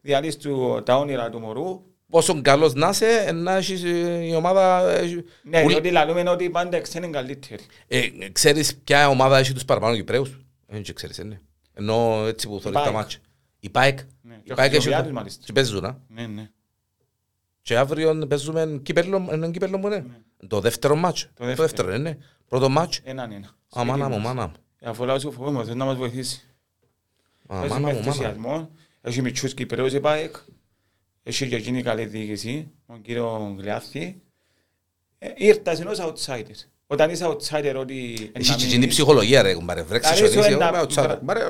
[0.00, 1.82] Διαλύεις του τα όνειρα του μωρού.
[2.10, 4.90] Πόσο καλός να είσαι, ε, να έχεις ε, η ομάδα...
[4.90, 7.62] έχει- Ναι, Ουλ- διότι λαλούμε ότι πάντα οι ξένοι είναι καλύτεροι.
[7.86, 11.40] Ε, Ξέρεις ποια ομάδα έχει τους παραπάνω Κυπρέους; Δεν και ξέρεις, είναι.
[11.74, 12.94] Ενώ έτσι που θωρείς τα ΠΑΕΚ.
[12.94, 13.18] μάτια.
[13.60, 13.98] Η ΠΑΕΚ.
[14.22, 14.80] Ναι, Η και ΠΑΕΚ έχει...
[14.80, 15.42] χρησιμοποιά τους μάλιστα.
[15.44, 15.98] Και παίζουν, α.
[16.08, 16.50] Ναι, ναι.
[17.62, 20.04] Και αύριο παίζουμε κύπελλο, είναι κύπελλο που είναι.
[20.46, 21.26] Το δεύτερο μάτσο.
[21.34, 21.66] Το δεύτερο.
[21.68, 22.18] δεύτερο είναι.
[22.48, 23.00] Πρώτο μάτσο.
[23.04, 23.50] Έναν ένα.
[23.78, 24.52] Α, μάνα μου, μάνα μου.
[24.82, 26.54] Αφού λάω σου φοβούμαι, θες να μας βοηθήσεις.
[27.46, 28.06] Α, Έχει μάνα με μου, μάνα μου.
[28.06, 28.70] ενθουσιασμό.
[29.00, 30.36] Έχει μητσούς Κυπρέους η ΠΑΕΚ.
[31.28, 34.20] Έχει και εκείνη καλή διοίκηση, τον κύριο Γλιάθη.
[35.18, 36.66] Ε, Ήρθας ενός outsider.
[36.86, 38.30] Όταν είσαι outsider ότι...
[38.32, 39.82] Έχει και εκείνη η ψυχολογία ρε, κουμπάρε.
[39.82, 41.16] Βρέξεις Αρέσει χιονίσει, ένα- εγώ, outsider.
[41.18, 41.40] Κουμπάρε,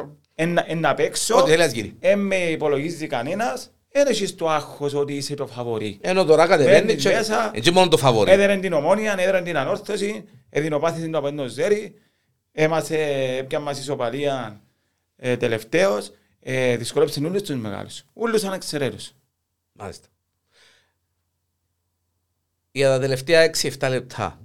[0.67, 1.95] Ένα παίξω, Ό,τι θέλεις ας γίνει.
[2.01, 5.99] εν με υπολογίζει κανένας, δεν έχεις το άγχος ότι είσαι το φαβορή.
[6.01, 7.51] Ενώ τώρα κατεβαίνεις Μπαίνεις και μέσα.
[7.55, 8.31] έτσι μόνο το φαβορεί.
[8.31, 11.95] Έδεραν την ομόνια, έδεραν την ανόρθωση, εδεινοπάθησαν το απέντο ζέρι,
[12.53, 12.97] έμασε,
[13.39, 14.61] έπιαν μας ισοπαλία
[15.17, 16.11] ε, τελευταίος,
[16.41, 19.13] ε, δυσκολέψαν όλους τους μεγάλους, όλους ανεξαιρέτους.
[19.79, 20.09] Μάλιστα.
[22.73, 24.41] Για τα τελευταία 6-7 λεπτά,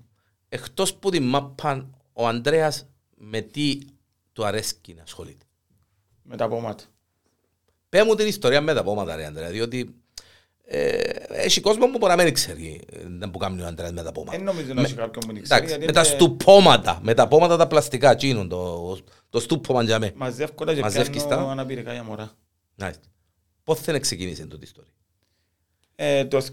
[0.49, 3.77] εκτός που την μάπα, ο Ανδρέας με τι
[4.33, 5.45] του αρέσκει να ασχολείται;
[6.23, 6.83] Με τα πόματα.
[7.89, 9.95] Πέ μου την ιστορία με τα πόματα, ρε Ανδρέα, διότι
[10.65, 10.97] ε,
[11.29, 14.11] έχει κόσμο που μπορεί να μην ξέρει ε, να που κάνει ο Ανδρέας με τα
[14.11, 14.37] πόματα.
[14.37, 17.13] Δεν νομίζω να έχει κάποιον που την ξέρει, Εντάξει, γιατί με τα είναι- στουπώματα, με
[17.13, 18.97] τα πόματα τα πλαστικά, εκείνον το,
[19.29, 20.11] το στούπωμα για μέ.
[20.15, 21.51] μαζεύκοντα και Μαζεύκεις πιάνω τα.
[21.51, 22.31] αναπηρικά για μωρά.
[22.75, 23.07] Μάλιστα.
[23.63, 24.93] Πώς δεν ξεκίνησε τούτη η ιστορία;
[25.95, 26.45] Ε, το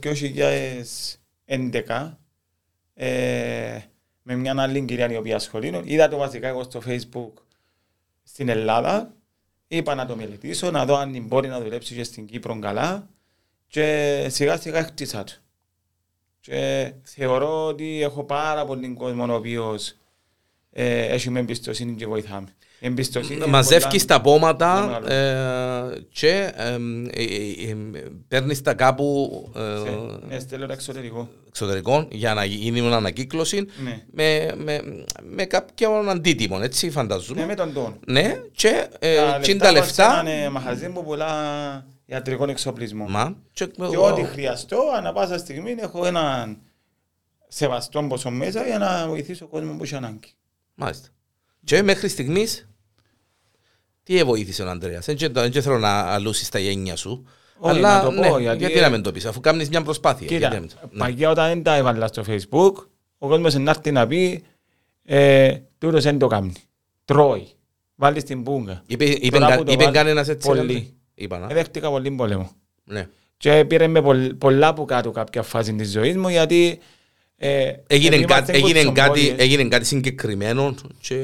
[1.44, 2.12] 2011
[2.94, 3.78] ε,
[4.22, 5.82] με μια άλλη κυρία η οποία ασχολείται.
[5.84, 7.32] Είδα το βασικά εγώ στο facebook
[8.22, 9.14] στην Ελλάδα.
[9.68, 13.08] Είπα να το μελετήσω, να δω αν μπορεί να δουλέψει και στην Κύπρο καλά
[13.66, 15.32] και σιγά σιγά χτίσα το.
[16.40, 19.94] Και θεωρώ ότι έχω πάρα πολύ κόσμο ο οποίος
[20.70, 22.54] ε, έχει με εμπιστοσύνη και βοηθάμε.
[22.82, 25.12] Η εμπιστοσύνη είναι Μαζεύκεις πολλά- τα πόματα μεγάλο.
[25.92, 26.74] ε, και ε,
[27.10, 27.76] ε, ε,
[28.28, 31.28] παίρνεις τα κάπου ε, σε- Ναι, στέλνω το εξωτερικό.
[31.48, 34.02] εξωτερικών για να γίνει μια ανακύκλωση Ναι.
[34.10, 34.80] με, με,
[35.22, 37.46] με κάποιον αντίτιμο, έτσι Ναι, φανταζούμε.
[37.46, 37.96] με τον τόνο.
[38.06, 42.50] Ναι, και ε, Τα τσιν τα πας σε λεφτά, έναν, ε, μαχαζί που πουλά ιατρικό
[42.50, 43.04] εξοπλισμό.
[43.08, 46.58] μα, και, Και ό,τι χρειαστώ, ανά πάσα στιγμή έχω έναν
[47.48, 50.32] σεβαστό ποσό μέσα για να βοηθήσω κόσμο που έχει ανάγκη.
[50.74, 51.08] μάλιστα.
[51.64, 52.68] Και μέχρι στιγμής,
[54.16, 57.26] τι βοήθησε ο Ανδρέας; Δεν και- δεν και θέλω να αλούσεις τα γένια σου,
[57.58, 59.82] Όχι, Αλλά να το πω, ναι, γιατί- γιατί να μην το πεις, αφού κάνεις μια
[59.82, 60.26] προσπάθεια.
[60.26, 60.98] γιατί να Κοίτα, μην το- ναι.
[60.98, 62.72] παγιά όταν δεν τα έβαλα στο facebook,
[63.18, 64.42] ο κόσμος να έρθει να πει
[65.04, 66.52] ε, τούτος δεν το κάνει.
[67.04, 67.48] Τρώει.
[67.94, 68.82] Βάλεις στην πούγκα.
[68.86, 70.48] Είπε, είπε, Τώρα κα- που το είπε βάλεις, κανένας έτσι.
[70.48, 70.60] πολύ.
[70.60, 70.82] Άντρε;
[71.14, 71.46] Είπα, να.
[71.50, 72.50] Εδέχτηκα πολύ πόλεμο.
[72.84, 73.06] Ναι.
[73.36, 76.80] Και πήρε με πολλ- πολλά που κάτω κάποια φάση της ζωής μου γιατί ε,
[77.42, 81.14] Έγινε, επειδή κάτι, είμαστε έγινε, κάτι, κουτσομπόλιες, έγινε κάτι συγκεκριμένο και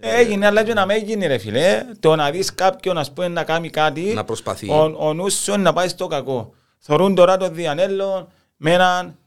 [0.00, 1.84] ε, Έγινε, αλλά και να μην έγινε ρε φίλε.
[2.00, 4.70] Το να δεις κάποιον ας πούμε να κάνει κάτι, να προσπαθεί.
[4.70, 6.54] ο, ο νους σου είναι να πάει στο κακό.
[6.78, 9.18] Θωρούν τώρα το Διανέλλο με έναν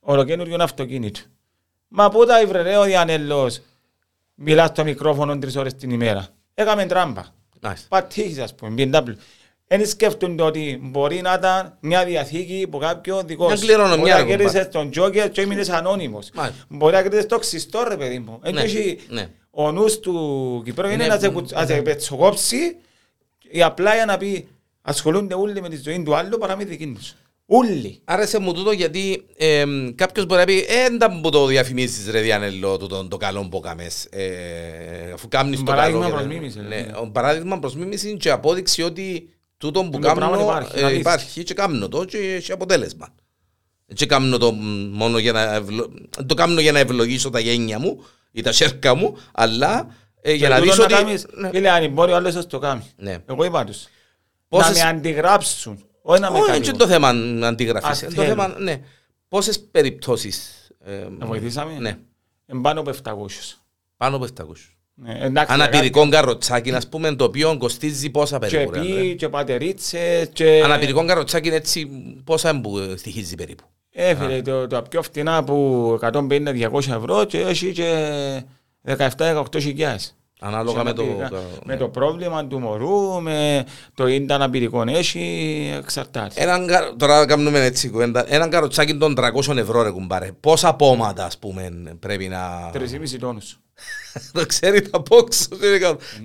[0.00, 1.20] ολοκένουργιο αυτοκίνητο.
[1.88, 3.60] Μα πού τα ήβρε ρε ο Διανέλλος;
[4.34, 6.26] Μιλάς στο μικρόφωνο τρεις ώρες την ημέρα.
[6.54, 7.22] Έκαμε τράμπα.
[7.60, 7.86] Μάλιστα.
[7.88, 9.12] Πατήχης ας πούμε, BMW.
[9.72, 13.62] Δεν σκέφτονται ότι μπορεί να ήταν μια διαθήκη που κάποιο δικό Μια σου.
[13.66, 14.36] κληρονομιά, Μπορεί να ρε, κομπάρε.
[14.42, 16.30] κέρδισες τον Τζόκερ και έμεινες ανώνυμος.
[16.34, 16.64] Μάλιστα.
[16.68, 18.40] Μπορεί να κέρδισες το ξυστό ρε παιδί μου.
[18.52, 19.28] Ναι, Έτσι, ναι.
[19.50, 21.32] Ο νους του Κυπρού είναι Ναι, να σε ναι.
[21.32, 22.76] κουτσ- να σε πετσοκόψει
[23.50, 24.48] ή απλά για να πει
[24.82, 27.14] ασχολούνται όλοι με τη ζωή του άλλου παρά με τη δική τους.
[27.46, 28.00] Όλοι.
[28.04, 29.64] Άρεσε μου τούτο γιατί ε,
[29.94, 33.60] κάποιος μπορεί να πει «Ε, δεν που το διαφημίζεις ρε Διανέλο τούτο το καλό που
[33.64, 36.10] έκαμες ε, αφού κάνεις το Παράδειγμα καλό».
[36.10, 36.86] και προς δεν- μίμηση, Ναι, ναι.
[37.00, 39.28] ο παράδειγμα προς μίμηση και απόδειξη ότι
[39.60, 40.98] τούτο που Το πράγμα κάνω υπάρχει, ε, να δεις.
[40.98, 43.08] υπάρχει και κάνω το και έχει αποτέλεσμα.
[43.94, 45.92] Και κάνω το μ, μόνο για να, ευλο...
[46.26, 49.86] το κάνω για να ευλογήσω τα γένια μου ή τα σέρκα μου, αλλά
[50.20, 50.92] ε, για Και να τούτο δεις ότι...
[50.94, 51.48] κάνεις, Ναι.
[51.50, 52.90] Φίλε, αν μπορεί ο άλλος να το κάνει.
[52.96, 53.18] Ναι.
[53.26, 53.84] Εγώ είπα τους.
[54.48, 55.84] Πόσες- Να με αντιγράψουν.
[56.02, 56.58] Όχι να με Όχι, κάνει.
[56.58, 57.08] έτσι είναι το θέμα
[57.48, 57.88] αντιγραφής.
[57.90, 58.36] Ας Είναι Το θέλουν.
[58.36, 58.80] θέμα, ναι.
[59.28, 60.68] Πόσες περιπτώσεις...
[60.84, 61.98] ε, Να βοηθήσαμε; Ναι,
[62.46, 63.26] Εν πάνω από 700.
[63.96, 64.44] πάνω από 700.
[65.02, 68.72] Ναι, εντάξει, Αναπηρικό καροτσάκι, ας πούμε, το οποίο κοστίζει πόσα Και περίπου.
[68.72, 69.00] ρε, Ανδρέα.
[69.00, 70.60] πι, και πατερίτσες, και...
[70.64, 71.88] Αναπηρικό καροτσάκι είναι έτσι,
[72.24, 73.64] πόσα εμπου, ε, στοιχίζει περίπου.
[73.92, 77.92] Ε, φίλε, το, το πιο φτηνά που 150-200 ευρώ και έχει και
[78.86, 80.19] 17-18 χιλιάδες.
[80.42, 81.04] Ανάλογα με το.
[81.64, 83.64] με το πρόβλημα του μωρού, με
[83.94, 86.42] το ίντα αναπηρικό έχει, εξαρτάται.
[86.42, 88.24] Έναν, κα- τώρα κάνουμε έτσι κουβέντα.
[88.28, 90.32] Έναν καροτσάκι των 300 ευρώ, ρε κουμπάρε.
[90.40, 91.70] Πόσα πόματα, ας πούμε,
[92.00, 92.70] πρέπει να.
[92.74, 93.58] 3,5 τόνους.
[94.32, 95.46] το ξέρει τα πόξο.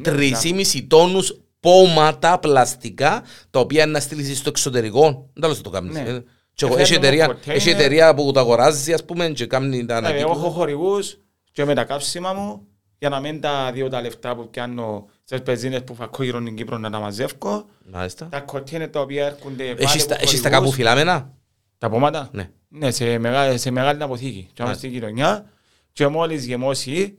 [0.04, 5.30] Ναι, 3,5 τόνους πόματα πλαστικά, τα οποία να στείλεις στο εξωτερικό.
[5.34, 5.94] Δεν το το κάνεις.
[5.94, 6.04] Ναι.
[6.54, 7.56] Και εγώ- Ε, Έχει φέρνουμε εταιρεία, κοντέινερ.
[7.56, 10.56] έχει εταιρεία που τα αγοράζει, ας πούμε, και κάνει τα Ε, Εγώ έχω ανακύκλωση.
[10.56, 11.18] χορηγούς
[11.52, 12.68] και με τα καύσιμα μου
[12.98, 16.56] για να μην τα δύο τα λεφτά που πιάνω στις πεζίνες που φακώ γύρω στην
[16.56, 17.66] Κύπρο να τα μαζεύω.
[17.92, 18.28] Μάλιστα.
[18.32, 20.60] Τα κοντέινερ τα οποία έρχονται πάλι Έχεις από τα- Έχεις τα χορηγούς.
[20.60, 21.34] κάπου φυλάμενα.
[21.78, 22.30] Τα πόματα.
[22.32, 22.50] Ναι.
[22.68, 24.48] Ναι, σε, μεγάλη, σε μεγάλη αποθήκη.
[24.54, 25.50] Και είμαστε στην κοινωνιά
[25.94, 27.18] και μόλις γεμώσει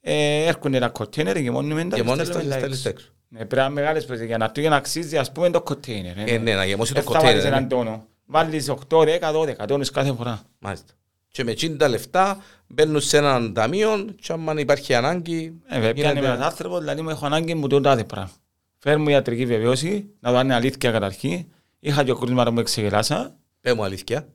[0.00, 3.00] ε, έρχονται τα κοντέινερ, γεμώνουμε τα Και μόνο στέλνουμε στα τα λίστα έξω.
[3.04, 3.12] έξω.
[3.28, 5.62] Ναι, πρέπει να είναι μεγάλες πεζίνες για να του για να αξίζει ας πούμε το
[5.62, 6.18] κοντέινερ.
[6.28, 7.46] Ε, ναι, να γεμώσει το Δεν θα βάλεις κοτέινερ.
[7.52, 7.68] έναν ναι.
[7.68, 8.06] τόνο.
[8.26, 10.42] Βάλεις 8, 10, 12 τόνους κάθε φορά.
[10.58, 10.92] Μάλιστα.
[11.28, 12.42] Και με 50 λεφτά
[12.74, 15.52] μπαίνουν σε έναν ταμείο και αν υπάρχει ανάγκη...
[15.66, 18.30] Ε, βέβαια, πιάνει γίνεται- ένας άνθρωπος, δηλαδή μου έχω ανάγκη μου το τάδε πράγμα.
[18.78, 21.44] Φέρ μου ιατρική βεβαίωση, να δω αν είναι αλήθεια καταρχήν.
[21.78, 23.36] Είχα και ο κρούσμα μου εξεγελάσα.
[23.60, 24.28] Πέ μου αλήθεια.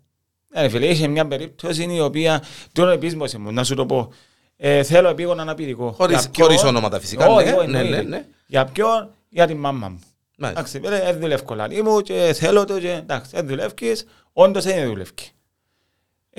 [0.51, 4.11] Ε, ρε φίλε, είχε μια περίπτωση η οποία τώρα επίσμωσε μου, να σου το πω.
[4.57, 5.91] Ε, θέλω επίγον αναπηρικό.
[5.91, 8.01] Χωρίς- Για ποιον; χωρίς ονόματα φυσικά, Όχι, ναι, όχι, ναι, εννοείται.
[8.01, 8.25] ναι, ναι.
[8.47, 9.99] Για ποιον, για την μάμα μου.
[10.37, 10.59] Μάλιστα.
[10.61, 14.87] Εντάξει, πέρα, δεν δουλεύω λαλί μου και θέλω το και εντάξει, δεν δουλεύεις, όντως δεν
[14.87, 15.11] δουλεύει.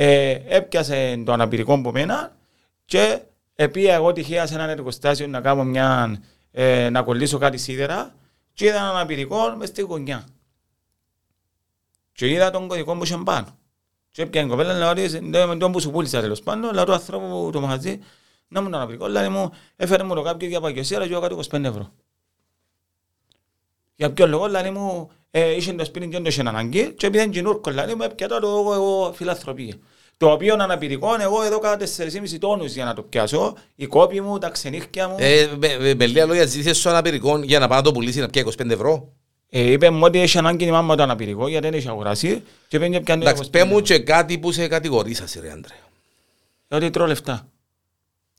[0.03, 2.36] Ε, έπιασε το αναπηρικό από μένα
[2.84, 3.20] και
[3.55, 6.18] επία εγώ τυχαία σε έναν εργοστάσιο να κάνω μια,
[6.51, 8.14] ε, να κολλήσω κάτι σίδερα
[8.53, 10.24] και είδα έναν αναπηρικό μες στη γωνιά.
[12.12, 13.59] Και είδα τον κωδικό μου είχε πάνω.
[14.11, 16.92] Και έπιανε η κοπέλα να ρωτήσει, με τον που σου πούλησα τέλος πάντων, λέω του
[16.92, 18.01] ανθρώπου το μαγαζί,
[18.48, 21.40] να μου τον αναπηρικό, λέει μου, έφερε μου το κάποιο για παγιοσία και εγώ κάτω
[21.51, 21.92] 25 ευρώ.
[23.94, 27.07] Για ποιο λόγο, λέει μου, ε, είχε το σπίτι και δεν το είχε ανάγκη και
[27.07, 29.74] επειδή είναι κοινούρκο, λέει μου, έπια το εγώ, εγώ φιλανθρωπία.
[30.16, 34.39] Το οποίο αναπηρικό, εγώ εδώ κάνα 4,5 τόνους για να το πιάσω, οι κόποι μου,
[34.39, 35.16] τα ξενύχια μου.
[35.18, 38.20] Ε, με, με, με λίγα λόγια ζήτησες στο αναπηρικός για να πάει να το πουλήσεις
[38.20, 39.12] να πιάει 25 ευρώ.
[39.51, 42.78] Ε, είπε μου ότι έχει ανάγκη η μάμα το αναπηρικό γιατί δεν έχει αγοράσει και
[42.78, 45.74] πήγαινε και πιάνε Εντάξει, πέ μου και κάτι που σε κατηγορήσασαι ρε Άντρε.
[46.68, 47.49] Ότι τρώω λεφτά.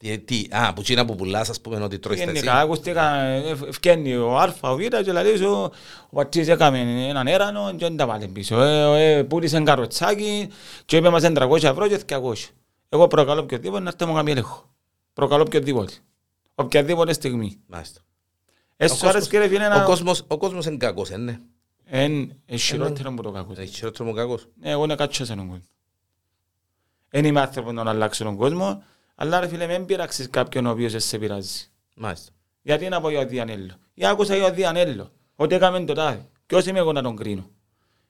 [0.01, 2.33] Τι, τι, α, που τσίνα που πουλάς ας πούμε ότι τρώεις τα εσύ.
[2.33, 5.71] Γενικά, ακουστήκα, ε, ευκένει ο Α, ο Β και λέει ο,
[6.09, 8.61] ο πατής έκαμε έναν έρανο και δεν τα βάλε πίσω.
[8.61, 10.49] Ε, ε, πούλησε ένα καροτσάκι
[10.85, 12.33] και είπε μας είναι 300 ευρώ και 200.
[12.89, 14.69] Εγώ προκαλώ οποιοδήποτε να έρθει μου κάνει έλεγχο.
[15.13, 15.93] Προκαλώ οποιοδήποτε.
[16.55, 17.59] Οποιαδήποτε στιγμή.
[17.67, 18.01] Μάλιστα.
[18.77, 19.83] Εσύ Ο σου άρεσε κύριε φίλε Ο να...
[19.83, 21.39] κόσμος, ο κόσμος είναι κακός, ε, ναι.
[21.85, 23.53] Εν ε, χειρότερο που το κακό.
[23.57, 24.47] Έχει χειρότερο μου κακός.
[24.61, 25.63] Ναι, εγώ είναι κάτσος σε τον κόσμο.
[27.09, 28.83] Δεν είμαι άνθρωπος να αλλάξω τον κόσμο,
[29.21, 31.65] αλλά ρε φίλε μην πειράξεις κάποιον ο οποίος δεν σε πειράζει.
[31.95, 32.31] Μάλιστα.
[32.61, 33.73] Γιατί να πω για ο Διανέλο.
[33.93, 35.11] Ή άκουσα για ο Διανέλο.
[35.35, 36.25] Ότι έκαμε το τάδε.
[36.45, 37.49] Ποιος είμαι εγώ να τον κρίνω;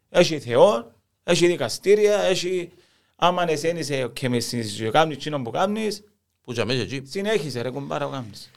[0.10, 0.92] Έχει Θεό,
[1.24, 2.72] έχει δικαστήρια, έχει...
[3.16, 6.04] Άμα εσένα είσαι και με συνεισφέρει κάνεις εκείνο που κάνεις,
[6.42, 7.02] Που για μέσα εκεί.
[7.06, 8.52] συνέχισε ρε κουμπάρα που κάνεις.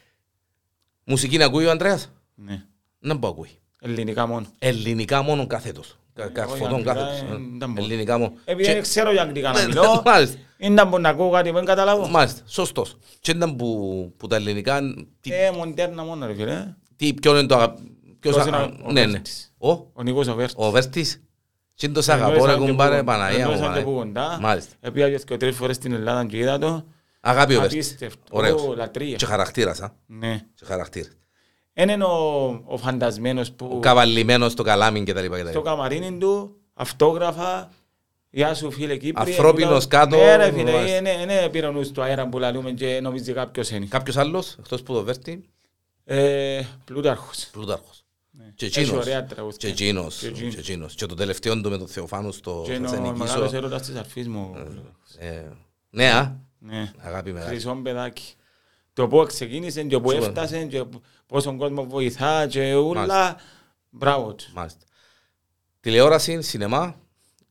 [1.05, 2.65] Μουσική να ακούει ο Ανδρέας; Ναι.
[2.99, 3.51] Να μπω ακούει.
[3.81, 4.47] Ελληνικά μόνο.
[4.59, 5.99] Ελληνικά μόνο καθέτος.
[6.15, 7.19] Κα- Εγώ καρφωτών αγγλικά, κάθε.
[7.19, 7.25] ε,
[7.59, 7.85] δεν μπορώ.
[7.87, 8.39] Ελληνικά μου.
[8.45, 10.39] Επειδή Και- δεν ξέρω για αγγλικά να Ναι, μιλώ, Μάλιστα.
[10.59, 12.09] είναι που να ακούω κάτι που δεν καταλάβω.
[12.09, 12.97] Μάλιστα, σωστός.
[13.21, 14.81] Και ήταν που, που τα ελληνικά,
[15.21, 16.75] τι, Ε, μοντέρνα μόνο ρε φίλε.
[16.97, 17.75] τι, ποιο είναι το αγα...
[18.21, 19.11] Ποιος Ποιος α- είναι ο ναι, ναι.
[19.11, 20.55] Βέρτης; Ο, Ο Νίκος ο Βέρτης.
[20.59, 21.23] ο Βέρτης;
[21.77, 23.53] Τι είναι το σ' Εγνώρισα αγαπώ ρε και κουμπάρε που- Παναγία μου.
[23.53, 23.85] εγνώρισα και Παναγία.
[23.93, 24.39] που κοντά.
[24.41, 24.75] Μάλιστα.
[24.81, 26.85] Επήγα και τρεις φορές στην Ελλάδα και είδα το.
[27.21, 27.87] Αγάπη ο Βέρτης.
[27.87, 28.21] Απίστευτο.
[28.31, 28.63] Ωραίος.
[28.63, 29.17] Ω, λατρεία.
[29.17, 29.95] Και χαρακτήρας, α.
[30.07, 30.41] Ναι.
[30.55, 31.13] Και χαρακτήρας.
[31.75, 33.71] Είναι ο, ο φαντασμένος που.
[33.73, 35.49] Ο καβαλημένος στο καλάμιν κτλ.
[35.49, 37.71] Στο καμαρίνι του, αυτόγραφα.
[38.31, 39.33] Γεια σου φίλε Κύπρη.
[39.33, 40.17] Αφρόπινο κάτω.
[40.17, 43.87] Ναι, ρε φίλε, πυρονού του αέρα που λαλούμε και νομίζει κάποιος είναι.
[43.87, 45.45] Κάποιος άλλος, εκτός που το βέρτη;
[46.05, 47.49] Ε, Πλούταρχος.
[47.53, 48.05] Πλούταρχος.
[48.31, 48.45] Ναι.
[48.55, 49.05] Και εκείνος,
[49.57, 49.67] και
[50.59, 53.09] εκείνος, το τελευταίο του με τον Θεοφάνους στο Θεσσανικήσο.
[53.09, 54.55] Ο μεγάλος έρωτας της αρφής μου.
[55.19, 55.43] Ε, ε,
[55.91, 57.81] ναι, ναι, αγάπη μεγάλη.
[57.83, 58.33] Παιδάκι.
[58.93, 60.69] Το που ξεκίνησε και που έφτασε
[61.27, 63.37] πόσο κόσμο βοηθά και ούλα.
[63.91, 64.45] Μπράβο του.
[64.55, 64.79] Μάλιστα.
[65.81, 66.97] Τηλεόραση, σινεμά,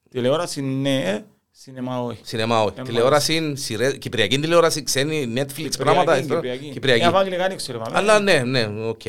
[0.10, 2.20] Τηλεόραση ναι, σινεμά όχι.
[2.24, 2.80] σινεμά όχι.
[2.80, 6.20] Ε, Τηλεόραση, σειρές- κυπριακή τηλεόραση, ξένη, Netflix, πράγματα.
[6.22, 6.70] Κυπριακή, ε, Κυπριακή.
[6.70, 7.04] Κυπριακή.
[7.04, 7.80] Ε, από αγγλικά δεν ξέρω.
[7.80, 7.98] πάμε.
[7.98, 9.02] Αλλά ναι, ναι, οκ.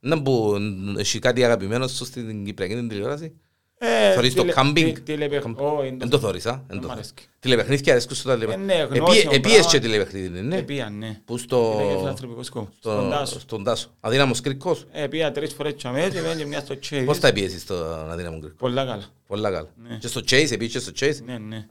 [0.00, 0.56] Να που
[0.98, 3.40] έχει κάτι αγαπημένο σου στην κυπριακή την τηλεόραση;
[3.86, 4.92] Ε, Θωρείς το τηλε- camping?
[4.94, 6.92] τι- τηλεπαιχ- Ω, εν Δεν το θωρείς, α; δεν Δεν το μ' θωρείς.
[6.96, 7.24] αρέσκει.
[7.40, 8.84] Τηλεπαιχνίδια αρέσκουν σου τα Ε, ναι, τηλεπαιχνίδια.
[8.84, 9.70] γνώσεων Επίε- Επίες πράγμα.
[9.72, 10.56] και τηλεπαιχνίδι, ναι.
[10.56, 11.20] Επία, ναι.
[11.24, 11.74] Που στο...
[11.78, 12.68] Πήγα φιλανθρωπικό σκοπό.
[12.78, 13.40] Στον στο- Τάσο.
[13.40, 13.88] Στον Τάσο.
[14.00, 14.86] Αδύναμος Κρίκος.
[14.92, 17.02] Ε, πήγα τρεις φορές και αμέσως και πήγα και μια στο Chase.
[17.06, 18.54] Πώς τα πιέσεις στον Αδύναμο Κρίκο.
[18.58, 19.04] Πολλά καλά.
[19.26, 19.68] Πολλά καλά.
[19.88, 19.96] Ναι.
[20.00, 21.66] Και στο Chase, επίσης και στο Chase; Ναι, ναι.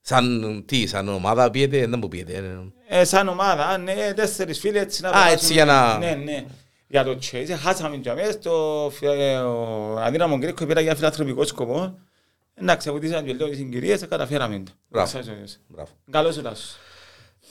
[0.00, 2.32] Σαν τι, σαν ομάδα πιέτε, δεν μου πιέτε.
[2.88, 3.00] ε.
[3.00, 5.34] Ε, σαν ομάδα, ναι, τέσσερις φίλοι έτσι να Α, περάσουμε.
[5.34, 6.44] έτσι για να- Ναι, ναι.
[6.90, 11.44] Για το Chase, χάσαμε και αμέσως το φι- ε, ο αδύναμο Γκρίκο πήρα για φιλανθρωπικό
[11.46, 11.98] σκοπό.
[12.60, 14.70] Να ξεβουτήσαν και λίγο τις συγκυρίες, καταφέραμε το.
[14.88, 15.08] Μπράβο.
[15.08, 15.60] Σας ευχαριστώ.
[15.66, 15.88] Μπράβο.
[16.10, 16.76] Καλώς ο Τάσος.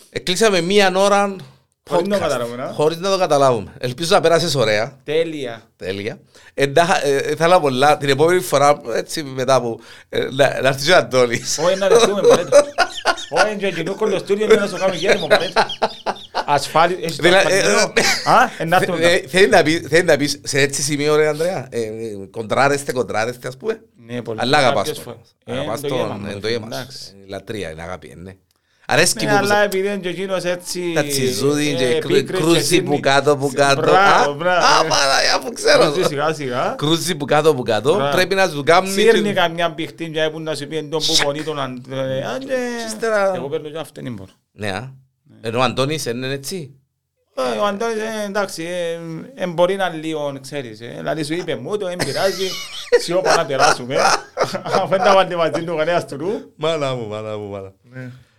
[0.09, 1.35] Εκλείσαμε μία ώρα
[1.89, 2.71] Χωρίς να το podcast, καταλάβουμε, α.
[2.73, 3.73] Χωρίς να το καταλάβουμε.
[3.77, 4.99] Ελπίζω να πέρασεις ωραία.
[5.03, 5.61] Τέλεια.
[5.75, 6.19] Τέλεια.
[6.53, 9.79] Εντά, ε, ήθελα πολλά την επόμενη φορά, έτσι μετά από,
[10.09, 11.57] ε, να, να έρθεις ο Αντώνης.
[11.57, 12.57] Όχι να δεχτούμε παρέτο.
[13.45, 15.61] Όχι και κοινού κολλοστούριο είναι να σου κάνουμε γέριμο παρέτο.
[16.49, 17.91] Ασφάλι, έχεις το Δηλαδή, ε, ασφαλισμένο.
[18.25, 19.09] Α, ε, να έρθουμε μετά.
[19.09, 21.91] Ε, Θέλεις να πεις- θέλεις να πεις σε έτσι σημείο ρε Ανδρέα, ε, ε,
[22.31, 23.81] κοντράρεστε, κοντράρεστε ας πούμε.
[24.05, 24.39] Ναι, πολύ.
[24.41, 25.03] Αλλά αγαπάς Κάποιες τον.
[25.13, 25.35] φορές.
[25.45, 26.79] Ε, Αγαπάς το τον, γέμα μου, ε, ρε το φίλε, γέμα σου.
[26.79, 26.99] εντάξει.
[27.23, 28.31] Ε, Λατρεία, είναι αγάπη, ε, ναι.
[28.89, 30.91] Αρέσκει Ναι, που αλλά επειδή είναι και εκείνος έτσι...
[30.95, 32.89] τα τσιζούδι ε, και πίκρες κρούζι σύρνει.
[32.89, 33.81] που κάτω που κάτω.
[33.81, 34.65] Μπράβο, Α, μπράβο.
[34.65, 34.87] Α, ε.
[34.87, 35.83] Παναγιά που ξέρω.
[35.91, 36.73] Κρούζι σιγά σιγά.
[36.77, 37.95] Κρούζι που κάτω που κάτω.
[37.95, 38.15] Μπράβο.
[38.15, 41.15] Πρέπει να σου κάνουν Σύρνει καμιά πηχτή και που να σου πει εν τον που
[41.23, 42.37] πονεί τον Αντρέα.
[42.39, 42.53] και-
[42.87, 44.31] ύστερα- Εγώ παίρνω και αυτήν μπορώ.
[44.51, 44.93] Ναι, α.
[45.41, 46.71] Ενώ ο Αντώνης είναι έτσι;
[47.35, 48.99] Ε, Ο Αντώνης, ε, εντάξει, ε,
[49.43, 52.47] ε, μπορεί να λίγο, ξέρεις, ε, δηλαδή σου είπε μου το, δεν πειράζει,
[53.03, 53.95] σιώπα να περάσουμε.
[54.63, 56.51] Αφού δεν τα βάλτε μαζί του κανένας του νου.
[56.55, 57.73] Μάνα μου, μάνα μου, μάνα.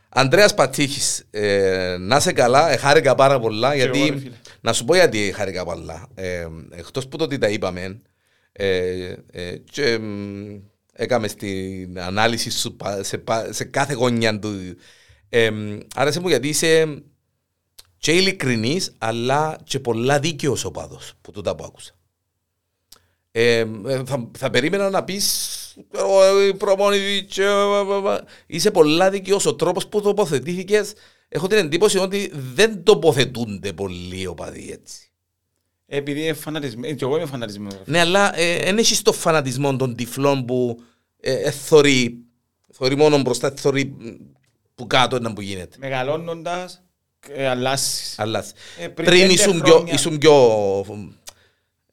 [0.08, 4.34] Ανδρέας Πατήχης, ε, να είσαι καλά, ε, χάρηκα πάρα πολλά, εγώ, ρε γιατί, φίλε.
[4.60, 6.06] να σου πω γιατί χάρηκα πολλά.
[6.14, 8.00] Ε, εκτός που το ότι τα είπαμε,
[8.52, 10.60] ε, ε, και μ,
[10.92, 14.50] έκαμε στην ανάλυση σου πα- σε, πα- σε κάθε γωνιά του.
[15.28, 17.02] Ε, μ, άρεσε μου γιατί είσαι
[17.98, 21.92] και ειλικρινής, αλλά και πολλά δίκαιος οπαδός, που τούτα που άκουσα.
[23.30, 25.54] Ε, ε, θα, θα περίμενα να πεις
[25.92, 28.24] «Ω, η προπονητή και, βα, βα, βα».
[28.46, 30.92] είσαι πολλά δικαιός ο τρόπος που τοποθετήθηκες
[31.28, 35.10] έχω την εντύπωση ότι δεν τοποθετούνται πολλοί οπαδοί έτσι
[35.86, 37.74] Επειδή είναι φανατισμένοι, και εγώ είμαι φανατισμένος.
[37.84, 37.90] ρε.
[37.92, 38.30] ναι αλλά
[38.64, 40.82] δεν έχεις το φανατισμό των τυφλών που
[41.20, 42.18] ε, ε, θωρεί
[42.72, 44.06] θωρεί μόνο μπροστά θωρεί μ,
[44.78, 46.82] που κάτω είναι που γίνεται Μεγαλώνοντας,
[47.28, 48.18] ε, αλλάσεις.
[48.18, 48.38] αλλά
[48.78, 49.92] Ε, πριν πριν πέντε ήσουν πιο, χρόνια.
[49.94, 50.32] ήσουν πιο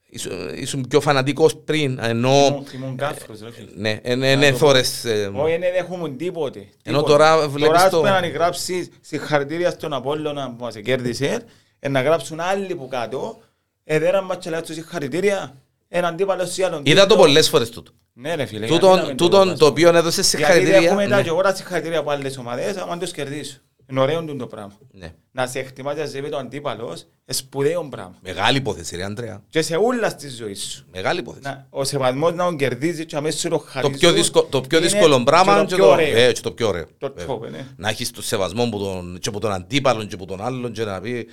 [0.10, 3.68] ήσουν, ήσουν πιο φανατικός πριν ενώ Ήμουν- Ήμουν κάφρος, ρε φίλε.
[3.76, 6.60] ναι, ε, ναι, ναι, θωρές ε, Όχι, δεν έχουμε τίποτε.
[6.60, 7.12] Ενώ τίποτε.
[7.12, 11.44] τώρα βλέπεις Τώρα, ας το- πούμε, αν γράψεις συγχαρητήρια στον Απόλλωνα που μας κέρδισε,
[11.80, 13.38] ε, να γράψουν άλλοι που κάτω,
[13.84, 15.56] ε, δεν μας και λέει τους συγχαρητήρια,
[15.90, 17.24] έναν αντίπαλος ή άλλον είδα το τίτλο.
[17.24, 18.68] πολλές φορές τούτο Ναι ρε φίλε.
[18.68, 20.78] Τούτον- γιατί να μην τούτον το το οποίο έδωσε Γιατί συγχαρητήρια.
[20.90, 21.22] έχουμε τα ναι.
[21.22, 23.58] και εγώ τα συγχαρητήρια από άλλες ομάδες, άμα τους κερδίσω.
[23.90, 24.72] Είναι ωραίο τούτο το πράγμα.
[24.92, 25.14] Ναι.
[25.32, 28.16] Να σε εκτιμάς και σε το αντίπαλος, είναι σπουδαίο πράγμα.
[28.22, 29.42] Μεγάλη υπόθεση, ρε Αντρέα.
[29.50, 30.86] Και σε όλα στη ζωή σου.
[30.92, 31.44] Μεγάλη υπόθεση.
[31.48, 33.92] Να, ο σεβασμός να τον κερδίζεις και αμέσως σου το Το χαρίζω.
[33.98, 36.18] πιο, δύσκολο, το πιο είναι δύσκολο πράγμα και είναι το και πιο το, ωραίο.
[36.18, 36.86] ε, και το πιο ωραίο.
[36.98, 37.36] Το Βέβαια.
[37.36, 37.66] top, ναι.
[37.76, 40.84] Να έχεις το σεβασμό που τον, και από τον αντίπαλο και από τον άλλον και
[40.84, 41.28] να πει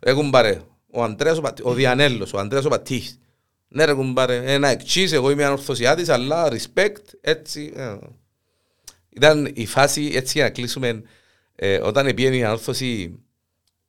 [0.00, 0.60] «Ρε κουμπάρε,
[0.92, 3.18] ο Αντρέας ο, Πατ- ο Διανέλος, ο Αντρέας ο Πατήχης.
[3.68, 7.72] Ναι ρε κουμπάρε, ένα εξής, εγώ είμαι ανορθωσιάτης, αλλά respect, έτσι.
[7.76, 7.96] ε».
[9.10, 11.02] Ήταν η φάση, έτσι για να κλείσουμε,
[11.56, 13.18] ε, όταν πήγαινε η ανόρθωση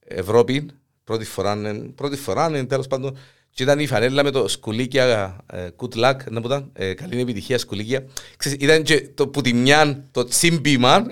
[0.05, 0.65] Ευρώπη,
[1.03, 3.17] πρώτη φορά, ε, πρώτη φορά ε, τέλος πάντων,
[3.49, 7.19] και ήταν η φανέλα με το σκουλίκια, ε, good luck, να που ήταν, ε, καλή
[7.21, 8.05] επιτυχία σκουλίκια.
[8.37, 11.05] Ξέρεις, ήταν και το που τη μια, το τσίμπημα,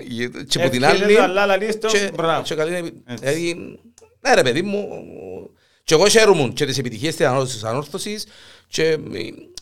[0.48, 2.42] και που την Ευχαριστώ, άλλη, αλλά λαλείς το, και, μπράβο.
[2.42, 3.24] και καλή επι- Έτσι.
[3.24, 3.78] δηλαδή,
[4.20, 4.88] ναι ρε παιδί μου,
[5.84, 8.26] και εγώ χαίρομαι και τις επιτυχίες της ανόρθωσης, της ανόρθωσης
[8.68, 8.98] και ε,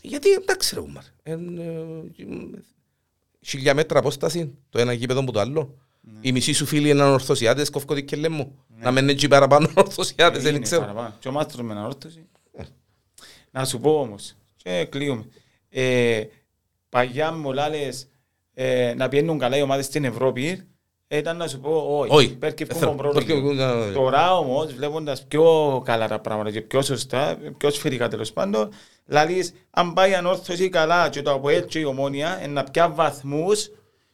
[0.01, 1.03] Γιατί εντάξει ρε Ουμάρ.
[1.23, 2.03] Εν, ε,
[3.41, 5.77] Χιλιά μέτρα απόσταση, το ένα γήπεδο που το άλλο.
[6.21, 8.51] Οι μισοί σου φίλοι είναι ανορθωσιάτες, κόφκω τι και λέμε.
[8.79, 10.81] Να μένουν έτσι παραπάνω ανορθωσιάτες, δεν Είναι ξέρω.
[10.81, 11.15] παραπάνω.
[11.19, 12.25] Και ο μάστρος με ανόρθωση.
[13.51, 15.25] Να σου πω όμως, και κλείουμε.
[15.69, 16.23] Ε,
[16.89, 18.07] Παγιά μου λάλες
[18.53, 20.67] ε, να πιένουν καλά οι ομάδες στην Ευρώπη,
[21.07, 22.09] ήταν να σου πω όχι.
[22.15, 22.35] Όχι.
[22.35, 22.91] Περκευκούν Ε, θέλω.
[22.91, 23.83] τον πρώτο Περκευκούν, γύρο.
[23.83, 28.69] ε, Τώρα όμως, βλέποντας πιο καλά τα πράγματα και πιο σωστά, πιο σφαιρικά τέλος πάντων,
[29.05, 32.89] λαλείς, αν πάει η ανόρθωση καλά και το ΑΠΟΕΛ και η ομόνια, είναι να πια
[32.89, 33.69] βαθμούς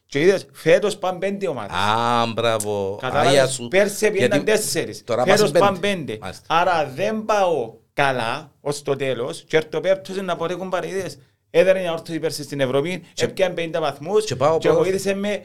[0.06, 1.76] και είδες, φέτος πάνε πέντε ομάδες.
[1.76, 2.98] Α, μπράβο.
[3.02, 3.68] Άγια Κατάλαβες, σου.
[3.68, 5.64] πέρσι πήγαιναν Γιατί τέσσερις, τώρα πας φέτος πέντε.
[5.64, 6.18] πάνε πέντε.
[6.20, 6.44] Μάλιστα.
[6.48, 11.18] Άρα δεν πάω καλά ως το τέλος και έρθω πέπτος να πορεύουν παραειδές.
[11.50, 14.84] Έδερε μια όρθωση πέρσι στην Ευρώπη, έπιαν 50 βαθμούς και πάω και πρώτος.
[14.84, 15.42] βοήθησε με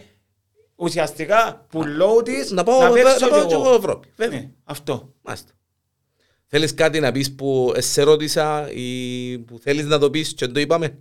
[0.80, 3.75] ουσιαστικά που λόγω της Να πάω- να να παίξω πάω κι κι εγώ εγώ.
[3.75, 4.07] Ευρώπη.
[4.15, 4.39] Βέβαια.
[4.39, 5.13] Ναι, Αυτό.
[5.21, 5.51] Μάλιστα.
[6.47, 10.53] Θέλεις κάτι να πεις που σε ρώτησα ή που θέλεις να το πεις και δεν
[10.53, 10.97] το είπαμε;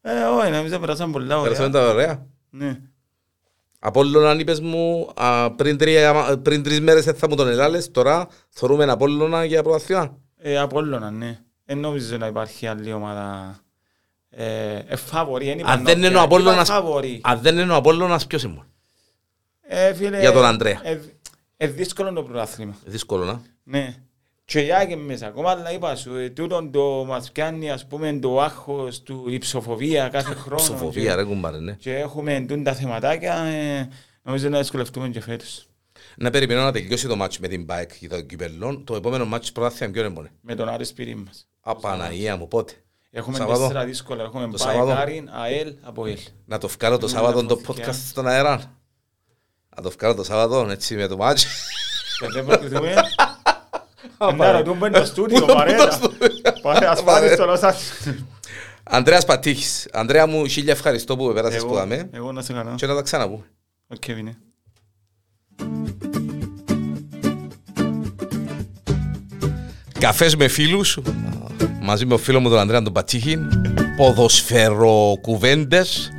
[0.00, 1.82] Ε, όχι, νομίζω περάσαν πολλά Περάσαμε ωραία.
[1.86, 2.26] τα ωραία.
[2.50, 2.80] Ναι.
[3.78, 7.90] Απόλλωνα αν είπες μου α, πριν, τρία, πριν τρεις μέρες δεν θα μου τον ελάλες,
[7.90, 10.18] τώρα θεωρούμε Απόλλωνα για πρωταθλήμα.
[10.36, 11.38] Ε, Απόλλωνα, ναι.
[11.64, 13.56] Δεν νομίζω να υπάρχει άλλη ομάδα
[14.30, 15.48] ε, ε, φαβορή.
[15.48, 17.20] εν είπα Αν δεν νόκια, είναι ο είπα Απόλλωνας, φαβορή.
[17.24, 18.62] αν δεν είναι ο Απόλλωνας ποιος είναι.
[19.74, 20.80] Ε, φίλε, Για τον Ανδρέα.
[20.82, 21.00] Ε,
[21.56, 22.76] ε, δύσκολο το πρωτάθλημα.
[22.84, 23.40] Δύσκολο να.
[23.62, 23.96] Ναι.
[24.44, 25.26] Και για και μέσα.
[25.26, 29.38] Ακόμα αλλά είπα σου, ε, τούτον το μας πιάνει ας πούμε το άγχος του, η
[29.38, 30.62] ψοφοβία κάθε χρόνο.
[30.62, 31.72] Ψοφοβία και, ρε κουμπάρε ναι.
[31.72, 33.88] και έχουμε τούν τα θεματάκια, ε,
[34.22, 35.66] νομίζω να δυσκολευτούμε και φέτος.
[36.16, 38.82] Να περιμένω να τελειώσει το μάτς με την Μπάικ για το κυπέλλο.
[38.84, 40.28] Το επόμενο μάτς πρωτάθλημα ποιο είναι μόνο.
[40.40, 41.48] Με τον Άρη Σπυρί μας.
[41.60, 42.72] Α, Παναγία μου πότε;
[43.10, 43.60] Έχουμε Σαββάτο.
[43.60, 44.22] τέσσερα δύσκολα.
[44.22, 44.98] Έχουμε Το πάει Σαββάτο.
[44.98, 46.18] Κάριν, ΑΕΛ, από ΕΛ.
[46.44, 47.92] Να το βγάλω το Μην Σάββατο το λαμβωθηκιά.
[47.92, 48.73] podcast στον αέρα.
[49.76, 51.44] Να το βγάλω το Σάββατο έτσι με το μάτς.
[52.20, 52.94] Και δεν προκριθούμε.
[54.36, 55.98] Να ρωτούμε το στούντιο, παρέα.
[56.62, 58.24] Παρέα, ασφάλεις στο Λος Άντζελες.
[58.82, 59.88] Ανδρέας Πατήχης.
[59.92, 62.74] Ανδρέα μου, χίλια ευχαριστώ που πέρασες που Εγώ- δαμε Εγώ να σε κάνω.
[62.74, 63.44] και να τα ξαναπούμε.
[63.88, 64.34] Ο Κέβιν.
[69.98, 70.98] Καφές με φίλους,
[71.82, 73.38] μαζί με ο φίλος μου τον Ανδρέα τον Πατήχη,
[73.96, 76.10] ποδοσφαιροκουβέντες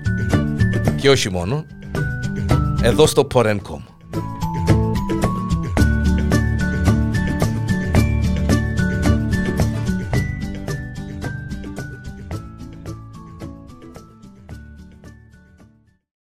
[1.02, 1.66] και όχι μόνο,
[2.86, 3.95] εδώ στο Porencom.